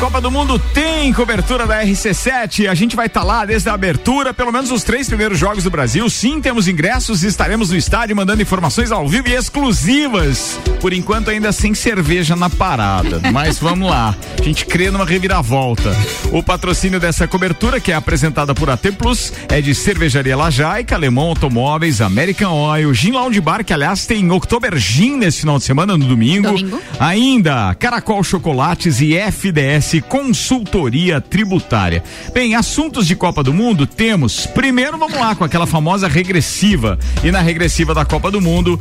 Copa 0.00 0.20
do 0.20 0.30
Mundo 0.30 0.60
tem 0.72 1.12
cobertura 1.12 1.66
da 1.66 1.82
RC7. 1.82 2.68
A 2.68 2.74
gente 2.74 2.94
vai 2.94 3.06
estar 3.06 3.24
lá 3.24 3.44
desde 3.44 3.68
a 3.68 3.74
abertura, 3.74 4.32
pelo 4.32 4.52
menos 4.52 4.70
os 4.70 4.84
três 4.84 5.08
primeiros 5.08 5.36
jogos 5.36 5.64
do 5.64 5.70
Brasil. 5.70 6.08
Sim, 6.08 6.40
temos 6.40 6.68
ingressos, 6.68 7.24
estaremos 7.24 7.70
no 7.70 7.76
estádio 7.76 8.14
mandando 8.14 8.40
informações 8.40 8.92
ao 8.92 9.08
vivo 9.08 9.28
e 9.28 9.34
exclusivas. 9.34 10.56
Por 10.80 10.92
enquanto, 10.92 11.30
ainda 11.30 11.50
sem 11.50 11.74
cerveja 11.74 12.36
na 12.36 12.48
parada. 12.48 13.20
Mas 13.32 13.58
vamos 13.58 13.90
lá. 13.90 14.14
A 14.38 14.42
gente 14.42 14.66
crê 14.66 14.88
numa 14.88 15.04
reviravolta. 15.04 15.90
O 16.30 16.44
patrocínio 16.44 17.00
dessa 17.00 17.26
cobertura, 17.26 17.80
que 17.80 17.90
é 17.90 17.94
apresentada 17.96 18.54
por 18.54 18.70
AT 18.70 18.92
Plus, 18.96 19.32
é 19.48 19.60
de 19.60 19.74
Cervejaria 19.74 20.36
Lajaica, 20.36 20.94
Alemão 20.94 21.26
Automóveis, 21.30 22.00
American 22.00 22.52
Oil, 22.52 22.94
Gin 22.94 23.10
Lounge 23.10 23.40
Bar, 23.40 23.64
que 23.64 23.72
aliás 23.72 24.06
tem 24.06 24.30
Oktober 24.30 24.76
Gin 24.78 25.16
nesse 25.16 25.40
final 25.40 25.58
de 25.58 25.64
semana, 25.64 25.96
no 25.96 26.04
domingo. 26.04 26.46
Domingo. 26.46 26.80
Ainda, 27.00 27.74
Caracol 27.74 28.22
Chocolates 28.22 29.00
e 29.00 29.16
FDS 29.16 29.87
Consultoria 30.02 31.20
Tributária. 31.20 32.04
Bem, 32.34 32.54
assuntos 32.54 33.06
de 33.06 33.16
Copa 33.16 33.42
do 33.42 33.54
Mundo 33.54 33.86
temos. 33.86 34.46
Primeiro, 34.46 34.98
vamos 34.98 35.18
lá 35.18 35.34
com 35.34 35.44
aquela 35.44 35.66
famosa 35.66 36.06
regressiva. 36.06 36.98
E 37.24 37.30
na 37.30 37.40
regressiva 37.40 37.94
da 37.94 38.04
Copa 38.04 38.30
do 38.30 38.40
Mundo. 38.40 38.78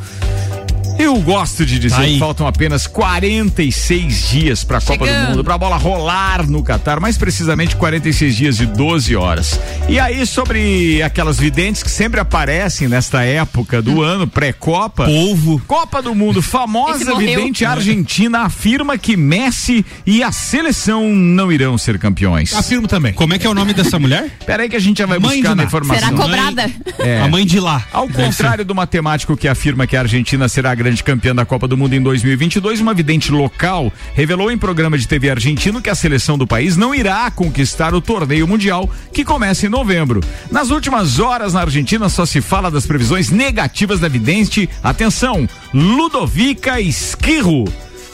Eu 0.99 1.15
gosto 1.21 1.65
de 1.65 1.77
dizer 1.77 2.01
Aí. 2.01 2.13
que 2.13 2.19
faltam 2.19 2.47
apenas 2.47 2.87
46 2.87 4.29
dias 4.29 4.63
para 4.63 4.79
a 4.79 4.81
Copa 4.81 5.05
do. 5.05 5.29
Mundo, 5.29 5.43
para 5.43 5.53
a 5.53 5.57
bola 5.57 5.77
rolar 5.77 6.47
no 6.47 6.63
Catar, 6.63 6.99
mais 6.99 7.17
precisamente 7.17 7.75
46 7.75 8.35
dias 8.35 8.57
de 8.57 8.65
12 8.65 9.15
horas. 9.15 9.59
E 9.87 9.99
aí 9.99 10.25
sobre 10.25 11.01
aquelas 11.03 11.39
videntes 11.39 11.83
que 11.83 11.89
sempre 11.89 12.19
aparecem 12.19 12.87
nesta 12.87 13.23
época 13.23 13.81
do 13.81 14.01
ano, 14.01 14.27
pré-copa. 14.27 15.05
Polvo. 15.05 15.61
Copa 15.67 16.01
do 16.01 16.15
Mundo, 16.15 16.41
famosa 16.41 17.15
vidente 17.15 17.63
argentina 17.63 18.39
afirma 18.39 18.97
que 18.97 19.15
Messi 19.15 19.85
e 20.05 20.23
a 20.23 20.31
seleção 20.31 21.07
não 21.13 21.51
irão 21.51 21.77
ser 21.77 21.99
campeões. 21.99 22.53
Afirmo 22.53 22.87
também. 22.87 23.13
Como 23.13 23.33
é 23.33 23.39
que 23.39 23.45
é 23.45 23.49
o 23.49 23.53
nome 23.53 23.73
dessa 23.73 23.99
mulher? 23.99 24.31
Peraí 24.45 24.67
que 24.67 24.75
a 24.75 24.79
gente 24.79 24.97
já 24.97 25.05
vai 25.05 25.19
Mãe 25.19 25.37
buscar 25.37 25.55
na 25.55 25.63
informação. 25.63 26.09
Será 26.09 26.17
cobrada? 26.17 26.71
É. 26.99 27.21
A 27.21 27.27
mãe 27.27 27.45
de 27.45 27.59
lá. 27.59 27.83
Ao 27.91 28.07
contrário 28.07 28.65
do 28.65 28.73
matemático 28.73 29.37
que 29.37 29.47
afirma 29.47 29.85
que 29.85 29.95
a 29.95 30.01
Argentina 30.01 30.49
será 30.49 30.71
a 30.71 30.75
grande 30.75 30.86
campeã 31.03 31.33
da 31.33 31.45
Copa 31.45 31.67
do 31.67 31.77
Mundo 31.77 31.93
em 31.93 32.01
2022, 32.01 32.79
uma 32.81 32.93
vidente 32.93 33.31
local 33.31 33.91
revelou 34.13 34.51
em 34.51 34.57
programa 34.57 34.97
de 34.97 35.07
TV 35.07 35.29
argentino 35.29 35.81
que 35.81 35.89
a 35.89 35.95
seleção 35.95 36.37
do 36.37 36.47
país 36.47 36.77
não 36.77 36.93
irá 36.93 37.29
conquistar 37.31 37.93
o 37.93 38.01
torneio 38.01 38.47
mundial 38.47 38.89
que 39.11 39.25
começa 39.25 39.65
em 39.65 39.69
novembro. 39.69 40.21
Nas 40.51 40.69
últimas 40.69 41.19
horas 41.19 41.53
na 41.53 41.61
Argentina 41.61 42.09
só 42.09 42.25
se 42.25 42.41
fala 42.41 42.71
das 42.71 42.85
previsões 42.85 43.29
negativas 43.29 43.99
da 43.99 44.07
vidente. 44.07 44.69
Atenção, 44.83 45.47
Ludovica 45.73 46.79
Esquirro. 46.79 47.65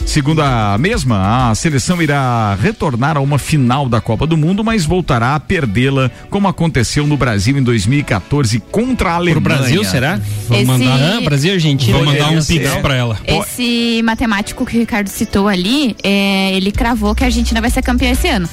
Segundo 0.06 0.42
a 0.42 0.76
mesma, 0.78 1.50
a 1.50 1.54
seleção 1.56 2.00
irá 2.00 2.54
retornar 2.60 3.16
a 3.16 3.20
uma 3.20 3.36
final 3.38 3.88
da 3.88 4.00
Copa 4.00 4.26
do 4.26 4.36
Mundo, 4.36 4.62
mas 4.62 4.84
voltará 4.84 5.34
a 5.34 5.40
perdê-la, 5.40 6.08
como 6.30 6.46
aconteceu 6.46 7.04
no 7.04 7.16
Brasil 7.16 7.58
em 7.58 7.62
2014 7.62 8.60
contra 8.70 9.10
a 9.10 9.14
Alemanha. 9.14 9.34
Pro 9.34 9.40
Brasil, 9.56 9.82
será? 9.84 10.20
Vamos 10.48 10.62
Esse- 10.62 10.64
mandar- 10.84 11.16
Ah, 11.16 11.20
Brasil 11.20 11.50
e 11.50 11.54
Argentina. 11.54 11.96
Vou 11.98 12.06
mandar 12.06 12.28
um 12.28 12.34
pix 12.44 12.44
ser. 12.70 12.80
pra 12.80 12.94
ela. 12.94 13.18
Esse 13.26 14.02
matemático 14.04 14.64
que 14.64 14.76
o 14.76 14.80
Ricardo 14.80 15.08
citou 15.08 15.48
ali, 15.48 15.96
é, 16.02 16.54
ele 16.54 16.70
cravou 16.70 17.12
que 17.14 17.24
a 17.24 17.26
Argentina 17.26 17.60
vai 17.60 17.70
ser 17.70 17.82
campeã 17.82 18.12
esse 18.12 18.28
ano. 18.28 18.48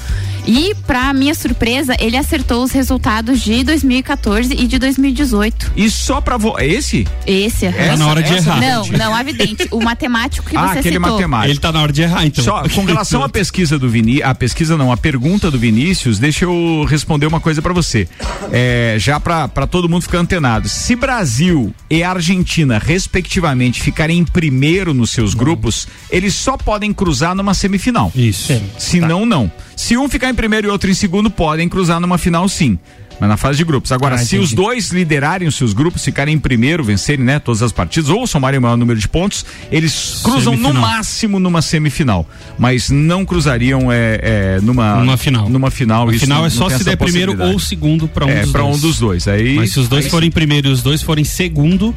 E, 0.46 0.74
pra 0.86 1.12
minha 1.12 1.34
surpresa, 1.34 1.94
ele 2.00 2.16
acertou 2.16 2.62
os 2.64 2.72
resultados 2.72 3.40
de 3.40 3.62
2014 3.62 4.52
e 4.54 4.66
de 4.66 4.78
2018. 4.78 5.72
E 5.76 5.88
só 5.90 6.20
pra 6.20 6.36
vo... 6.36 6.58
é 6.58 6.66
esse? 6.66 7.06
Esse. 7.26 7.70
Tá 7.70 7.96
na 7.96 8.06
hora 8.06 8.22
de 8.22 8.34
errar. 8.34 8.60
Não, 8.60 8.86
não, 8.86 9.20
evidente. 9.20 9.68
O 9.70 9.80
matemático 9.80 10.48
que 10.48 10.56
ah, 10.56 10.68
você 10.68 10.80
aquele 10.80 10.96
citou. 10.96 11.12
matemático. 11.12 11.52
Ele 11.52 11.60
tá 11.60 11.72
na 11.72 11.82
hora 11.82 11.92
de 11.92 12.02
errar, 12.02 12.26
então. 12.26 12.44
Só 12.44 12.68
com 12.68 12.84
relação 12.84 13.22
à 13.22 13.28
pesquisa 13.30 13.78
do 13.78 13.88
Vinícius, 13.88 14.24
a 14.28 14.34
pesquisa 14.34 14.76
não, 14.76 14.90
a 14.90 14.96
pergunta 14.96 15.50
do 15.50 15.58
Vinícius, 15.58 16.18
deixa 16.18 16.44
eu 16.44 16.84
responder 16.88 17.26
uma 17.26 17.40
coisa 17.40 17.62
pra 17.62 17.72
você. 17.72 18.08
É, 18.50 18.96
já 18.98 19.20
pra 19.20 19.48
pra 19.48 19.66
todo 19.66 19.88
mundo 19.88 20.02
ficar 20.02 20.18
antenado. 20.18 20.68
Se 20.68 20.96
Brasil 20.96 21.74
e 21.88 22.02
Argentina, 22.02 22.78
respectivamente, 22.78 23.80
ficarem 23.80 24.18
em 24.18 24.24
primeiro 24.24 24.92
nos 24.92 25.10
seus 25.10 25.34
grupos, 25.34 25.86
eles 26.10 26.34
só 26.34 26.56
podem 26.56 26.92
cruzar 26.92 27.34
numa 27.34 27.54
semifinal. 27.54 28.10
Isso. 28.14 28.60
Se 28.78 29.00
não, 29.00 29.24
não. 29.24 29.50
Se 29.76 29.96
um 29.96 30.08
ficar 30.08 30.30
em 30.30 30.34
primeiro 30.34 30.68
e 30.68 30.70
outro 30.70 30.90
em 30.90 30.94
segundo, 30.94 31.30
podem 31.30 31.68
cruzar 31.68 32.00
numa 32.00 32.18
final 32.18 32.48
sim. 32.48 32.78
Mas 33.20 33.28
na 33.28 33.36
fase 33.36 33.58
de 33.58 33.64
grupos. 33.64 33.92
Agora, 33.92 34.16
Ah, 34.16 34.18
se 34.18 34.34
entendi. 34.34 34.42
os 34.42 34.52
dois 34.52 34.90
liderarem 34.90 35.46
os 35.46 35.54
seus 35.54 35.72
grupos, 35.72 36.02
ficarem 36.04 36.34
em 36.34 36.38
primeiro, 36.40 36.82
vencerem, 36.82 37.24
né, 37.24 37.38
todas 37.38 37.62
as 37.62 37.70
partidas, 37.70 38.10
ou 38.10 38.26
somarem 38.26 38.58
o 38.58 38.62
maior 38.62 38.76
número 38.76 38.98
de 38.98 39.06
pontos, 39.06 39.44
eles 39.70 40.20
cruzam 40.24 40.54
no 40.56 40.62
Semifinal. 40.68 40.82
máximo 40.82 41.38
numa 41.38 41.62
semifinal. 41.62 42.28
Mas 42.58 42.90
não 42.90 43.24
cruzariam 43.24 43.92
é, 43.92 44.18
é, 44.56 44.60
numa, 44.60 44.96
Numa 44.96 45.16
final. 45.16 45.48
Numa 45.48 45.70
final. 45.70 46.08
A 46.08 46.12
final 46.14 46.44
é 46.46 46.50
só 46.50 46.68
se 46.68 46.82
der 46.82 46.96
primeiro 46.96 47.40
ou 47.40 47.60
segundo 47.60 48.08
pra 48.08 48.26
um 48.26 48.30
É, 48.30 48.44
dos 48.44 48.54
um 48.54 48.78
dos 48.78 48.98
dois. 48.98 49.28
Aí, 49.28 49.54
Mas 49.54 49.72
se 49.72 49.78
os 49.78 49.88
dois 49.88 50.08
forem 50.08 50.30
primeiro 50.30 50.68
e 50.68 50.72
os 50.72 50.82
dois 50.82 51.00
forem 51.00 51.22
segundo, 51.24 51.94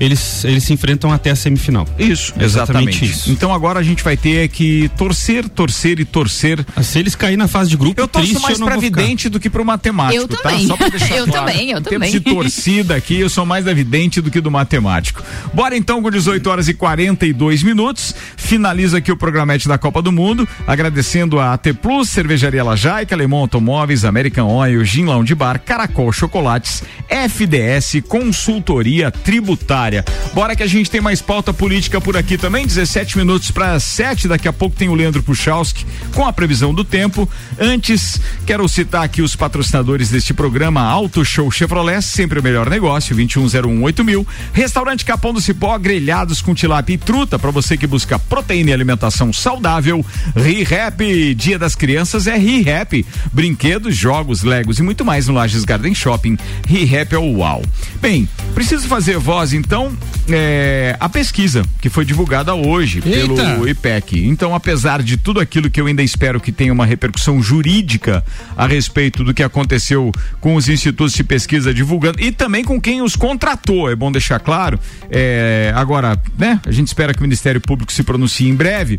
eles, 0.00 0.44
eles 0.44 0.64
se 0.64 0.72
enfrentam 0.72 1.12
até 1.12 1.30
a 1.30 1.36
semifinal. 1.36 1.86
Isso, 1.98 2.32
Exatamente 2.38 2.44
exatamente. 2.44 3.04
isso. 3.04 3.30
Então 3.30 3.52
agora 3.52 3.80
a 3.80 3.82
gente 3.82 4.02
vai 4.02 4.16
ter 4.16 4.48
que 4.48 4.90
torcer, 4.96 5.48
torcer 5.48 6.00
e 6.00 6.04
torcer. 6.04 6.64
Ah, 6.76 6.82
Se 6.82 6.98
eles 6.98 7.14
caírem 7.14 7.36
na 7.36 7.48
fase 7.48 7.70
de 7.70 7.76
grupo, 7.76 8.00
Eu 8.00 8.08
torço 8.08 8.28
triste, 8.28 8.42
mais 8.42 8.58
ficar. 8.58 8.78
vidente 8.80 9.28
do 9.28 9.38
que 9.40 9.48
pro 9.48 9.64
matemático, 9.64 10.22
Eu 10.22 10.28
tá? 10.28 10.36
também. 10.42 10.66
Só 10.66 10.76
pra 10.76 10.88
deixar 10.88 11.14
Eu 11.16 11.26
claro. 11.26 11.46
também, 11.46 11.70
eu 11.70 11.78
Em 11.78 11.82
também. 11.82 12.10
de 12.10 12.20
torcida 12.20 12.96
aqui, 12.96 13.18
eu 13.20 13.28
sou 13.28 13.46
mais 13.46 13.64
da 13.64 13.72
vidente 13.72 14.20
do 14.20 14.30
que 14.30 14.40
do 14.40 14.50
matemático. 14.50 15.22
Bora 15.52 15.76
então 15.76 16.02
com 16.02 16.10
18 16.10 16.48
horas 16.50 16.68
e 16.68 16.74
42 16.74 17.62
minutos. 17.62 18.14
Finaliza 18.36 18.98
aqui 18.98 19.10
o 19.12 19.16
programete 19.16 19.66
da 19.68 19.78
Copa 19.78 20.02
do 20.02 20.10
Mundo, 20.12 20.46
agradecendo 20.66 21.38
a 21.38 21.52
AT 21.54 21.72
Plus, 21.74 22.08
Cervejaria 22.08 22.62
Lajaica, 22.64 23.16
Lemon 23.16 23.38
Automóveis, 23.40 24.04
American 24.04 24.48
Oil, 24.48 24.84
Gin 24.84 25.04
Lounge 25.04 25.34
Bar, 25.34 25.60
Caracol 25.60 26.12
Chocolates, 26.12 26.82
FDS 27.08 28.02
Consultoria 28.08 29.10
Tributária. 29.10 29.83
Bora 30.32 30.56
que 30.56 30.62
a 30.62 30.66
gente 30.66 30.90
tem 30.90 31.00
mais 31.00 31.20
pauta 31.20 31.52
política 31.52 32.00
por 32.00 32.16
aqui 32.16 32.38
também, 32.38 32.66
17 32.66 33.18
minutos 33.18 33.50
para 33.50 33.78
7, 33.78 34.28
daqui 34.28 34.48
a 34.48 34.52
pouco 34.52 34.74
tem 34.74 34.88
o 34.88 34.94
Leandro 34.94 35.22
Puchalski 35.22 35.84
com 36.14 36.24
a 36.24 36.32
previsão 36.32 36.72
do 36.72 36.84
tempo. 36.84 37.28
Antes, 37.58 38.20
quero 38.46 38.66
citar 38.66 39.04
aqui 39.04 39.20
os 39.20 39.36
patrocinadores 39.36 40.08
deste 40.08 40.32
programa, 40.32 40.80
Auto 40.80 41.24
Show 41.24 41.50
Chevrolet, 41.50 42.00
sempre 42.00 42.40
o 42.40 42.42
melhor 42.42 42.70
negócio, 42.70 43.14
21018000, 43.16 44.04
mil. 44.04 44.26
Restaurante 44.52 45.04
Capão 45.04 45.34
do 45.34 45.40
Cipó, 45.40 45.76
grelhados 45.78 46.40
com 46.40 46.54
tilápia 46.54 46.94
e 46.94 46.98
truta, 46.98 47.38
para 47.38 47.50
você 47.50 47.76
que 47.76 47.86
busca 47.86 48.18
proteína 48.18 48.70
e 48.70 48.72
alimentação 48.72 49.32
saudável. 49.32 50.04
ReHap, 50.34 51.34
Dia 51.34 51.58
das 51.58 51.74
Crianças 51.74 52.26
é 52.26 52.36
ReHap. 52.36 53.04
Brinquedos, 53.32 53.96
jogos, 53.96 54.42
legos 54.42 54.78
e 54.78 54.82
muito 54.82 55.04
mais 55.04 55.28
no 55.28 55.34
Lages 55.34 55.64
Garden 55.64 55.94
Shopping. 55.94 56.38
ReHap 56.66 57.14
é 57.14 57.18
o 57.18 57.38
UAU. 57.38 57.62
Bem, 58.00 58.28
preciso 58.54 58.86
fazer 58.86 59.18
voz 59.18 59.52
então 59.52 59.73
é, 60.28 60.96
a 60.98 61.08
pesquisa 61.08 61.62
que 61.80 61.88
foi 61.88 62.04
divulgada 62.04 62.54
hoje 62.54 63.02
Eita. 63.04 63.34
pelo 63.34 63.68
IPEC. 63.68 64.26
Então, 64.26 64.54
apesar 64.54 65.02
de 65.02 65.16
tudo 65.16 65.40
aquilo 65.40 65.70
que 65.70 65.80
eu 65.80 65.86
ainda 65.86 66.02
espero 66.02 66.40
que 66.40 66.52
tenha 66.52 66.72
uma 66.72 66.86
repercussão 66.86 67.42
jurídica 67.42 68.24
a 68.56 68.66
respeito 68.66 69.24
do 69.24 69.34
que 69.34 69.42
aconteceu 69.42 70.12
com 70.40 70.54
os 70.54 70.68
institutos 70.68 71.14
de 71.14 71.24
pesquisa 71.24 71.74
divulgando 71.74 72.20
e 72.20 72.30
também 72.30 72.64
com 72.64 72.80
quem 72.80 73.02
os 73.02 73.16
contratou, 73.16 73.90
é 73.90 73.96
bom 73.96 74.10
deixar 74.12 74.38
claro. 74.38 74.78
É, 75.10 75.72
agora, 75.74 76.18
né? 76.38 76.60
A 76.66 76.72
gente 76.72 76.88
espera 76.88 77.12
que 77.12 77.20
o 77.20 77.22
Ministério 77.22 77.60
Público 77.60 77.92
se 77.92 78.02
pronuncie 78.02 78.48
em 78.48 78.54
breve. 78.54 78.98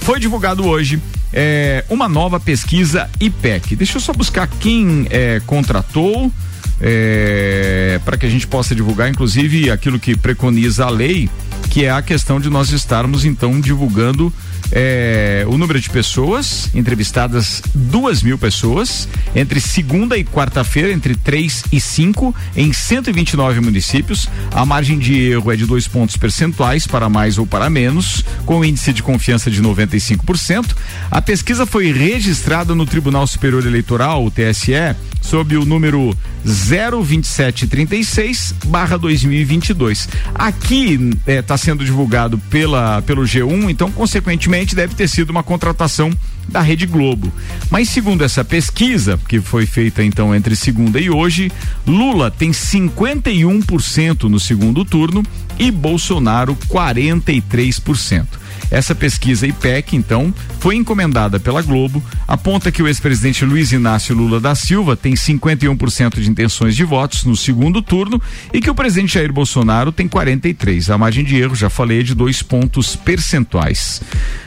Foi 0.00 0.18
divulgado 0.18 0.66
hoje 0.66 1.00
é, 1.32 1.84
uma 1.90 2.08
nova 2.08 2.38
pesquisa 2.38 3.10
IPEC. 3.20 3.74
Deixa 3.74 3.96
eu 3.96 4.00
só 4.00 4.12
buscar 4.12 4.46
quem 4.46 5.06
é, 5.10 5.40
contratou. 5.46 6.32
É, 6.80 8.00
para 8.04 8.16
que 8.16 8.26
a 8.26 8.28
gente 8.28 8.46
possa 8.46 8.74
divulgar, 8.74 9.08
inclusive, 9.08 9.70
aquilo 9.70 9.98
que 9.98 10.16
preconiza 10.16 10.84
a 10.84 10.90
lei, 10.90 11.30
que 11.70 11.84
é 11.84 11.90
a 11.90 12.02
questão 12.02 12.40
de 12.40 12.50
nós 12.50 12.70
estarmos 12.70 13.24
então 13.24 13.60
divulgando 13.60 14.32
é, 14.76 15.46
o 15.48 15.56
número 15.56 15.80
de 15.80 15.88
pessoas 15.88 16.68
entrevistadas, 16.74 17.62
duas 17.72 18.24
mil 18.24 18.36
pessoas, 18.36 19.08
entre 19.34 19.60
segunda 19.60 20.18
e 20.18 20.24
quarta-feira, 20.24 20.90
entre 20.90 21.14
3 21.14 21.62
e 21.70 21.80
5, 21.80 22.34
em 22.56 22.72
129 22.72 23.60
municípios. 23.60 24.28
A 24.50 24.66
margem 24.66 24.98
de 24.98 25.30
erro 25.30 25.52
é 25.52 25.56
de 25.56 25.64
dois 25.64 25.86
pontos 25.86 26.16
percentuais, 26.16 26.88
para 26.88 27.08
mais 27.08 27.38
ou 27.38 27.46
para 27.46 27.70
menos, 27.70 28.24
com 28.44 28.64
índice 28.64 28.92
de 28.92 29.02
confiança 29.02 29.48
de 29.48 29.62
95%. 29.62 30.74
A 31.08 31.22
pesquisa 31.22 31.64
foi 31.64 31.92
registrada 31.92 32.74
no 32.74 32.84
Tribunal 32.84 33.28
Superior 33.28 33.64
Eleitoral, 33.64 34.24
o 34.24 34.30
TSE, 34.30 34.96
sob 35.20 35.56
o 35.56 35.64
número 35.64 36.16
02736 36.44 38.54
barra 38.66 38.98
2022. 38.98 40.08
Aqui 40.34 40.98
está 41.26 41.56
sendo 41.56 41.82
divulgado 41.84 42.38
pela, 42.50 43.00
pelo 43.02 43.22
G1, 43.22 43.70
então, 43.70 43.88
consequentemente, 43.90 44.63
deve 44.72 44.94
ter 44.94 45.08
sido 45.08 45.30
uma 45.30 45.42
contratação 45.42 46.12
da 46.48 46.60
Rede 46.60 46.86
Globo. 46.86 47.32
Mas 47.70 47.88
segundo 47.88 48.22
essa 48.22 48.44
pesquisa, 48.44 49.18
que 49.28 49.40
foi 49.40 49.66
feita 49.66 50.04
então 50.04 50.32
entre 50.32 50.54
segunda 50.54 51.00
e 51.00 51.10
hoje, 51.10 51.50
Lula 51.84 52.30
tem 52.30 52.52
51% 52.52 54.24
no 54.24 54.38
segundo 54.38 54.84
turno 54.84 55.24
e 55.58 55.70
Bolsonaro 55.70 56.56
43%. 56.68 58.26
Essa 58.70 58.94
pesquisa 58.94 59.46
IPEC, 59.46 59.94
então, 59.94 60.34
foi 60.58 60.76
encomendada 60.76 61.38
pela 61.38 61.62
Globo, 61.62 62.02
aponta 62.26 62.72
que 62.72 62.82
o 62.82 62.88
ex-presidente 62.88 63.44
Luiz 63.44 63.72
Inácio 63.72 64.16
Lula 64.16 64.40
da 64.40 64.54
Silva 64.54 64.96
tem 64.96 65.14
51% 65.14 66.20
de 66.20 66.30
intenções 66.30 66.74
de 66.74 66.82
votos 66.82 67.24
no 67.24 67.36
segundo 67.36 67.82
turno 67.82 68.20
e 68.52 68.60
que 68.60 68.70
o 68.70 68.74
presidente 68.74 69.14
Jair 69.14 69.32
Bolsonaro 69.32 69.92
tem 69.92 70.08
43. 70.08 70.90
A 70.90 70.98
margem 70.98 71.24
de 71.24 71.36
erro, 71.36 71.54
já 71.54 71.70
falei, 71.70 72.00
é 72.00 72.02
de 72.02 72.14
dois 72.14 72.42
pontos 72.42 72.96
percentuais. 72.96 74.02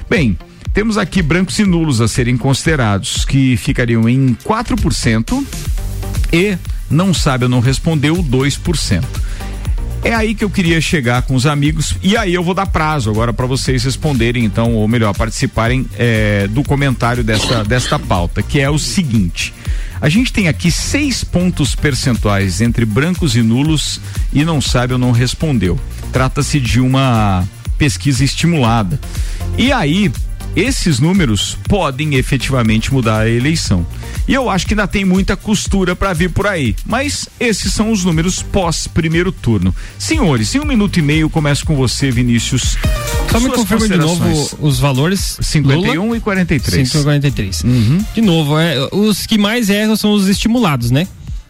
Bem, 0.09 0.37
temos 0.73 0.97
aqui 0.97 1.21
brancos 1.21 1.57
e 1.59 1.63
nulos 1.63 2.01
a 2.01 2.07
serem 2.07 2.37
considerados, 2.37 3.23
que 3.25 3.55
ficariam 3.57 4.07
em 4.09 4.35
4% 4.43 5.43
e 6.33 6.57
não 6.89 7.13
sabe 7.13 7.45
ou 7.45 7.49
não 7.49 7.59
respondeu 7.59 8.15
2%. 8.17 9.03
É 10.07 10.15
aí 10.15 10.33
que 10.33 10.41
eu 10.45 10.49
queria 10.49 10.79
chegar 10.79 11.23
com 11.23 11.35
os 11.35 11.45
amigos 11.45 11.97
e 12.01 12.15
aí 12.15 12.33
eu 12.33 12.41
vou 12.41 12.53
dar 12.53 12.65
prazo 12.65 13.09
agora 13.09 13.33
para 13.33 13.45
vocês 13.45 13.83
responderem 13.83 14.45
então, 14.45 14.73
ou 14.73 14.87
melhor, 14.87 15.13
participarem 15.13 15.85
é, 15.99 16.47
do 16.47 16.63
comentário 16.63 17.25
desta, 17.25 17.61
desta 17.65 17.99
pauta, 17.99 18.41
que 18.41 18.57
é 18.57 18.69
o 18.69 18.79
seguinte. 18.79 19.53
A 19.99 20.07
gente 20.07 20.31
tem 20.31 20.47
aqui 20.47 20.71
seis 20.71 21.25
pontos 21.25 21.75
percentuais 21.75 22.61
entre 22.61 22.85
brancos 22.85 23.35
e 23.35 23.41
nulos 23.41 23.99
e 24.31 24.45
não 24.45 24.61
sabe 24.61 24.93
ou 24.93 24.99
não 24.99 25.11
respondeu. 25.11 25.77
Trata-se 26.13 26.61
de 26.61 26.79
uma 26.79 27.45
pesquisa 27.77 28.23
estimulada. 28.23 28.97
E 29.57 29.73
aí, 29.73 30.09
esses 30.57 30.99
números 30.99 31.55
podem 31.69 32.15
efetivamente 32.15 32.91
mudar 32.91 33.19
a 33.19 33.29
eleição. 33.29 33.85
E 34.27 34.33
eu 34.33 34.49
acho 34.49 34.65
que 34.65 34.73
ainda 34.73 34.87
tem 34.87 35.05
muita 35.05 35.37
costura 35.37 35.95
para 35.95 36.11
vir 36.13 36.31
por 36.31 36.47
aí. 36.47 36.75
Mas 36.83 37.29
esses 37.39 37.71
são 37.71 37.91
os 37.91 38.03
números 38.03 38.41
pós 38.41 38.87
primeiro 38.87 39.31
turno. 39.31 39.73
Senhores, 39.99 40.55
em 40.55 40.59
um 40.59 40.65
minuto 40.65 40.97
e 40.97 41.01
meio 41.03 41.29
começo 41.29 41.63
com 41.63 41.75
você, 41.75 42.09
Vinícius. 42.09 42.75
Só 43.31 43.39
me 43.39 43.51
confirma 43.51 43.87
de 43.87 43.97
novo 43.97 44.57
os 44.59 44.79
valores. 44.79 45.37
51 45.39 46.01
Lula, 46.01 46.17
e 46.17 46.19
43. 46.19 46.89
51 46.89 46.99
e 46.99 47.03
43. 47.03 47.63
De 48.15 48.21
novo, 48.21 48.57
é, 48.57 48.89
os 48.91 49.27
que 49.27 49.37
mais 49.37 49.69
erram 49.69 49.95
são 49.95 50.11
os 50.11 50.27
estimulados, 50.27 50.89
né? 50.89 51.07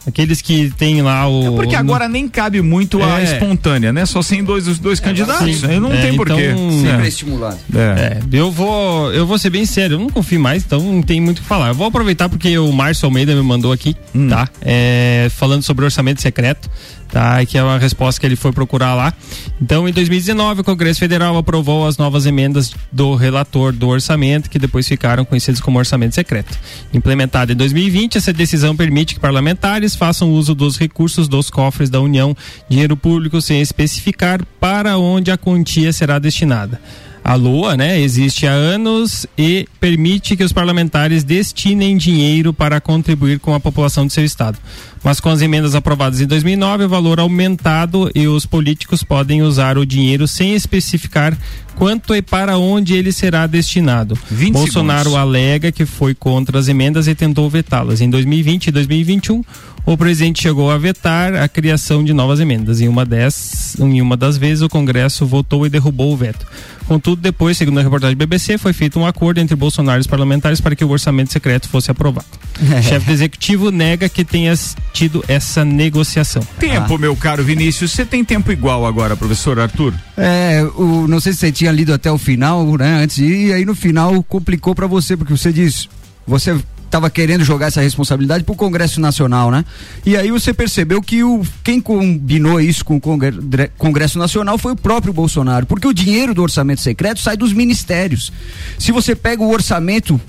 Aqueles 0.08 0.41
que 0.41 0.72
tem 0.78 1.01
lá 1.01 1.28
o. 1.28 1.53
Porque 1.58 1.76
agora 1.76 2.08
nem 2.08 2.30
cabe 2.30 2.62
muito 2.62 3.03
a 3.03 3.20
É. 3.20 3.24
espontânea, 3.26 3.91
né? 3.91 4.05
Só 4.05 4.22
sem 4.22 4.41
dois, 4.43 4.66
os 4.68 4.80
dois 4.80 4.99
candidatos. 5.01 5.58
Sim. 5.58 5.68
Aí 5.68 5.80
não 5.82 5.91
É, 5.91 6.01
tem 6.01 6.16
porquê. 6.16 6.51
então- 6.51 6.72
Sempre 6.82 7.01
É. 7.01 7.05
é 7.05 7.08
estimulado. 7.08 7.58
É. 7.76 7.80
É, 7.80 8.20
eu 8.32 8.49
vou, 8.49 9.12
eu 9.14 9.28
vou 9.28 9.38
ser 9.38 9.49
bem 9.49 9.66
sério, 9.66 9.95
eu 9.95 9.99
não 9.99 10.10
confio 10.10 10.39
mais, 10.39 10.64
então 10.64 10.80
não 10.80 11.01
tem 11.01 11.20
muito 11.20 11.39
o 11.39 11.41
que 11.41 11.47
falar. 11.47 11.68
Eu 11.70 11.76
vou 11.76 11.88
aproveitar 11.88 12.30
porque 12.30 12.58
o 12.58 12.72
Márcio 12.72 13.05
Almeida 13.05 13.36
me 13.36 13.41
mandou 13.41 13.72
aqui, 13.74 13.95
Hum. 14.16 14.30
tá? 14.30 14.47
É, 14.62 15.28
falando 15.36 15.62
sobre 15.64 15.84
orçamento 15.84 16.22
secreto, 16.22 16.70
tá? 17.12 17.43
Que 17.45 17.58
é 17.58 17.64
uma 17.64 17.78
resposta 17.78 18.20
que 18.22 18.26
ele 18.26 18.36
foi 18.38 18.53
procurar 18.53 18.93
lá. 18.93 19.14
Então, 19.62 19.89
em 19.89 19.91
2019, 19.91 20.62
o 20.62 20.64
Congresso 20.64 20.99
Federal 20.99 21.36
aprovou 21.38 21.86
as 21.86 21.97
novas 21.97 22.26
emendas 22.26 22.74
do 22.91 23.14
relator 23.16 23.74
do 23.74 23.88
orçamento, 23.89 24.49
que 24.49 24.58
depois 24.60 24.88
ficaram 24.88 25.26
conhecidos 25.26 25.60
como 25.60 25.78
orçamento 25.80 26.16
secreto. 26.16 26.58
Implementada 26.93 27.51
em 27.51 27.55
2020, 27.55 28.18
essa 28.18 28.32
decisão 28.32 28.76
permite 28.76 29.16
que 29.16 29.20
parlamentares 29.20 29.95
façam 29.98 30.32
uso 30.32 30.56
dos 30.56 30.78
recursos 30.78 31.28
dos 31.28 31.50
cofres 31.50 31.89
da 31.89 32.00
União, 32.00 32.36
dinheiro 32.70 32.95
público, 32.95 33.41
sem 33.41 33.60
especificar 33.60 34.45
para 34.60 34.98
onde 34.98 35.32
a 35.32 35.38
quantia 35.38 35.91
será 35.91 36.20
destinada. 36.20 36.80
A 37.28 37.36
LOA, 37.36 37.75
né, 37.75 37.99
existe 37.99 38.47
há 38.47 38.53
anos 38.53 39.28
e 39.38 39.67
permite 39.82 40.38
que 40.38 40.45
os 40.45 40.53
parlamentares 40.53 41.25
destinem 41.25 41.97
dinheiro 41.97 42.53
para 42.53 42.80
contribuir 42.80 43.38
com 43.38 43.53
a 43.53 43.59
população 43.59 44.07
de 44.07 44.13
seu 44.13 44.23
estado. 44.23 44.57
Mas 45.03 45.19
com 45.19 45.28
as 45.28 45.41
emendas 45.41 45.75
aprovadas 45.75 46.21
em 46.21 46.25
2009, 46.25 46.86
o 46.86 46.89
valor 46.89 47.19
aumentado 47.19 48.09
e 48.15 48.30
os 48.30 48.45
políticos 48.45 49.03
podem 49.03 49.41
usar 49.41 49.78
o 49.78 49.86
dinheiro 49.86 50.25
sem 50.25 50.55
especificar 50.55 51.38
quanto 51.75 52.15
e 52.15 52.21
para 52.21 52.57
onde 52.57 52.93
ele 52.93 53.11
será 53.11 53.45
destinado. 53.45 54.17
20 54.32 54.53
Bolsonaro 54.53 55.09
segundos. 55.09 55.21
alega 55.21 55.69
que 55.69 55.86
foi 55.86 56.15
contra 56.15 56.57
as 56.57 56.69
emendas 56.69 57.09
e 57.09 57.13
tentou 57.13 57.49
vetá-las. 57.49 57.99
Em 57.99 58.09
2020 58.09 58.67
e 58.67 58.71
2021, 58.71 59.43
o 59.86 59.97
presidente 59.97 60.41
chegou 60.41 60.71
a 60.71 60.78
vetar 60.78 61.36
a 61.36 61.47
criação 61.47 62.05
de 62.05 62.13
novas 62.13 62.39
emendas. 62.39 62.80
Em 62.80 62.88
uma, 62.88 63.05
des, 63.05 63.75
em 63.80 64.01
uma 64.01 64.15
das 64.15 64.38
vezes, 64.38 64.61
o 64.61 64.69
Congresso 64.69 65.25
votou 65.25 65.65
e 65.65 65.69
derrubou 65.69 66.13
o 66.13 66.17
veto. 66.17 66.45
Contudo, 66.88 67.22
depois, 67.22 67.58
segundo 67.58 67.80
a 67.80 67.84
reportagem 67.84 68.16
do 68.16 68.20
BBC, 68.20 68.58
foi 68.58 68.72
feito 68.72 68.98
um 69.00 69.06
acordo 69.06 69.40
entre 69.40 69.56
Bolsonaro 69.56 70.00
e 70.00 70.02
os 70.02 70.08
parlamentares 70.08 70.62
para 70.62 70.76
que 70.76 70.86
o 70.86 70.90
orçamento 70.90 71.32
secreto 71.32 71.68
fosse 71.68 71.92
aprovado. 71.92 72.26
O 72.62 72.82
chefe 72.82 73.06
do 73.06 73.12
executivo 73.12 73.72
nega 73.72 74.08
que 74.08 74.24
tenha 74.24 74.54
tido 74.94 75.24
essa 75.28 75.66
negociação. 75.66 76.42
Tempo, 76.58 76.98
meu 76.98 77.16
caro 77.16 77.44
Vinícius. 77.44 77.92
Você 77.92 78.06
tem 78.06 78.24
tempo 78.24 78.52
igual 78.52 78.86
agora, 78.86 79.18
professor 79.18 79.60
Arthur? 79.60 79.94
É, 80.16 80.64
o, 80.76 81.08
não 81.08 81.20
sei 81.20 81.34
se 81.34 81.40
você 81.40 81.52
tinha 81.52 81.72
lido 81.72 81.94
até 81.94 82.12
o 82.12 82.18
final, 82.18 82.78
né? 82.78 83.04
Antes 83.04 83.18
e 83.18 83.52
aí 83.52 83.66
no 83.66 83.76
final 83.76 84.24
complicou 84.24 84.74
pra 84.74 84.88
você, 84.88 85.18
porque 85.18 85.36
você 85.36 85.52
disse, 85.52 85.90
você 86.26 86.58
estava 86.88 87.10
querendo 87.10 87.44
jogar 87.44 87.68
essa 87.68 87.82
responsabilidade 87.82 88.44
pro 88.44 88.56
Congresso 88.56 89.00
Nacional, 89.00 89.52
né? 89.52 89.64
E 90.06 90.18
aí 90.18 90.32
você 90.32 90.54
percebeu 90.54 91.02
que 91.02 91.24
o 91.24 91.46
quem 91.64 91.80
combinou 91.80 92.60
isso 92.60 92.84
com 92.84 92.96
o 92.96 93.00
Congre- 93.02 93.70
Congresso 93.78 94.18
Nacional 94.18 94.58
foi 94.58 94.72
o 94.72 94.76
próprio 94.76 95.14
Bolsonaro, 95.14 95.66
porque 95.66 95.88
o 95.88 95.94
dinheiro 95.94 96.34
do 96.34 96.42
orçamento 96.42 96.82
secreto 96.82 97.20
sai 97.22 97.38
dos 97.38 97.54
ministérios. 97.54 98.32
Se 98.80 98.92
você 98.92 99.16
pega 99.16 99.44
o 99.44 99.52
orçamento 99.52 100.20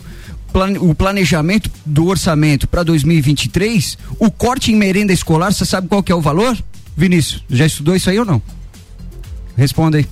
o 0.81 0.95
planejamento 0.95 1.71
do 1.85 2.07
orçamento 2.07 2.67
para 2.67 2.83
2023, 2.83 3.99
o 4.19 4.31
corte 4.31 4.73
em 4.73 4.77
merenda 4.77 5.13
escolar, 5.13 5.53
você 5.53 5.65
sabe 5.65 5.89
qual 5.89 6.03
que 6.03 6.11
é 6.11 6.15
o 6.15 6.21
valor? 6.23 6.57
Vinícius, 6.97 7.45
já 7.51 7.67
estudou 7.67 7.95
isso 7.95 8.09
aí 8.11 8.19
ou 8.19 8.25
não? 8.25 8.43
Responda 9.57 9.99
aí. 9.99 10.07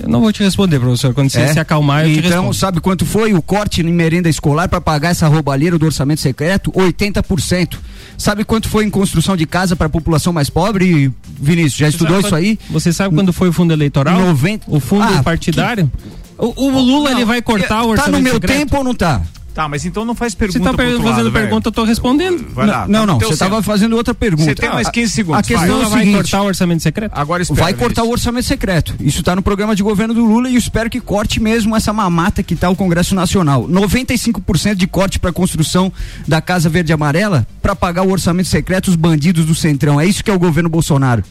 Eu 0.00 0.08
não 0.08 0.20
vou 0.20 0.32
te 0.32 0.42
responder, 0.42 0.78
professor. 0.78 1.14
Quando 1.14 1.30
você 1.30 1.40
É? 1.40 1.52
se 1.52 1.58
acalmar, 1.58 2.06
eu 2.06 2.12
te 2.12 2.18
Então, 2.18 2.30
respondo. 2.30 2.54
sabe 2.54 2.80
quanto 2.80 3.06
foi 3.06 3.32
o 3.32 3.40
corte 3.40 3.80
em 3.80 3.92
merenda 3.92 4.28
escolar 4.28 4.68
para 4.68 4.80
pagar 4.80 5.10
essa 5.10 5.26
roubalheira 5.28 5.78
do 5.78 5.86
orçamento 5.86 6.20
secreto? 6.20 6.70
80%. 6.72 7.78
Sabe 8.16 8.44
quanto 8.44 8.68
foi 8.68 8.84
em 8.84 8.90
construção 8.90 9.36
de 9.36 9.46
casa 9.46 9.74
para 9.76 9.86
a 9.86 9.90
população 9.90 10.32
mais 10.32 10.50
pobre? 10.50 11.12
Vinícius, 11.40 11.74
já 11.76 11.88
estudou 11.88 12.16
sabe 12.16 12.26
isso 12.26 12.34
aí? 12.34 12.58
Você 12.70 12.92
sabe 12.92 13.14
quando 13.14 13.32
foi 13.32 13.48
o 13.48 13.52
fundo 13.52 13.72
eleitoral? 13.72 14.20
90. 14.20 14.64
O 14.68 14.80
fundo 14.80 15.04
Ah, 15.04 15.22
partidário? 15.22 15.90
O, 16.36 16.64
o 16.66 16.80
Lula 16.80 17.10
ele 17.12 17.24
vai 17.24 17.40
cortar 17.42 17.82
o 17.84 17.88
orçamento 17.90 18.12
Tá 18.12 18.18
no 18.18 18.22
meu 18.22 18.34
secreto? 18.34 18.58
tempo 18.58 18.76
ou 18.76 18.84
não 18.84 18.94
tá? 18.94 19.22
Tá, 19.58 19.66
mas 19.68 19.84
então 19.84 20.04
não 20.04 20.14
faz 20.14 20.34
Você 20.34 20.38
pergunta 20.38 20.70
tá 20.70 20.76
per- 20.76 20.76
pro 20.76 20.86
outro 20.94 21.02
fazendo 21.02 21.24
lado, 21.24 21.32
velho. 21.32 21.44
pergunta, 21.46 21.66
eu 21.66 21.72
tô 21.72 21.82
respondendo. 21.82 22.46
Vai 22.54 22.64
lá. 22.64 22.86
Não, 22.86 23.04
não, 23.04 23.16
Então 23.16 23.26
você 23.26 23.34
estava 23.34 23.60
fazendo 23.60 23.96
outra 23.96 24.14
pergunta. 24.14 24.44
Você 24.44 24.54
tem 24.54 24.70
mais 24.70 24.88
15 24.88 25.12
segundos. 25.12 25.40
A 25.40 25.42
questão 25.42 25.58
vai. 25.58 25.68
é 25.68 25.72
o 25.72 25.76
Lula 25.78 25.88
vai 25.88 25.98
seguinte, 25.98 26.14
cortar 26.14 26.42
o 26.42 26.46
orçamento 26.46 26.82
secreto? 26.84 27.12
Agora 27.12 27.42
espera. 27.42 27.60
Vai 27.62 27.74
cortar 27.74 28.02
o 28.02 28.04
Vinícius. 28.04 28.20
orçamento 28.20 28.46
secreto. 28.46 28.94
Isso 29.00 29.18
está 29.18 29.34
no 29.34 29.42
programa 29.42 29.74
de 29.74 29.82
governo 29.82 30.14
do 30.14 30.24
Lula 30.24 30.48
e 30.48 30.54
eu 30.54 30.58
espero 30.60 30.88
que 30.88 31.00
corte 31.00 31.40
mesmo 31.40 31.74
essa 31.74 31.92
mamata 31.92 32.40
que 32.40 32.54
está 32.54 32.70
o 32.70 32.76
Congresso 32.76 33.16
Nacional. 33.16 33.66
95% 33.68 34.76
de 34.76 34.86
corte 34.86 35.18
para 35.18 35.30
a 35.30 35.32
construção 35.32 35.92
da 36.28 36.40
Casa 36.40 36.68
Verde 36.68 36.92
e 36.92 36.94
Amarela 36.94 37.44
para 37.60 37.74
pagar 37.74 38.04
o 38.04 38.12
orçamento 38.12 38.46
secreto 38.48 38.86
os 38.86 38.94
bandidos 38.94 39.44
do 39.44 39.56
Centrão. 39.56 40.00
É 40.00 40.06
isso 40.06 40.22
que 40.22 40.30
é 40.30 40.34
o 40.34 40.38
governo 40.38 40.68
Bolsonaro. 40.68 41.24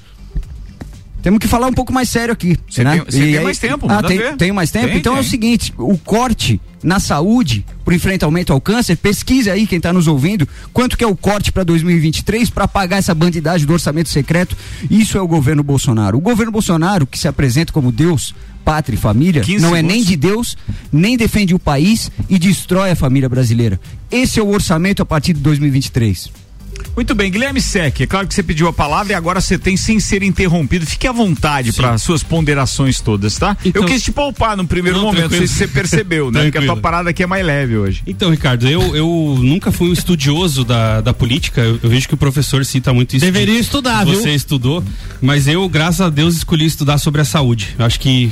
Temos 1.28 1.40
que 1.40 1.48
falar 1.50 1.68
um 1.68 1.74
pouco 1.74 1.92
mais 1.92 2.08
sério 2.08 2.32
aqui. 2.32 2.58
Você 2.70 2.86
né? 2.86 3.04
tem- 3.10 3.34
tem 3.34 3.44
mais 3.44 3.60
tempo, 3.60 3.86
Ah, 3.90 4.02
tem, 4.02 4.38
tem 4.38 4.52
mais 4.54 4.72
tempo? 4.72 4.88
Tem, 4.88 4.98
então 4.98 5.18
é 5.18 5.20
o 5.20 5.24
seguinte: 5.26 5.74
o 5.78 5.98
corte 5.98 6.62
na 6.82 7.02
saúde 7.02 7.66
pro 7.84 7.94
enfrentamento 7.94 8.54
ao 8.54 8.62
câncer, 8.62 8.96
pesquise 8.96 9.50
aí 9.52 9.68
quem 9.68 9.76
está 9.76 9.92
nos 9.92 10.08
ouvindo, 10.08 10.48
quanto 10.72 10.98
que 10.98 11.04
é 11.04 11.08
o 11.08 11.18
corte 11.18 11.52
para 11.52 11.66
2023 11.66 12.50
para 12.50 12.66
pagar 12.66 12.96
essa 12.96 13.14
bandidagem 13.14 13.68
do 13.68 13.74
orçamento 13.74 14.08
secreto. 14.08 14.56
Isso 14.90 15.18
é 15.18 15.22
o 15.22 15.28
governo 15.28 15.64
Bolsonaro. 15.64 16.18
O 16.18 16.22
governo 16.22 16.50
Bolsonaro, 16.50 17.06
que 17.06 17.20
se 17.20 17.28
apresenta 17.28 17.74
como 17.74 17.92
Deus, 17.92 18.34
pátria 18.64 18.96
e 18.96 18.98
família, 18.98 19.42
15 19.42 19.62
não 19.62 19.76
é 19.76 19.82
nem 19.82 20.02
de 20.06 20.16
Deus, 20.16 20.56
nem 20.94 21.18
defende 21.18 21.54
o 21.54 21.60
país 21.60 22.10
e 22.30 22.40
destrói 22.40 22.92
a 22.92 22.96
família 22.96 23.28
brasileira. 23.28 23.78
Esse 24.10 24.40
é 24.40 24.44
o 24.44 24.48
orçamento 24.48 25.02
a 25.02 25.06
partir 25.06 25.34
de 25.34 25.42
2023. 25.42 26.47
Muito 26.96 27.14
bem, 27.14 27.30
Guilherme 27.32 27.62
Sec, 27.62 28.02
é 28.02 28.08
claro 28.08 28.28
que 28.28 28.34
você 28.34 28.42
pediu 28.42 28.68
a 28.68 28.74
palavra 28.74 29.14
e 29.14 29.16
agora 29.16 29.40
você 29.40 29.58
tem 29.58 29.78
sem 29.78 30.00
ser 30.00 30.24
interrompido. 30.24 30.86
Fique 30.86 31.06
à 31.08 31.12
vontade 31.12 31.72
para 31.72 31.96
suas 32.00 32.24
ponderações 32.24 33.00
todas, 33.00 33.38
tá? 33.38 33.56
Então- 33.64 33.84
eu 33.84 33.88
quis 33.88 34.02
te 34.02 34.12
poupar 34.12 34.58
no 34.58 34.66
primeiro 34.66 34.98
Não, 34.98 35.06
momento, 35.06 35.30
não 35.32 35.38
sei 35.38 35.48
se 35.48 35.54
você 35.54 35.68
percebeu, 35.68 36.30
né? 36.32 36.44
Porque 36.44 36.58
a 36.58 36.62
tua 36.64 36.78
parada 36.78 37.12
aqui 37.12 37.22
é 37.22 37.28
mais 37.28 37.46
leve 37.46 37.78
hoje. 37.78 38.02
Então, 38.08 38.32
Ricardo, 38.32 38.68
eu, 38.68 38.96
eu 38.96 39.38
nunca 39.44 39.72
fui 39.72 39.90
um 39.90 39.94
estudioso 39.94 40.64
da, 40.64 41.02
da 41.02 41.14
política. 41.14 41.62
Eu, 41.62 41.80
eu 41.84 41.90
vejo 41.90 42.08
que 42.08 42.14
o 42.16 42.18
professor 42.18 42.66
cita 42.66 42.92
muito 42.94 43.16
isso. 43.16 43.26
Deveria 43.26 43.54
de- 43.56 43.62
estudar, 43.62 44.04
Você 44.06 44.24
viu? 44.24 44.34
estudou, 44.36 44.84
mas 45.22 45.48
eu, 45.48 45.70
graças 45.70 46.02
a 46.02 46.10
Deus, 46.10 46.36
escolhi 46.38 46.66
estudar 46.66 46.98
sobre 46.98 47.22
a 47.22 47.26
saúde. 47.26 47.76
Eu 47.78 47.86
acho 47.86 48.00
que 48.00 48.32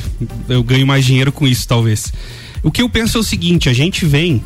eu 0.50 0.64
ganho 0.64 0.88
mais 0.88 1.06
dinheiro 1.06 1.32
com 1.32 1.48
isso, 1.48 1.68
talvez. 1.68 2.12
O 2.64 2.72
que 2.72 2.82
eu 2.82 2.89
penso 2.89 3.18
é 3.20 3.22
o 3.22 3.24
seguinte: 3.24 3.70
a 3.70 3.74
gente 3.74 4.06
vem 4.08 4.43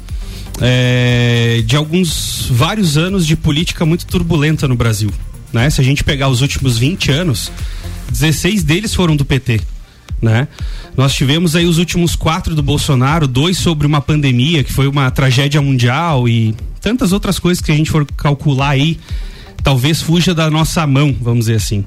é, 0.61 1.63
de 1.65 1.75
alguns 1.75 2.47
vários 2.51 2.97
anos 2.97 3.25
de 3.25 3.35
política 3.35 3.85
muito 3.85 4.05
turbulenta 4.05 4.67
no 4.67 4.75
Brasil. 4.75 5.11
Né? 5.53 5.69
Se 5.69 5.81
a 5.81 5.83
gente 5.83 6.03
pegar 6.03 6.29
os 6.29 6.41
últimos 6.41 6.77
20 6.77 7.11
anos, 7.11 7.51
16 8.11 8.63
deles 8.63 8.93
foram 8.93 9.15
do 9.15 9.25
PT. 9.25 9.61
Né? 10.21 10.47
Nós 10.97 11.13
tivemos 11.13 11.55
aí 11.55 11.65
os 11.65 11.77
últimos 11.77 12.15
quatro 12.15 12.53
do 12.53 12.61
Bolsonaro, 12.61 13.27
dois 13.27 13.57
sobre 13.57 13.87
uma 13.87 14.01
pandemia, 14.01 14.63
que 14.63 14.73
foi 14.73 14.87
uma 14.87 15.09
tragédia 15.09 15.61
mundial 15.61 16.27
e 16.27 16.53
tantas 16.81 17.13
outras 17.13 17.39
coisas 17.39 17.63
que 17.63 17.71
a 17.71 17.75
gente 17.75 17.89
for 17.89 18.05
calcular 18.17 18.69
aí, 18.69 18.99
talvez 19.63 20.01
fuja 20.01 20.33
da 20.33 20.49
nossa 20.49 20.85
mão, 20.85 21.15
vamos 21.19 21.45
dizer 21.45 21.55
assim. 21.55 21.85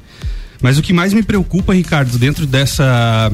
Mas 0.62 0.78
o 0.78 0.82
que 0.82 0.92
mais 0.92 1.12
me 1.12 1.22
preocupa, 1.22 1.74
Ricardo, 1.74 2.16
dentro 2.18 2.46
dessa 2.46 3.30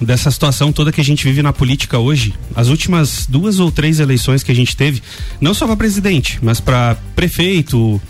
dessa 0.00 0.30
situação 0.30 0.72
toda 0.72 0.92
que 0.92 1.00
a 1.00 1.04
gente 1.04 1.24
vive 1.24 1.42
na 1.42 1.52
política 1.52 1.98
hoje, 1.98 2.34
as 2.54 2.68
últimas 2.68 3.26
duas 3.26 3.58
ou 3.58 3.70
três 3.70 4.00
eleições 4.00 4.42
que 4.42 4.52
a 4.52 4.54
gente 4.54 4.76
teve, 4.76 5.02
não 5.40 5.52
só 5.54 5.66
para 5.66 5.76
presidente, 5.76 6.38
mas 6.42 6.60
para 6.60 6.96
prefeito, 7.16 8.00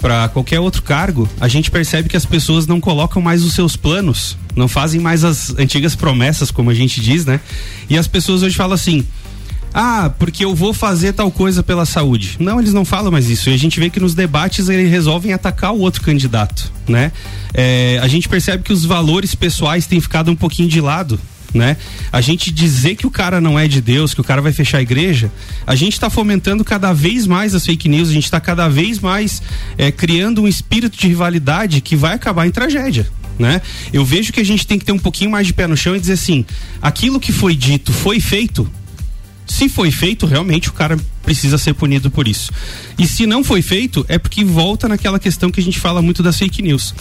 para 0.00 0.28
qualquer 0.28 0.60
outro 0.60 0.82
cargo, 0.82 1.28
a 1.40 1.46
gente 1.46 1.70
percebe 1.70 2.08
que 2.08 2.16
as 2.16 2.24
pessoas 2.24 2.66
não 2.66 2.80
colocam 2.80 3.20
mais 3.20 3.44
os 3.44 3.52
seus 3.52 3.76
planos, 3.76 4.36
não 4.56 4.66
fazem 4.66 5.00
mais 5.00 5.24
as 5.24 5.50
antigas 5.58 5.94
promessas, 5.94 6.50
como 6.50 6.70
a 6.70 6.74
gente 6.74 7.00
diz, 7.00 7.24
né? 7.24 7.38
E 7.88 7.98
as 7.98 8.06
pessoas 8.06 8.42
hoje 8.42 8.56
falam 8.56 8.74
assim: 8.74 9.06
ah, 9.72 10.10
porque 10.18 10.44
eu 10.44 10.54
vou 10.54 10.74
fazer 10.74 11.12
tal 11.12 11.30
coisa 11.30 11.62
pela 11.62 11.84
saúde. 11.84 12.36
Não, 12.40 12.58
eles 12.58 12.72
não 12.72 12.84
falam 12.84 13.12
mais 13.12 13.28
isso. 13.30 13.50
E 13.50 13.54
a 13.54 13.56
gente 13.56 13.78
vê 13.78 13.88
que 13.88 14.00
nos 14.00 14.14
debates 14.14 14.68
eles 14.68 14.90
resolvem 14.90 15.32
atacar 15.32 15.72
o 15.72 15.78
outro 15.78 16.02
candidato, 16.02 16.72
né? 16.88 17.12
É, 17.54 17.98
a 18.02 18.08
gente 18.08 18.28
percebe 18.28 18.62
que 18.62 18.72
os 18.72 18.84
valores 18.84 19.34
pessoais 19.34 19.86
têm 19.86 20.00
ficado 20.00 20.30
um 20.30 20.36
pouquinho 20.36 20.68
de 20.68 20.80
lado. 20.80 21.18
né? 21.52 21.76
A 22.12 22.20
gente 22.20 22.50
dizer 22.52 22.94
que 22.94 23.06
o 23.06 23.10
cara 23.10 23.40
não 23.40 23.58
é 23.58 23.66
de 23.66 23.80
Deus, 23.80 24.14
que 24.14 24.20
o 24.20 24.24
cara 24.24 24.40
vai 24.40 24.52
fechar 24.52 24.78
a 24.78 24.82
igreja, 24.82 25.30
a 25.66 25.74
gente 25.74 25.94
está 25.94 26.08
fomentando 26.08 26.64
cada 26.64 26.92
vez 26.92 27.26
mais 27.26 27.54
as 27.54 27.66
fake 27.66 27.88
news, 27.88 28.08
a 28.08 28.12
gente 28.12 28.24
está 28.24 28.40
cada 28.40 28.68
vez 28.68 29.00
mais 29.00 29.42
é, 29.76 29.90
criando 29.90 30.42
um 30.42 30.48
espírito 30.48 30.96
de 30.96 31.08
rivalidade 31.08 31.80
que 31.80 31.96
vai 31.96 32.14
acabar 32.14 32.46
em 32.46 32.50
tragédia. 32.50 33.08
Né? 33.38 33.62
Eu 33.92 34.04
vejo 34.04 34.32
que 34.32 34.40
a 34.40 34.44
gente 34.44 34.66
tem 34.66 34.78
que 34.78 34.84
ter 34.84 34.92
um 34.92 34.98
pouquinho 34.98 35.30
mais 35.30 35.46
de 35.46 35.54
pé 35.54 35.66
no 35.66 35.76
chão 35.76 35.96
e 35.96 36.00
dizer 36.00 36.12
assim: 36.12 36.44
aquilo 36.82 37.18
que 37.18 37.32
foi 37.32 37.56
dito 37.56 37.90
foi 37.90 38.20
feito. 38.20 38.70
Se 39.50 39.68
foi 39.68 39.90
feito, 39.90 40.26
realmente 40.26 40.68
o 40.68 40.72
cara 40.72 40.96
precisa 41.24 41.58
ser 41.58 41.74
punido 41.74 42.08
por 42.08 42.28
isso. 42.28 42.52
E 42.96 43.04
se 43.04 43.26
não 43.26 43.42
foi 43.42 43.60
feito, 43.60 44.06
é 44.08 44.16
porque 44.16 44.44
volta 44.44 44.86
naquela 44.86 45.18
questão 45.18 45.50
que 45.50 45.58
a 45.58 45.62
gente 45.62 45.80
fala 45.80 46.00
muito 46.00 46.22
das 46.22 46.38
fake 46.38 46.62
news. 46.62 46.94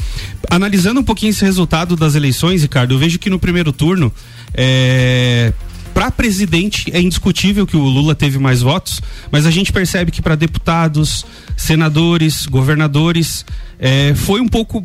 Analisando 0.49 0.99
um 0.99 1.03
pouquinho 1.03 1.29
esse 1.29 1.45
resultado 1.45 1.95
das 1.95 2.15
eleições, 2.15 2.63
Ricardo, 2.63 2.95
eu 2.95 2.97
vejo 2.97 3.19
que 3.19 3.29
no 3.29 3.37
primeiro 3.37 3.71
turno 3.71 4.11
é, 4.51 5.53
para 5.93 6.09
presidente 6.09 6.89
é 6.91 6.99
indiscutível 6.99 7.67
que 7.67 7.77
o 7.77 7.83
Lula 7.83 8.15
teve 8.15 8.39
mais 8.39 8.61
votos, 8.63 8.99
mas 9.31 9.45
a 9.45 9.51
gente 9.51 9.71
percebe 9.71 10.09
que 10.09 10.19
para 10.19 10.33
deputados, 10.33 11.23
senadores, 11.55 12.47
governadores, 12.47 13.45
é, 13.77 14.15
foi 14.15 14.41
um 14.41 14.47
pouco 14.47 14.83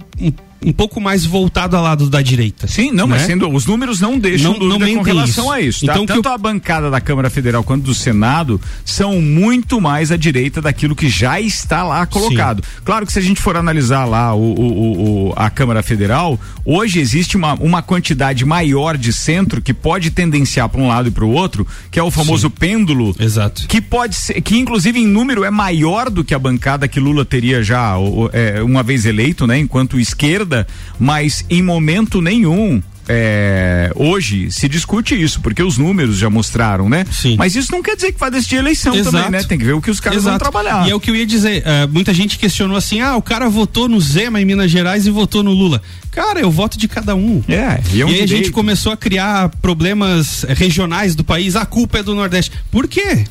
um 0.64 0.72
pouco 0.72 1.00
mais 1.00 1.24
voltado 1.24 1.76
ao 1.76 1.82
lado 1.82 2.08
da 2.08 2.22
direita. 2.22 2.66
Sim, 2.66 2.90
não, 2.90 3.06
né? 3.06 3.16
mas 3.16 3.22
sendo, 3.26 3.48
os 3.50 3.66
números 3.66 4.00
não 4.00 4.18
deixam 4.18 4.52
Não- 4.52 4.58
dúvida 4.58 4.86
não 4.86 4.94
com 4.96 5.02
relação 5.02 5.44
isso. 5.44 5.52
a 5.52 5.60
isso. 5.60 5.86
Tá? 5.86 5.92
Então, 5.92 6.06
Tanto 6.06 6.28
a 6.28 6.38
bancada 6.38 6.90
da 6.90 7.00
Câmara 7.00 7.28
Federal 7.30 7.62
quanto 7.64 7.84
do 7.84 7.94
Senado 7.94 8.60
são 8.84 9.20
muito 9.20 9.80
mais 9.80 10.10
à 10.12 10.16
direita 10.16 10.60
daquilo 10.62 10.94
que 10.96 11.08
já 11.08 11.40
está 11.40 11.82
lá 11.82 12.04
colocado. 12.06 12.62
Claro 12.84 13.06
que 13.06 13.12
se 13.12 13.18
a 13.18 13.22
gente 13.22 13.40
for 13.40 13.56
analisar 13.56 14.04
lá 14.04 14.34
o, 14.34 14.40
o- 14.40 15.28
o- 15.28 15.32
a 15.36 15.50
Câmara 15.50 15.82
Federal, 15.82 16.38
hoje 16.64 16.98
existe 17.00 17.36
uma, 17.36 17.54
uma 17.54 17.82
quantidade 17.82 18.44
maior 18.44 18.96
de 18.96 19.12
centro 19.12 19.60
que 19.60 19.74
pode 19.74 20.10
tendenciar 20.10 20.68
para 20.68 20.80
um 20.80 20.88
lado 20.88 21.08
e 21.08 21.10
para 21.10 21.24
o 21.24 21.30
outro, 21.32 21.66
que 21.90 21.98
é 21.98 22.02
o 22.02 22.10
famoso 22.10 22.48
pêndulo. 22.50 23.14
Exato. 23.18 23.66
Que 23.68 23.80
pode 23.80 24.14
ser, 24.14 24.40
que 24.40 24.56
inclusive 24.56 24.98
em 24.98 25.06
número 25.06 25.44
é 25.44 25.50
maior 25.50 26.10
do 26.10 26.22
que 26.24 26.34
a 26.34 26.38
bancada 26.38 26.86
que 26.88 27.00
Lula 27.00 27.24
teria 27.24 27.62
já 27.62 27.94
é, 28.32 28.62
uma 28.62 28.82
vez 28.82 29.04
eleito, 29.04 29.46
né? 29.46 29.58
Enquanto 29.58 29.98
esquerda, 29.98 30.53
mas 30.98 31.44
em 31.48 31.62
momento 31.62 32.20
nenhum. 32.20 32.82
é, 33.06 33.92
hoje 33.94 34.50
se 34.50 34.66
discute 34.66 35.14
isso, 35.14 35.38
porque 35.42 35.62
os 35.62 35.76
números 35.76 36.16
já 36.16 36.30
mostraram, 36.30 36.88
né? 36.88 37.04
Sim. 37.12 37.36
Mas 37.36 37.54
isso 37.54 37.70
não 37.70 37.82
quer 37.82 37.96
dizer 37.96 38.12
que 38.12 38.18
vai 38.18 38.30
decidir 38.30 38.56
eleição 38.56 38.94
Exato. 38.94 39.14
também, 39.14 39.30
né? 39.30 39.42
Tem 39.44 39.58
que 39.58 39.64
ver 39.64 39.74
o 39.74 39.82
que 39.82 39.90
os 39.90 40.00
caras 40.00 40.22
vão 40.22 40.32
Exato. 40.32 40.42
trabalhar. 40.42 40.88
E 40.88 40.90
é 40.90 40.94
o 40.94 40.98
que 41.00 41.10
eu 41.10 41.16
ia 41.16 41.26
dizer. 41.26 41.62
eh, 41.66 41.86
muita 41.86 42.14
gente 42.14 42.38
questionou 42.38 42.76
assim: 42.78 43.00
ah, 43.02 43.14
o 43.14 43.20
cara 43.20 43.50
votou 43.50 43.88
no 43.90 44.00
Zema 44.00 44.40
em 44.40 44.46
Minas 44.46 44.70
Gerais 44.70 45.06
e 45.06 45.10
votou 45.10 45.42
no 45.42 45.52
Lula. 45.52 45.82
Cara, 46.10 46.40
eu 46.40 46.50
voto 46.50 46.78
de 46.78 46.88
cada 46.88 47.14
um. 47.14 47.42
É, 47.46 47.78
e 47.92 48.00
é 48.00 48.06
um 48.06 48.08
aí 48.08 48.22
a 48.22 48.26
gente 48.26 48.50
começou 48.50 48.90
a 48.92 48.96
criar 48.96 49.50
problemas 49.60 50.46
regionais 50.48 51.14
do 51.14 51.22
país. 51.22 51.56
A 51.56 51.66
culpa 51.66 51.98
é 51.98 52.02
do 52.02 52.14
Nordeste. 52.14 52.52
Por 52.70 52.88
quê? 52.88 53.24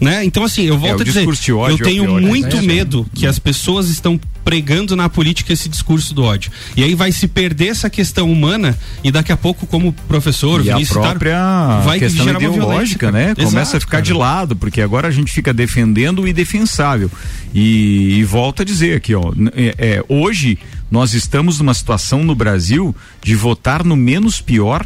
Né? 0.00 0.24
Então, 0.24 0.42
assim, 0.42 0.64
eu 0.64 0.76
volto 0.76 0.98
É, 0.98 1.02
a 1.02 1.04
dizer, 1.04 1.20
discurso 1.20 1.42
de 1.42 1.52
ódio 1.52 1.76
eu 1.78 1.80
é 1.80 1.88
tenho 1.88 2.04
pior, 2.04 2.20
né? 2.20 2.26
muito 2.26 2.56
É, 2.56 2.62
medo 2.62 3.06
que 3.14 3.26
as 3.26 3.38
pessoas 3.38 3.88
estão 3.88 4.20
pregando 4.44 4.94
na 4.96 5.08
política 5.08 5.52
esse 5.52 5.68
discurso 5.68 6.12
do 6.12 6.24
ódio. 6.24 6.50
E 6.76 6.82
aí 6.82 6.94
vai 6.94 7.12
se 7.12 7.26
perder 7.28 7.68
essa 7.68 7.88
questão 7.88 8.30
humana 8.30 8.76
e 9.02 9.10
daqui 9.10 9.32
a 9.32 9.36
pouco, 9.36 9.66
como 9.66 9.92
professor, 10.06 10.58
E 10.64 10.70
a 10.70 10.74
Vinícius 10.74 10.88
citaram, 10.88 11.10
própria 11.10 11.80
vai 11.84 11.98
questão 12.00 12.28
ideológica, 12.28 13.10
né? 13.10 13.34
cara. 13.34 13.34
Começa 13.36 13.58
Exato, 13.58 13.76
a 13.76 13.80
ficar 13.80 13.90
cara. 13.92 14.02
de 14.02 14.12
lado, 14.12 14.56
porque 14.56 14.80
agora 14.82 15.08
a 15.08 15.10
gente 15.10 15.32
fica 15.32 15.54
defendendo 15.54 16.22
o 16.22 16.28
indefensável. 16.28 17.10
E, 17.54 18.18
e 18.18 18.24
volto 18.24 18.62
a 18.62 18.64
dizer 18.64 18.96
aqui, 18.96 19.14
ó, 19.14 19.32
é, 19.54 19.74
é, 19.78 20.04
hoje 20.08 20.58
nós 20.90 21.14
estamos 21.14 21.60
numa 21.60 21.72
situação 21.72 22.22
no 22.24 22.34
Brasil 22.34 22.94
de 23.22 23.34
votar 23.34 23.84
no 23.84 23.96
menos 23.96 24.40
pior, 24.40 24.84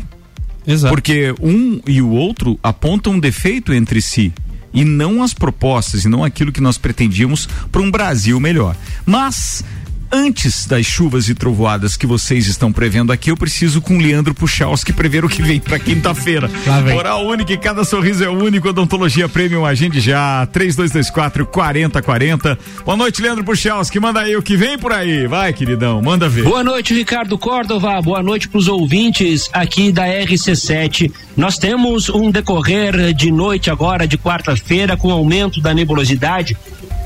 Exato. 0.66 0.94
porque 0.94 1.34
um 1.40 1.80
e 1.86 2.00
o 2.02 2.10
outro 2.10 2.58
apontam 2.62 3.14
um 3.14 3.18
defeito 3.18 3.72
entre 3.72 4.00
si. 4.02 4.32
E 4.72 4.84
não 4.84 5.22
as 5.22 5.32
propostas, 5.32 6.04
e 6.04 6.08
não 6.08 6.24
aquilo 6.24 6.52
que 6.52 6.60
nós 6.60 6.78
pretendíamos 6.78 7.48
para 7.72 7.80
um 7.80 7.90
Brasil 7.90 8.38
melhor. 8.38 8.76
Mas 9.06 9.64
Antes 10.10 10.66
das 10.66 10.86
chuvas 10.86 11.28
e 11.28 11.34
trovoadas 11.34 11.94
que 11.94 12.06
vocês 12.06 12.46
estão 12.46 12.72
prevendo 12.72 13.12
aqui, 13.12 13.30
eu 13.30 13.36
preciso 13.36 13.82
com 13.82 13.96
o 13.96 14.00
Leandro 14.00 14.34
Puchalski 14.34 14.90
prever 14.90 15.22
o 15.22 15.28
que 15.28 15.42
vem 15.42 15.60
para 15.60 15.78
quinta-feira. 15.78 16.50
Oral 16.96 17.26
única 17.26 17.52
e 17.52 17.58
cada 17.58 17.84
sorriso 17.84 18.24
é 18.24 18.28
único. 18.28 18.68
Odontologia 18.68 19.28
Premium, 19.28 19.66
agende 19.66 20.00
já. 20.00 20.46
3224 20.46 21.44
4040. 21.44 22.58
Boa 22.86 22.96
noite, 22.96 23.20
Leandro 23.20 23.44
Puchalski. 23.44 24.00
Manda 24.00 24.20
aí 24.20 24.34
o 24.34 24.42
que 24.42 24.56
vem 24.56 24.78
por 24.78 24.92
aí. 24.92 25.26
Vai, 25.26 25.52
queridão, 25.52 26.00
manda 26.00 26.26
ver. 26.26 26.44
Boa 26.44 26.64
noite, 26.64 26.94
Ricardo 26.94 27.36
Córdova. 27.36 28.00
Boa 28.00 28.22
noite 28.22 28.48
para 28.48 28.58
os 28.58 28.66
ouvintes 28.66 29.50
aqui 29.52 29.92
da 29.92 30.06
RC7. 30.06 31.12
Nós 31.36 31.58
temos 31.58 32.08
um 32.08 32.30
decorrer 32.30 33.12
de 33.12 33.30
noite 33.30 33.70
agora, 33.70 34.08
de 34.08 34.16
quarta-feira, 34.16 34.96
com 34.96 35.12
aumento 35.12 35.60
da 35.60 35.74
nebulosidade 35.74 36.56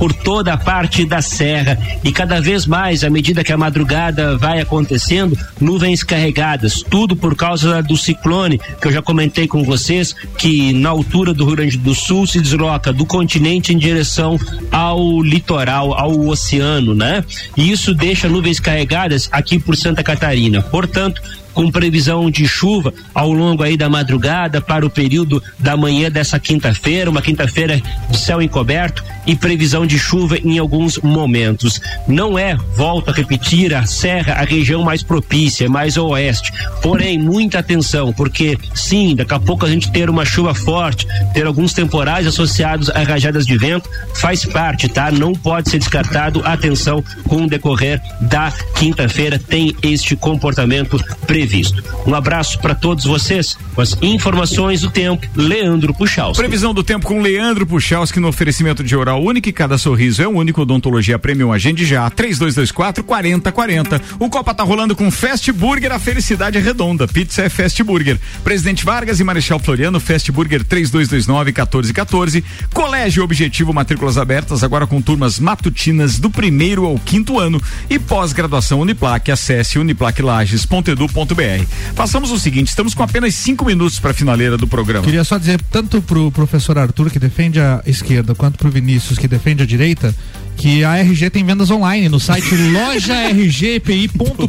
por 0.03 0.13
toda 0.13 0.53
a 0.55 0.57
parte 0.57 1.07
da 1.07 1.23
serra. 1.23 1.79
E 2.03 2.11
cada 2.11 2.41
vez 2.41 2.67
mais 2.67 3.05
à 3.05 3.09
medida 3.09 3.45
que 3.45 3.53
a 3.53 3.57
madrugada 3.57 4.37
vai 4.37 4.61
acontecendo 4.61 5.39
nuvens 5.61 6.03
carregadas. 6.03 6.83
Tudo 6.83 7.15
por 7.15 7.37
causa 7.37 7.81
do 7.81 7.97
ciclone 7.97 8.59
que 8.81 8.89
eu 8.89 8.91
já 8.91 9.01
comentei 9.01 9.47
com 9.47 9.63
vocês 9.63 10.13
que 10.37 10.73
na 10.73 10.89
altura 10.89 11.33
do 11.33 11.45
Rio 11.45 11.55
Grande 11.55 11.79
do 11.79 11.95
Sul 11.95 12.27
se 12.27 12.41
desloca 12.41 12.93
do 12.93 13.07
continente 13.07 13.73
em 13.73 13.79
direção 13.79 14.37
ao 14.73 15.23
litoral 15.23 15.95
ao 15.95 16.19
oceano 16.27 16.97
né? 16.97 17.25
E 17.57 17.71
isso 17.71 17.95
deixa 17.95 18.29
nuvens 18.29 18.59
carregadas 18.59 19.29
aqui 19.31 19.57
por 19.57 19.77
Santa 19.77 20.03
Catarina. 20.03 20.63
Portanto 20.63 21.23
com 21.53 21.71
previsão 21.71 22.31
de 22.31 22.47
chuva 22.47 22.93
ao 23.15 23.33
longo 23.33 23.63
aí 23.63 23.77
da 23.77 23.89
madrugada 23.89 24.61
para 24.61 24.87
o 24.87 24.91
período 24.91 25.43
da 25.59 25.77
manhã 25.77 26.11
dessa 26.11 26.39
quinta-feira, 26.39 27.11
uma 27.11 27.23
quinta-feira 27.23 27.81
de 28.11 28.19
céu 28.19 28.41
encoberto 28.41 29.05
e 29.27 29.37
previsão 29.37 29.87
de 29.87 29.99
chuva 29.99 30.39
em 30.39 30.59
alguns 30.59 30.99
momentos. 30.99 31.81
Não 32.07 32.39
é, 32.39 32.57
volto 32.77 33.11
a 33.11 33.13
repetir, 33.13 33.75
a 33.75 33.87
serra 33.87 34.35
a 34.35 34.45
região 34.45 34.83
mais 34.83 35.03
propícia, 35.03 35.69
mais 35.69 35.97
oeste. 35.97 36.53
Porém, 36.83 37.19
muita 37.19 37.59
atenção, 37.59 38.13
porque 38.13 38.59
sim, 38.75 39.15
daqui 39.15 39.35
a 39.35 39.41
pouco 39.41 39.65
a 39.65 39.69
gente 39.69 39.91
ter 39.91 40.11
uma 40.11 40.25
chuva 40.25 40.55
forte, 40.55 41.07
ter 41.33 41.47
alguns 41.47 41.73
temporais 41.73 42.27
associados 42.27 42.91
a 42.91 43.03
rajadas 43.03 43.47
de 43.47 43.57
vento, 43.57 43.89
faz 44.15 44.45
parte, 44.45 44.89
tá? 44.89 45.11
Não 45.11 45.33
pode 45.33 45.71
ser 45.71 45.79
descartado. 45.79 46.43
Atenção 46.45 47.05
com 47.29 47.45
o 47.45 47.49
decorrer 47.49 48.01
da 48.21 48.53
quinta-feira 48.77 49.39
tem 49.39 49.75
este 49.83 50.17
comportamento 50.17 51.03
previsto. 51.27 51.83
Um 52.07 52.15
abraço 52.15 52.59
para 52.59 52.75
todos 52.75 53.05
vocês. 53.05 53.57
Com 53.75 53.81
as 53.81 53.97
informações 54.03 54.83
do 54.83 54.91
tempo, 54.91 55.27
Leandro 55.35 55.95
Puchalski. 55.95 56.39
Previsão 56.39 56.75
do 56.75 56.83
tempo 56.83 57.07
com 57.07 57.21
Leandro 57.21 57.67
Puchalski 57.67 58.21
no 58.21 58.29
oferecimento 58.29 58.83
de 58.83 58.95
oral 58.97 59.12
único 59.17 59.49
e 59.49 59.53
cada 59.53 59.79
sorriso 59.79 60.23
é 60.23 60.29
único. 60.29 60.63
Odontologia 60.63 61.19
Premium 61.19 61.53
Agende 61.53 61.85
já. 61.85 62.09
3224 62.11 63.05
4040. 63.05 64.01
O 64.19 64.29
Copa 64.29 64.55
tá 64.55 64.63
rolando 64.63 64.95
com 64.95 65.11
Fast 65.11 65.51
Burger. 65.53 65.93
A 65.93 65.99
felicidade 65.99 66.59
é 66.59 66.61
redonda. 66.61 67.07
Pizza 67.07 67.43
é 67.43 67.49
Fast 67.49 67.83
Burger. 67.83 68.19
Presidente 68.45 68.85
Vargas 68.85 69.21
e 69.21 69.25
Marechal 69.25 69.59
Floriano. 69.59 70.01
Fast 70.01 70.31
Burger 70.33 70.65
3229 70.65 71.53
1414. 71.53 72.45
Colégio 72.73 73.25
Objetivo 73.25 73.73
Matrículas 73.73 74.19
Abertas 74.19 74.63
agora 74.63 74.87
com 74.87 75.01
turmas 75.01 75.39
matutinas 75.39 76.19
do 76.19 76.31
primeiro 76.31 76.85
ao 76.85 76.99
quinto 76.99 77.39
ano 77.39 77.61
e 77.89 77.99
pós-graduação 77.99 78.81
Uniplac. 78.81 79.31
Acesse 79.31 79.79
uniplaclages.edu.br. 79.79 81.67
Passamos 81.95 82.31
o 82.31 82.39
seguinte: 82.39 82.69
estamos 82.69 82.95
com 82.95 83.03
apenas 83.03 83.35
cinco 83.35 83.65
minutos 83.65 83.99
para 83.99 84.13
a 84.13 84.15
finaleira 84.15 84.57
do 84.57 84.67
programa. 84.67 85.05
Queria 85.05 85.25
só 85.25 85.39
dizer, 85.39 85.61
tanto 85.71 86.01
pro 86.03 86.31
professor 86.31 86.79
Arthur, 86.79 87.11
que 87.11 87.19
defende 87.19 87.61
a 87.61 87.83
esquerda, 87.87 88.35
quanto 88.35 88.59
pro 88.59 88.71
Vinícius, 88.71 89.02
que 89.19 89.29
defende 89.29 89.63
a 89.63 89.67
direita, 89.67 90.15
que 90.63 90.85
a 90.85 90.97
RG 90.99 91.29
tem 91.29 91.45
vendas 91.45 91.73
online 91.73 92.09
no 92.09 92.21
site 92.21 92.55
lojargpi.com.br. 92.55 94.49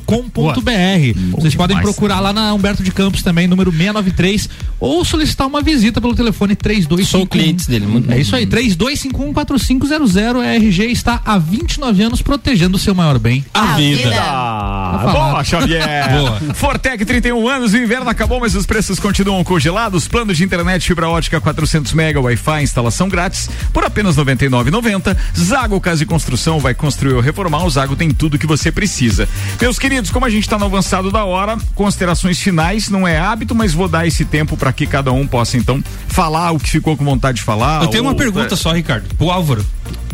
Vocês 1.32 1.56
podem 1.56 1.76
procurar 1.82 2.20
lá 2.20 2.32
na 2.32 2.54
Humberto 2.54 2.84
de 2.84 2.92
Campos 2.92 3.24
também, 3.24 3.48
número 3.48 3.72
693, 3.72 4.48
ou 4.80 5.04
solicitar 5.04 5.48
uma 5.48 5.64
visita 5.64 6.00
pelo 6.00 6.14
telefone 6.14 6.56
3251. 6.56 7.20
Sou 7.20 7.26
clientes 7.26 7.66
dele, 7.66 7.88
muito 7.88 8.12
É 8.12 8.20
isso 8.20 8.36
aí, 8.36 8.46
32514500. 8.46 10.40
A 10.40 10.54
RG 10.54 10.86
está 10.92 11.20
há 11.26 11.40
29 11.40 12.04
anos 12.04 12.22
protegendo 12.22 12.78
o 12.78 12.80
seu 12.80 12.94
maior 12.94 13.18
bem. 13.18 13.44
A 13.52 13.76
vida. 13.76 14.14
Ah, 14.16 15.02
Tá 15.04 15.12
boa, 15.12 15.44
Xavier. 15.44 16.12
Boa. 16.12 16.40
Fortec 16.54 17.04
31 17.04 17.48
anos, 17.48 17.74
o 17.74 17.78
inverno 17.78 18.08
acabou, 18.08 18.40
mas 18.40 18.54
os 18.54 18.68
preços 18.68 19.00
continuam 19.00 19.44
congelados. 19.44 20.08
Planos 20.08 20.38
de 20.38 20.44
internet 20.44 20.86
fibra 20.86 21.10
ótica 21.10 21.42
400 21.42 21.92
mega, 21.94 22.22
Wi-Fi, 22.22 22.62
instalação 22.62 23.10
grátis 23.10 23.50
por 23.74 23.84
apenas 23.84 24.16
R$ 24.16 24.24
99,90. 24.24 25.18
Zago 25.36 25.82
Casa 25.82 26.03
Construção 26.06 26.60
vai 26.60 26.74
construir 26.74 27.14
ou 27.14 27.22
reformar. 27.22 27.64
O 27.66 27.70
Zago 27.70 27.96
tem 27.96 28.10
tudo 28.12 28.38
que 28.38 28.48
você 28.48 28.72
precisa. 28.72 29.28
Meus 29.60 29.78
queridos, 29.80 30.10
como 30.12 30.26
a 30.26 30.30
gente 30.30 30.44
está 30.44 30.58
no 30.58 30.66
avançado 30.66 31.12
da 31.12 31.24
hora, 31.26 31.58
considerações 31.76 32.40
finais 32.40 32.90
não 32.90 33.08
é 33.08 33.18
hábito, 33.20 33.54
mas 33.56 33.74
vou 33.74 33.88
dar 33.88 34.06
esse 34.08 34.26
tempo 34.26 34.56
para 34.58 34.72
que 34.74 34.86
cada 34.88 35.12
um 35.12 35.26
possa 35.28 35.58
então 35.58 35.84
falar 36.08 36.52
o 36.52 36.60
que 36.60 36.70
ficou 36.70 36.96
com 36.98 37.04
vontade 37.06 37.38
de 37.38 37.44
falar. 37.44 37.82
Eu 37.84 37.88
tenho 37.90 38.04
uma 38.04 38.12
ou- 38.12 38.18
pergunta 38.18 38.56
só, 38.56 38.72
Ricardo, 38.74 39.06
pro 39.16 39.30
Álvaro. 39.30 39.66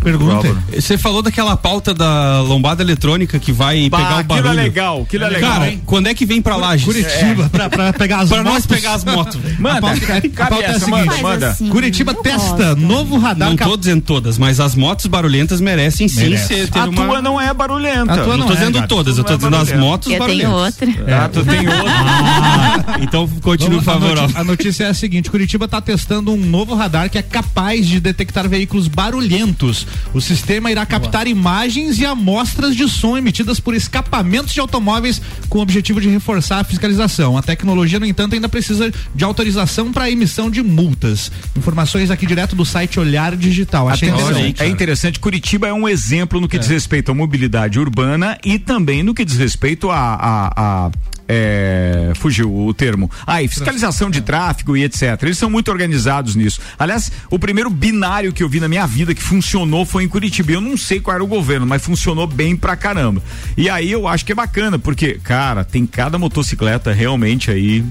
Pergunta. 0.04 0.56
Você 0.74 0.98
falou 0.98 1.22
daquela 1.22 1.56
pauta 1.58 1.94
da 1.94 2.42
lombada 2.42 2.82
eletrônica 2.84 3.38
que 3.40 3.52
vai 3.52 3.90
Bah, 3.90 3.98
pegar 3.98 4.16
o 4.16 4.20
aquilo 4.20 4.38
é 4.40 4.42
barulho. 4.42 4.62
legal, 4.64 5.02
aquilo 5.02 5.24
é 5.26 5.30
legal, 5.30 5.52
Cara, 5.52 5.70
hein? 5.72 5.82
quando 5.86 6.08
é 6.08 6.14
que 6.14 6.26
vem 6.26 6.42
pra 6.42 6.56
Lages? 6.56 6.86
Curitiba, 6.86 7.46
É. 7.46 7.50
pra, 7.50 7.70
pra 7.70 7.94
pegar 7.94 8.20
as 8.20 8.30
Pra 8.30 8.38
motos. 8.44 8.54
nós 8.54 8.66
pegar 8.66 8.94
as 8.94 9.04
motos, 9.04 9.36
velho. 9.36 9.58
Manda, 9.60 9.78
a 9.78 9.82
pauta, 9.82 9.98
a 9.98 10.08
cabe 10.08 10.30
pauta 10.30 10.56
é 10.66 10.70
a 10.70 10.80
seguinte, 10.80 11.06
manda, 11.06 11.18
manda. 11.22 11.50
assim, 11.50 11.70
Curitiba 11.70 12.14
testa 12.14 12.76
novo 12.76 13.18
radar 13.18 13.50
Não 13.50 13.56
cap- 13.56 13.70
tô 13.70 13.78
dizendo 13.78 14.02
todas, 14.02 14.38
mas 14.38 14.60
as 14.60 14.76
motos 14.76 15.06
barulhentas 15.08 15.60
merecem 15.62 16.08
sim 16.08 16.22
Merece. 16.22 16.48
ser 16.48 16.70
ter 16.70 16.80
A 16.80 16.86
uma... 16.86 17.06
tua 17.06 17.22
não 17.22 17.40
é 17.40 17.54
barulhenta. 17.54 18.14
A 18.14 18.18
tua 18.18 18.28
não, 18.30 18.38
não 18.38 18.48
tô 18.48 18.54
é, 18.54 18.56
dizendo 18.56 18.76
Gabi. 18.76 18.88
todas, 18.88 19.18
eu 19.18 19.24
tô 19.24 19.34
é 19.34 19.38
dizendo 19.38 19.56
as 19.56 19.72
motos 19.74 20.12
Eu 20.12 20.26
tenho 20.26 20.50
barulhentas. 20.50 20.92
outra. 20.94 21.16
Ah, 21.24 21.30
tu 21.30 21.46
tem 21.46 21.68
outra. 21.68 23.00
Então 23.02 23.28
continua 23.42 23.80
a, 23.80 23.84
favorável. 23.84 24.22
noti- 24.24 24.38
a 24.38 24.44
notícia 24.44 24.84
é 24.86 24.90
a 24.90 24.94
seguinte: 24.94 25.30
Curitiba 25.30 25.66
está 25.66 25.82
testando 25.82 26.32
um 26.32 26.38
novo 26.38 26.76
radar 26.76 27.10
que 27.10 27.18
é 27.18 27.22
capaz 27.22 27.88
de 27.88 28.00
detectar 28.00 28.48
veículos 28.48 28.88
barulhentos. 28.88 29.86
O 30.14 30.22
sistema 30.22 30.72
irá 30.72 30.86
captar 30.86 31.28
imagens 31.28 32.00
e 32.00 32.06
amostras 32.06 32.76
de 32.76 32.88
som 32.88 33.18
emitidas 33.18 33.60
por 33.60 33.74
escapamentos 33.76 34.54
de 34.54 34.60
automóveis 34.60 35.22
com 35.50 35.60
o 35.60 35.62
objetivo 35.62 36.00
de 36.02 36.10
reforçar 36.10 36.60
a 36.60 36.64
fiscalização. 36.64 37.38
A 37.38 37.42
tecnologia, 37.42 38.00
no 38.00 38.06
entanto, 38.06 38.34
ainda 38.36 38.50
precisa 38.50 38.92
de 39.14 39.24
autorização 39.24 39.92
para 39.92 40.10
emissão 40.10 40.50
de 40.50 40.62
multas. 40.62 41.32
Informações 41.58 42.12
aqui 42.12 42.26
direto 42.26 42.56
do 42.56 42.66
site 42.66 43.00
Olhar 43.00 43.36
Digital. 43.36 43.90
Achei 43.90 44.10
Atenção, 44.10 44.30
interessante. 44.32 44.62
é 44.64 44.68
interessante. 44.68 45.20
Curitiba 45.20 45.68
é 45.68 45.74
um 45.74 45.88
exemplo 45.88 46.40
no 46.40 46.48
que 46.48 46.56
É. 46.58 46.60
diz 46.60 46.70
respeito 46.70 47.12
à 47.12 47.14
mobilidade 47.14 47.80
urbana 47.80 48.38
e 48.44 48.58
também 48.60 49.04
no 49.04 49.14
que 49.14 49.24
diz 49.26 49.38
respeito 49.38 49.90
a. 49.92 50.92
é, 51.32 52.12
fugiu 52.16 52.52
o 52.66 52.74
termo. 52.74 53.10
Ah, 53.26 53.44
e 53.44 53.48
fiscalização 53.48 54.10
de 54.10 54.20
tráfego 54.20 54.76
e 54.76 54.84
etc. 54.84 55.22
Eles 55.22 55.38
são 55.38 55.48
muito 55.48 55.70
organizados 55.70 56.36
nisso. 56.36 56.60
Aliás, 56.78 57.12
o 57.30 57.38
primeiro 57.38 57.70
binário 57.70 58.34
que 58.34 58.42
eu 58.42 58.50
vi 58.50 58.60
na 58.60 58.68
minha 58.68 58.88
vida 58.88 59.14
que 59.14 59.22
funcionou 59.22 59.86
foi 59.86 60.04
em 60.04 60.08
Curitiba. 60.08 60.54
Eu 60.54 60.62
não 60.62 60.76
sei 60.76 61.00
qual 61.00 61.14
era 61.14 61.24
o 61.24 61.28
governo, 61.28 61.68
mas 61.68 61.84
funcionou 61.84 62.26
bem 62.26 62.56
pra 62.56 62.76
caramba. 62.76 63.22
E 63.56 63.70
aí 63.70 63.92
eu 63.92 64.08
acho 64.08 64.26
que 64.26 64.32
é 64.32 64.36
bacana, 64.36 64.80
porque, 64.80 65.20
cara, 65.24 65.64
tem 65.64 65.86
cada 65.86 66.18
motocicleta 66.18 66.92
realmente 66.92 67.52
aí. 67.52 67.86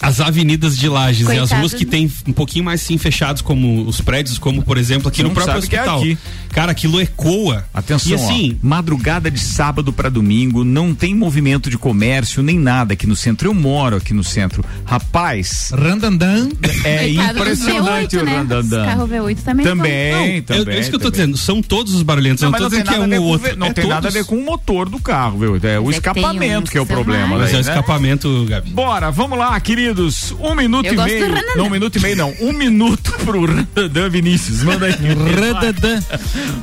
As 0.00 0.20
avenidas 0.20 0.76
de 0.76 0.88
Lages 0.90 1.26
e 1.26 1.32
as 1.32 1.38
Coitado. 1.38 1.60
ruas 1.60 1.72
que 1.74 1.86
tem 1.86 2.12
um 2.26 2.32
pouquinho 2.32 2.64
mais 2.64 2.82
sim 2.82 2.98
fechados, 2.98 3.40
como 3.40 3.86
os 3.86 4.00
prédios, 4.00 4.36
como 4.36 4.62
por 4.62 4.76
exemplo 4.76 5.08
aqui 5.08 5.18
Você 5.18 5.22
no 5.22 5.30
próprio 5.30 5.54
é 5.54 5.58
hospital. 5.58 5.98
aqui. 5.98 6.18
Cara, 6.56 6.72
aquilo 6.72 6.98
ecoa. 6.98 7.66
Atenção, 7.74 8.12
E 8.12 8.14
assim, 8.14 8.58
ó, 8.62 8.66
madrugada 8.66 9.30
de 9.30 9.38
sábado 9.38 9.92
para 9.92 10.08
domingo, 10.08 10.64
não 10.64 10.94
tem 10.94 11.14
movimento 11.14 11.68
de 11.68 11.76
comércio 11.76 12.42
nem 12.42 12.58
nada 12.58 12.94
aqui 12.94 13.06
no 13.06 13.14
centro. 13.14 13.46
Eu 13.50 13.52
moro 13.52 13.96
aqui 13.96 14.14
no 14.14 14.24
centro. 14.24 14.64
Rapaz, 14.86 15.70
Randandan. 15.74 16.48
é 16.82 17.10
impressionante 17.10 18.16
V8, 18.16 18.22
o 18.22 18.24
né? 18.24 18.32
Os 18.32 18.38
Randandan. 18.38 18.86
carro 18.86 19.06
V8 19.06 19.36
também. 19.44 19.66
Também, 19.66 19.92
é, 20.38 20.40
também. 20.40 20.74
é 20.76 20.80
isso 20.80 20.88
que 20.88 20.96
eu 20.96 21.00
tô 21.00 21.10
também. 21.10 21.26
dizendo. 21.26 21.36
São 21.36 21.60
todos 21.60 21.92
os 21.94 22.02
barulhentos. 22.02 22.40
Não, 22.40 22.50
Não, 22.50 22.52
mas 22.52 22.60
tô 22.60 22.64
não 22.64 22.70
tem 22.70 22.80
dizendo 22.80 22.88
que 22.88 22.94
é 22.94 22.98
nada 23.00 23.04
a 23.04 23.18
ver 23.18 23.20
um 23.20 23.26
ou 23.26 23.30
outro. 23.32 23.56
não 23.58 23.66
é 23.66 23.72
tem 23.74 23.86
nada 23.86 24.08
a 24.08 24.10
ver 24.10 24.24
com 24.24 24.38
o 24.38 24.42
motor 24.42 24.88
do 24.88 24.98
carro, 24.98 25.38
viu? 25.38 25.60
É 25.62 25.78
o 25.78 25.84
Mas 25.84 25.96
é 25.96 25.98
escapamento 25.98 26.70
que 26.70 26.78
é 26.78 26.80
o 26.80 26.86
são 26.86 26.96
problema. 26.96 27.36
Mas 27.36 27.50
daí, 27.50 27.56
é 27.56 27.60
o 27.60 27.64
né? 27.64 27.70
escapamento, 27.70 28.46
Gabi. 28.48 28.70
Bora, 28.70 29.10
vamos 29.10 29.38
lá, 29.38 29.60
queridos. 29.60 30.34
Um 30.40 30.54
minuto 30.54 30.86
Eu 30.86 30.94
e 30.94 30.96
meio. 30.96 31.28
Randandan. 31.28 31.54
Não, 31.56 31.66
um 31.66 31.70
minuto 31.70 31.96
e 31.96 32.00
meio 32.00 32.16
não. 32.16 32.34
Um 32.40 32.52
minuto 32.54 33.12
pro 33.26 33.44
Randandan 33.44 34.08
Vinícius. 34.08 34.62
Manda 34.62 34.86
aí. 34.86 34.94
Radadã. 35.38 36.00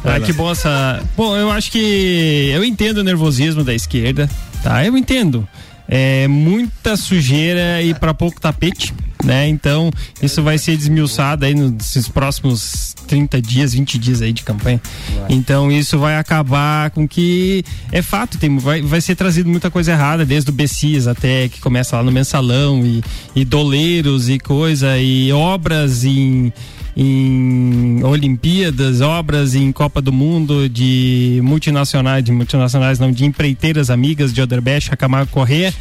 Ah, 0.03 0.19
que 0.19 0.34
bom 0.34 0.51
essa. 0.51 1.01
Bom, 1.15 1.36
eu 1.36 1.51
acho 1.51 1.71
que 1.71 2.51
eu 2.53 2.63
entendo 2.63 2.97
o 2.97 3.03
nervosismo 3.03 3.63
da 3.63 3.73
esquerda, 3.73 4.29
tá? 4.61 4.86
Eu 4.86 4.97
entendo. 4.97 5.47
É 5.88 6.27
muita 6.27 6.95
sujeira 6.95 7.81
e 7.81 7.93
para 7.93 8.13
pouco 8.13 8.39
tapete, 8.39 8.93
né? 9.23 9.47
Então, 9.47 9.91
isso 10.21 10.41
vai 10.41 10.57
ser 10.57 10.77
desmiuçado 10.77 11.45
aí 11.45 11.53
nesses 11.53 12.07
próximos 12.07 12.95
30 13.07 13.41
dias, 13.41 13.73
20 13.73 13.97
dias 13.97 14.21
aí 14.21 14.31
de 14.31 14.43
campanha. 14.43 14.81
Então, 15.29 15.71
isso 15.71 15.99
vai 15.99 16.17
acabar 16.17 16.89
com 16.91 17.07
que 17.07 17.63
é 17.91 18.01
fato, 18.01 18.38
tem 18.38 18.57
vai, 18.57 18.81
vai 18.81 19.01
ser 19.01 19.15
trazido 19.15 19.49
muita 19.49 19.69
coisa 19.69 19.91
errada, 19.91 20.25
desde 20.25 20.49
o 20.49 20.53
Bessias 20.53 21.07
até 21.07 21.49
que 21.49 21.59
começa 21.59 21.97
lá 21.97 22.03
no 22.03 22.11
mensalão 22.11 22.86
e, 22.86 23.03
e 23.36 23.45
doleiros 23.45 24.29
e 24.29 24.39
coisa 24.39 24.97
e 24.97 25.31
obras 25.31 26.05
em 26.05 26.51
em 26.95 28.03
Olimpíadas, 28.03 29.01
obras 29.01 29.55
em 29.55 29.71
Copa 29.71 30.01
do 30.01 30.13
Mundo 30.13 30.69
de 30.69 31.39
multinacionais, 31.43 32.23
de 32.23 32.31
multinacionais 32.31 32.99
não, 32.99 33.11
de 33.11 33.25
empreiteiras 33.25 33.89
amigas 33.89 34.33
de 34.33 34.41
Oderbech, 34.41 34.95
Camargo 34.95 35.31
Corrêa, 35.31 35.73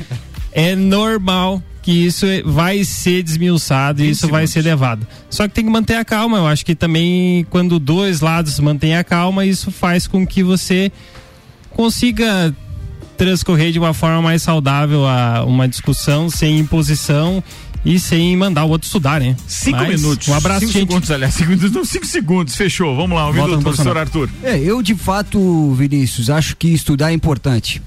é 0.52 0.74
normal 0.74 1.62
que 1.82 1.90
isso 2.06 2.26
vai 2.44 2.84
ser 2.84 3.22
desmiuçado 3.22 4.02
e 4.02 4.10
isso 4.10 4.28
vai 4.28 4.46
ser 4.46 4.62
levado. 4.62 5.06
Só 5.28 5.48
que 5.48 5.54
tem 5.54 5.64
que 5.64 5.70
manter 5.70 5.96
a 5.96 6.04
calma, 6.04 6.38
eu 6.38 6.46
acho 6.46 6.64
que 6.64 6.74
também 6.74 7.44
quando 7.50 7.78
dois 7.78 8.20
lados 8.20 8.58
mantêm 8.60 8.96
a 8.96 9.02
calma, 9.02 9.44
isso 9.44 9.70
faz 9.70 10.06
com 10.06 10.26
que 10.26 10.42
você 10.42 10.92
consiga 11.70 12.54
transcorrer 13.16 13.72
de 13.72 13.78
uma 13.78 13.92
forma 13.92 14.22
mais 14.22 14.42
saudável 14.42 15.06
a 15.06 15.44
uma 15.44 15.68
discussão 15.68 16.30
sem 16.30 16.58
imposição 16.58 17.42
e 17.84 17.98
sem 17.98 18.36
mandar 18.36 18.64
o 18.64 18.68
outro 18.68 18.86
estudar, 18.86 19.20
né? 19.20 19.36
Cinco 19.46 19.78
Mas, 19.78 20.00
minutos. 20.00 20.28
Um 20.28 20.34
abraço, 20.34 20.60
cinco 20.60 20.72
gente. 20.72 20.88
segundos, 20.88 21.10
aliás. 21.10 21.34
Cinco 21.34 21.50
minutos, 21.50 21.72
não, 21.72 21.84
cinco 21.84 22.06
segundos. 22.06 22.54
Fechou. 22.54 22.94
Vamos 22.96 23.16
lá, 23.16 23.28
um 23.28 23.32
Volta 23.32 23.48
minuto, 23.50 23.62
professor. 23.62 23.96
Arthur. 23.96 24.30
É, 24.42 24.58
eu 24.58 24.82
de 24.82 24.94
fato, 24.94 25.72
Vinícius, 25.74 26.30
acho 26.30 26.56
que 26.56 26.68
estudar 26.68 27.10
é 27.10 27.14
importante. 27.14 27.82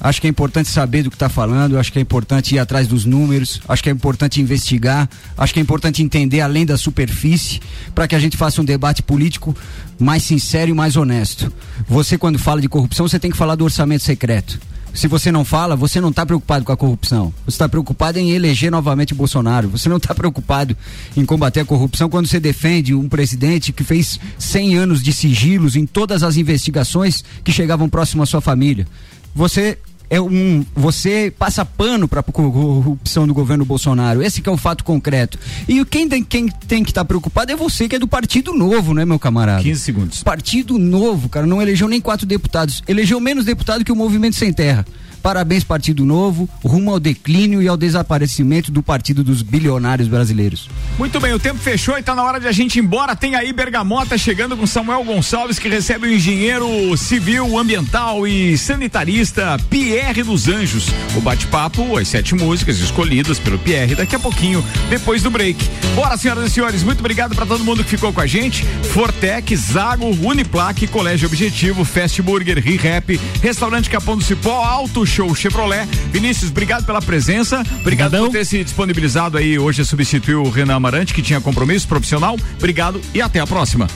Acho 0.00 0.20
que 0.20 0.26
é 0.26 0.30
importante 0.30 0.68
saber 0.68 1.02
do 1.02 1.10
que 1.10 1.16
está 1.16 1.30
falando, 1.30 1.78
acho 1.78 1.90
que 1.90 1.98
é 1.98 2.02
importante 2.02 2.54
ir 2.54 2.58
atrás 2.58 2.86
dos 2.86 3.06
números, 3.06 3.62
acho 3.66 3.82
que 3.82 3.88
é 3.88 3.92
importante 3.92 4.38
investigar, 4.38 5.08
acho 5.38 5.54
que 5.54 5.58
é 5.58 5.62
importante 5.62 6.02
entender 6.02 6.42
além 6.42 6.66
da 6.66 6.76
superfície, 6.76 7.58
para 7.94 8.06
que 8.06 8.14
a 8.14 8.18
gente 8.18 8.36
faça 8.36 8.60
um 8.60 8.64
debate 8.66 9.02
político 9.02 9.56
mais 9.98 10.22
sincero 10.22 10.70
e 10.70 10.74
mais 10.74 10.96
honesto. 10.96 11.50
Você, 11.88 12.18
quando 12.18 12.38
fala 12.38 12.60
de 12.60 12.68
corrupção, 12.68 13.08
você 13.08 13.18
tem 13.18 13.30
que 13.30 13.36
falar 13.36 13.54
do 13.54 13.64
orçamento 13.64 14.04
secreto. 14.04 14.60
Se 14.94 15.08
você 15.08 15.32
não 15.32 15.44
fala, 15.44 15.74
você 15.74 16.00
não 16.00 16.10
está 16.10 16.24
preocupado 16.24 16.64
com 16.64 16.70
a 16.70 16.76
corrupção. 16.76 17.34
Você 17.44 17.56
está 17.56 17.68
preocupado 17.68 18.16
em 18.16 18.30
eleger 18.30 18.70
novamente 18.70 19.12
o 19.12 19.16
Bolsonaro. 19.16 19.68
Você 19.68 19.88
não 19.88 19.96
está 19.96 20.14
preocupado 20.14 20.76
em 21.16 21.26
combater 21.26 21.60
a 21.60 21.64
corrupção 21.64 22.08
quando 22.08 22.28
você 22.28 22.38
defende 22.38 22.94
um 22.94 23.08
presidente 23.08 23.72
que 23.72 23.82
fez 23.82 24.20
100 24.38 24.76
anos 24.76 25.02
de 25.02 25.12
sigilos 25.12 25.74
em 25.74 25.84
todas 25.84 26.22
as 26.22 26.36
investigações 26.36 27.24
que 27.42 27.50
chegavam 27.50 27.88
próximo 27.88 28.22
à 28.22 28.26
sua 28.26 28.40
família. 28.40 28.86
Você 29.34 29.78
é 30.08 30.20
um, 30.20 30.64
você 30.74 31.32
passa 31.36 31.64
pano 31.64 32.06
para 32.06 32.20
a 32.20 32.22
corrupção 32.22 33.26
do 33.26 33.34
governo 33.34 33.64
Bolsonaro. 33.64 34.22
Esse 34.22 34.40
que 34.40 34.48
é 34.48 34.52
o 34.52 34.56
fato 34.56 34.84
concreto. 34.84 35.38
E 35.66 35.84
quem 35.84 36.08
tem, 36.08 36.22
quem 36.22 36.48
tem 36.48 36.84
que 36.84 36.90
estar 36.90 37.04
preocupado 37.04 37.52
é 37.52 37.56
você 37.56 37.88
que 37.88 37.96
é 37.96 37.98
do 37.98 38.08
Partido 38.08 38.52
Novo, 38.52 38.94
né, 38.94 39.04
meu 39.04 39.18
camarada? 39.18 39.62
15 39.62 39.80
segundos. 39.80 40.22
Partido 40.22 40.78
Novo, 40.78 41.28
cara, 41.28 41.46
não 41.46 41.60
elegeu 41.60 41.88
nem 41.88 42.00
quatro 42.00 42.26
deputados. 42.26 42.82
Elegeu 42.86 43.18
menos 43.20 43.44
deputado 43.44 43.84
que 43.84 43.92
o 43.92 43.96
Movimento 43.96 44.36
Sem 44.36 44.52
Terra. 44.52 44.84
Parabéns, 45.24 45.64
Partido 45.64 46.04
Novo, 46.04 46.46
rumo 46.62 46.90
ao 46.90 47.00
declínio 47.00 47.62
e 47.62 47.66
ao 47.66 47.78
desaparecimento 47.78 48.70
do 48.70 48.82
Partido 48.82 49.24
dos 49.24 49.40
Bilionários 49.40 50.06
Brasileiros. 50.06 50.68
Muito 50.98 51.18
bem, 51.18 51.32
o 51.32 51.38
tempo 51.38 51.58
fechou 51.58 51.96
e 51.96 52.02
tá 52.02 52.14
na 52.14 52.22
hora 52.22 52.38
de 52.38 52.46
a 52.46 52.52
gente 52.52 52.76
ir 52.76 52.82
embora. 52.82 53.16
Tem 53.16 53.34
aí 53.34 53.50
Bergamota 53.50 54.18
chegando 54.18 54.54
com 54.54 54.66
Samuel 54.66 55.02
Gonçalves, 55.02 55.58
que 55.58 55.66
recebe 55.66 56.08
o 56.08 56.12
engenheiro 56.12 56.94
civil, 56.98 57.58
ambiental 57.58 58.26
e 58.28 58.58
sanitarista 58.58 59.56
Pierre 59.70 60.22
dos 60.22 60.46
Anjos. 60.46 60.88
O 61.16 61.22
bate-papo, 61.22 61.96
as 61.96 62.08
sete 62.08 62.34
músicas 62.34 62.78
escolhidas 62.78 63.38
pelo 63.38 63.58
Pierre 63.58 63.94
daqui 63.94 64.14
a 64.14 64.20
pouquinho, 64.20 64.62
depois 64.90 65.22
do 65.22 65.30
break. 65.30 65.58
Bora, 65.94 66.18
senhoras 66.18 66.50
e 66.50 66.50
senhores, 66.50 66.82
muito 66.82 67.00
obrigado 67.00 67.34
para 67.34 67.46
todo 67.46 67.64
mundo 67.64 67.82
que 67.82 67.88
ficou 67.88 68.12
com 68.12 68.20
a 68.20 68.26
gente. 68.26 68.62
Fortec, 68.92 69.56
Zago, 69.56 70.04
Uniplaque, 70.04 70.86
Colégio 70.86 71.26
Objetivo, 71.26 71.82
Fast 71.82 72.20
Burger, 72.20 72.62
ReHap, 72.62 73.18
Restaurante 73.40 73.88
Capão 73.88 74.18
do 74.18 74.22
Cipó, 74.22 74.62
Auto 74.62 75.13
Show 75.14 75.32
Chevrolet. 75.32 75.86
Vinícius, 76.10 76.50
obrigado 76.50 76.84
pela 76.84 77.00
presença. 77.00 77.62
Obrigado 77.80 78.18
por 78.18 78.30
ter 78.30 78.44
se 78.44 78.64
disponibilizado 78.64 79.38
aí 79.38 79.56
hoje 79.56 79.82
a 79.82 79.84
substituir 79.84 80.34
o 80.34 80.50
Renan 80.50 80.74
Amarante, 80.74 81.14
que 81.14 81.22
tinha 81.22 81.40
compromisso 81.40 81.86
profissional. 81.86 82.36
Obrigado 82.56 83.00
e 83.14 83.22
até 83.22 83.38
a 83.38 83.46
próxima. 83.46 83.86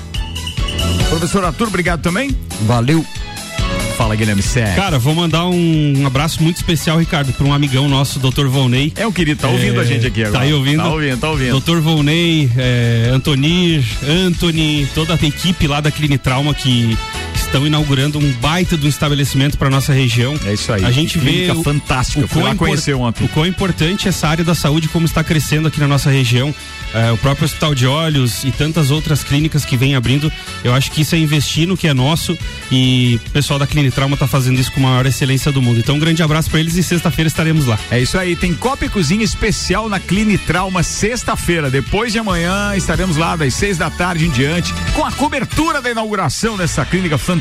Professor 1.09 1.45
Arthur, 1.45 1.67
obrigado 1.67 2.03
também. 2.03 2.37
Valeu. 2.61 3.05
Fala, 3.97 4.15
Guilherme 4.15 4.43
Sé. 4.43 4.77
Cara, 4.77 4.97
vou 4.97 5.13
mandar 5.13 5.49
um 5.49 6.07
abraço 6.07 6.41
muito 6.41 6.55
especial, 6.55 7.01
Ricardo, 7.01 7.33
para 7.33 7.45
um 7.45 7.53
amigão 7.53 7.89
nosso, 7.89 8.21
Dr. 8.21 8.47
Volney. 8.47 8.93
É 8.95 9.05
o 9.05 9.13
querido, 9.13 9.41
tá 9.41 9.49
ouvindo 9.49 9.81
a 9.81 9.85
gente 9.85 10.07
aqui 10.07 10.23
agora. 10.23 10.39
Tá 10.39 10.45
aí 10.45 10.53
ouvindo? 10.53 10.85
Tá 10.85 10.89
ouvindo, 10.89 11.19
tá 11.19 11.31
ouvindo. 11.31 11.61
Dr. 11.61 11.81
Volney, 11.81 12.49
é, 12.57 13.11
Antonir, 13.13 13.85
Anthony, 14.09 14.87
toda 14.95 15.15
a 15.15 15.27
equipe 15.27 15.67
lá 15.67 15.81
da 15.81 15.91
Clinitrauma 15.91 16.55
que 16.55 16.97
estão 17.49 17.67
inaugurando 17.67 18.19
um 18.19 18.31
baita 18.33 18.77
do 18.77 18.87
estabelecimento 18.87 19.57
para 19.57 19.71
nossa 19.71 19.93
região. 19.93 20.39
É 20.45 20.53
isso 20.53 20.71
aí. 20.71 20.85
A 20.85 20.91
gente 20.91 21.19
que 21.19 21.25
vê 21.25 21.31
clínica 21.31 21.55
o, 21.55 21.63
fantástica. 21.63 22.25
o 22.25 22.29
Fui 22.29 22.43
lá 22.43 22.55
conhecer 22.55 22.95
ontem. 22.95 23.25
O 23.25 23.29
quão 23.29 23.47
importante 23.47 24.07
essa 24.07 24.29
área 24.29 24.45
da 24.45 24.55
saúde 24.55 24.87
como 24.89 25.07
está 25.07 25.25
crescendo 25.25 25.67
aqui 25.67 25.81
na 25.81 25.89
nossa 25.89 26.11
região. 26.11 26.55
É, 26.95 27.11
o 27.11 27.19
próprio 27.19 27.45
Hospital 27.45 27.75
de 27.75 27.87
Olhos 27.87 28.45
e 28.45 28.51
tantas 28.51 28.91
outras 28.91 29.25
clínicas 29.25 29.65
que 29.65 29.77
vem 29.77 29.95
abrindo. 29.95 30.31
Eu 30.63 30.75
acho 30.75 30.91
que 30.91 31.01
isso 31.03 31.15
é 31.15 31.19
investir 31.19 31.67
no 31.67 31.77
que 31.77 31.89
é 31.89 31.95
nosso 31.95 32.37
e 32.71 33.19
o 33.27 33.31
pessoal 33.31 33.59
da 33.59 33.67
Clinitrauma 33.67 34.15
está 34.15 34.27
fazendo 34.27 34.59
isso 34.59 34.73
com 34.73 34.81
a 34.81 34.91
maior 34.91 35.07
excelência 35.07 35.51
do 35.51 35.61
mundo. 35.61 35.79
Então 35.81 35.97
um 35.97 35.99
grande 35.99 36.23
abraço 36.23 36.51
para 36.51 36.61
eles 36.61 36.77
e 36.77 36.83
sexta-feira 36.83 37.29
estaremos 37.29 37.67
lá. 37.67 37.79
É 37.91 38.01
isso 38.01 38.19
aí, 38.19 38.37
tem 38.37 38.55
Copa 38.55 38.87
e 38.87 38.89
Cozinha 38.89 39.25
especial 39.25 39.89
na 39.89 40.01
Clinitrauma 40.01 40.83
sexta-feira. 40.83 41.71
Depois 41.71 42.13
de 42.13 42.19
amanhã 42.19 42.75
estaremos 42.75 43.17
lá 43.17 43.37
das 43.37 43.55
seis 43.55 43.77
da 43.77 43.91
tarde 43.91 44.27
em 44.27 44.31
diante 44.31 44.73
com 44.95 45.05
a 45.05 45.13
cobertura 45.13 45.83
da 45.83 45.91
inauguração 45.91 46.57
dessa 46.57 46.85
clínica 46.85 47.17
fantástica. 47.19 47.38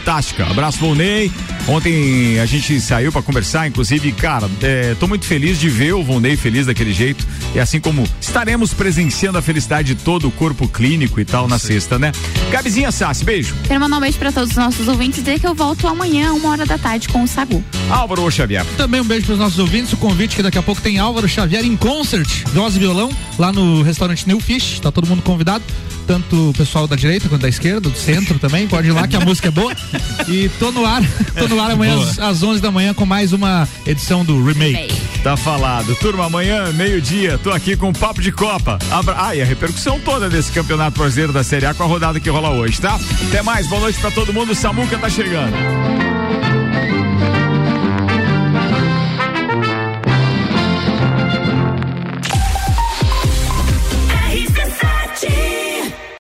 Abraço, 0.50 0.80
Volney. 0.80 1.32
Ontem 1.68 2.40
a 2.40 2.46
gente 2.46 2.80
saiu 2.80 3.12
para 3.12 3.22
conversar, 3.22 3.68
inclusive, 3.68 4.12
cara, 4.14 4.50
é, 4.62 4.96
tô 5.00 5.08
muito 5.08 5.26
feliz 5.26 5.60
de 5.60 5.70
ver 5.70 5.94
o 5.94 6.04
Volney 6.04 6.38
feliz 6.38 6.66
daquele 6.66 6.94
jeito. 6.94 7.26
E 7.54 7.60
assim 7.60 7.80
como 7.80 8.08
estaremos 8.22 8.74
presenciando 8.74 9.38
a 9.38 9.42
felicidade 9.42 9.94
de 9.94 10.04
todo 10.04 10.28
o 10.28 10.32
corpo 10.32 10.68
clínico 10.68 11.20
e 11.20 11.26
tal 11.26 11.48
na 11.48 11.60
sexta, 11.60 12.00
né? 12.00 12.12
Gabizinha 12.52 12.92
Sassi, 12.92 13.26
beijo. 13.26 13.56
Quero 13.66 13.80
mandar 13.80 13.98
um 13.98 14.00
beijo 14.00 14.18
pra 14.18 14.32
todos 14.32 14.52
os 14.52 14.56
nossos 14.56 14.88
ouvintes 14.88 15.20
e 15.20 15.22
dizer 15.22 15.40
que 15.40 15.48
eu 15.48 15.54
volto 15.54 15.88
amanhã, 15.88 16.32
uma 16.34 16.50
hora 16.50 16.66
da 16.66 16.78
tarde, 16.78 17.10
com 17.10 17.24
o 17.24 17.28
Sagu. 17.28 17.64
Álvaro 17.90 18.30
Xavier. 18.32 18.66
Também 18.78 19.02
um 19.02 19.06
beijo 19.06 19.26
para 19.26 19.34
os 19.34 19.40
nossos 19.40 19.60
ouvintes. 19.60 19.92
O 19.94 19.98
convite 19.98 20.36
que 20.36 20.44
daqui 20.44 20.58
a 20.58 20.64
pouco 20.64 20.82
tem 20.82 21.00
Álvaro 21.00 21.28
Xavier 21.28 21.66
em 21.66 21.76
concert, 21.76 22.28
voz 22.54 22.76
e 22.76 22.80
violão, 22.80 23.10
lá 23.38 23.52
no 23.52 23.82
restaurante 23.82 24.28
New 24.28 24.40
Fish. 24.40 24.80
Tá 24.80 24.92
todo 24.92 25.08
mundo 25.08 25.22
convidado. 25.22 25.64
Tanto 26.08 26.50
o 26.50 26.54
pessoal 26.54 26.88
da 26.88 26.96
direita 26.96 27.28
quanto 27.28 27.42
da 27.42 27.50
esquerda, 27.50 27.82
do 27.90 27.98
centro 27.98 28.40
também. 28.40 28.68
Pode 28.68 28.88
ir 28.88 28.92
lá 28.92 29.08
que 29.08 29.16
a 29.16 29.20
música 29.20 29.50
é 29.50 29.52
boa. 29.52 29.76
E 30.28 30.50
tô 30.60 30.72
no 30.72 30.86
ar, 30.86 31.02
tô 31.38 31.48
no 31.48 31.62
ar 31.62 31.72
amanhã 31.72 31.96
Boa. 31.96 32.10
às, 32.10 32.20
às 32.20 32.44
11 32.44 32.62
da 32.62 32.70
manhã 32.70 32.94
com 32.94 33.06
mais 33.06 33.32
uma 33.32 33.66
edição 33.86 34.26
do 34.26 34.44
Remake. 34.44 34.94
Tá 35.24 35.38
falado. 35.38 35.96
Turma, 35.96 36.26
amanhã, 36.26 36.72
meio-dia, 36.74 37.38
tô 37.38 37.50
aqui 37.50 37.78
com 37.78 37.90
o 37.90 37.94
Papo 37.94 38.22
de 38.22 38.32
Copa. 38.32 38.78
Abra... 38.92 39.16
Ah, 39.18 39.36
e 39.36 39.42
a 39.42 39.46
repercussão 39.46 40.00
toda 40.02 40.30
desse 40.30 40.52
campeonato 40.52 41.00
brasileiro 41.00 41.32
da 41.32 41.44
Série 41.44 41.66
A 41.66 41.74
com 41.74 41.84
a 41.84 41.86
rodada 41.86 42.20
que 42.20 42.30
rola 42.30 42.50
hoje, 42.50 42.82
tá? 42.82 43.00
Até 43.28 43.42
mais, 43.42 43.68
boa 43.68 43.82
noite 43.82 44.00
pra 44.00 44.12
todo 44.12 44.34
mundo. 44.34 44.52
O 44.52 44.56
Samuca 44.56 44.98
tá 44.98 45.10
chegando. 45.10 45.56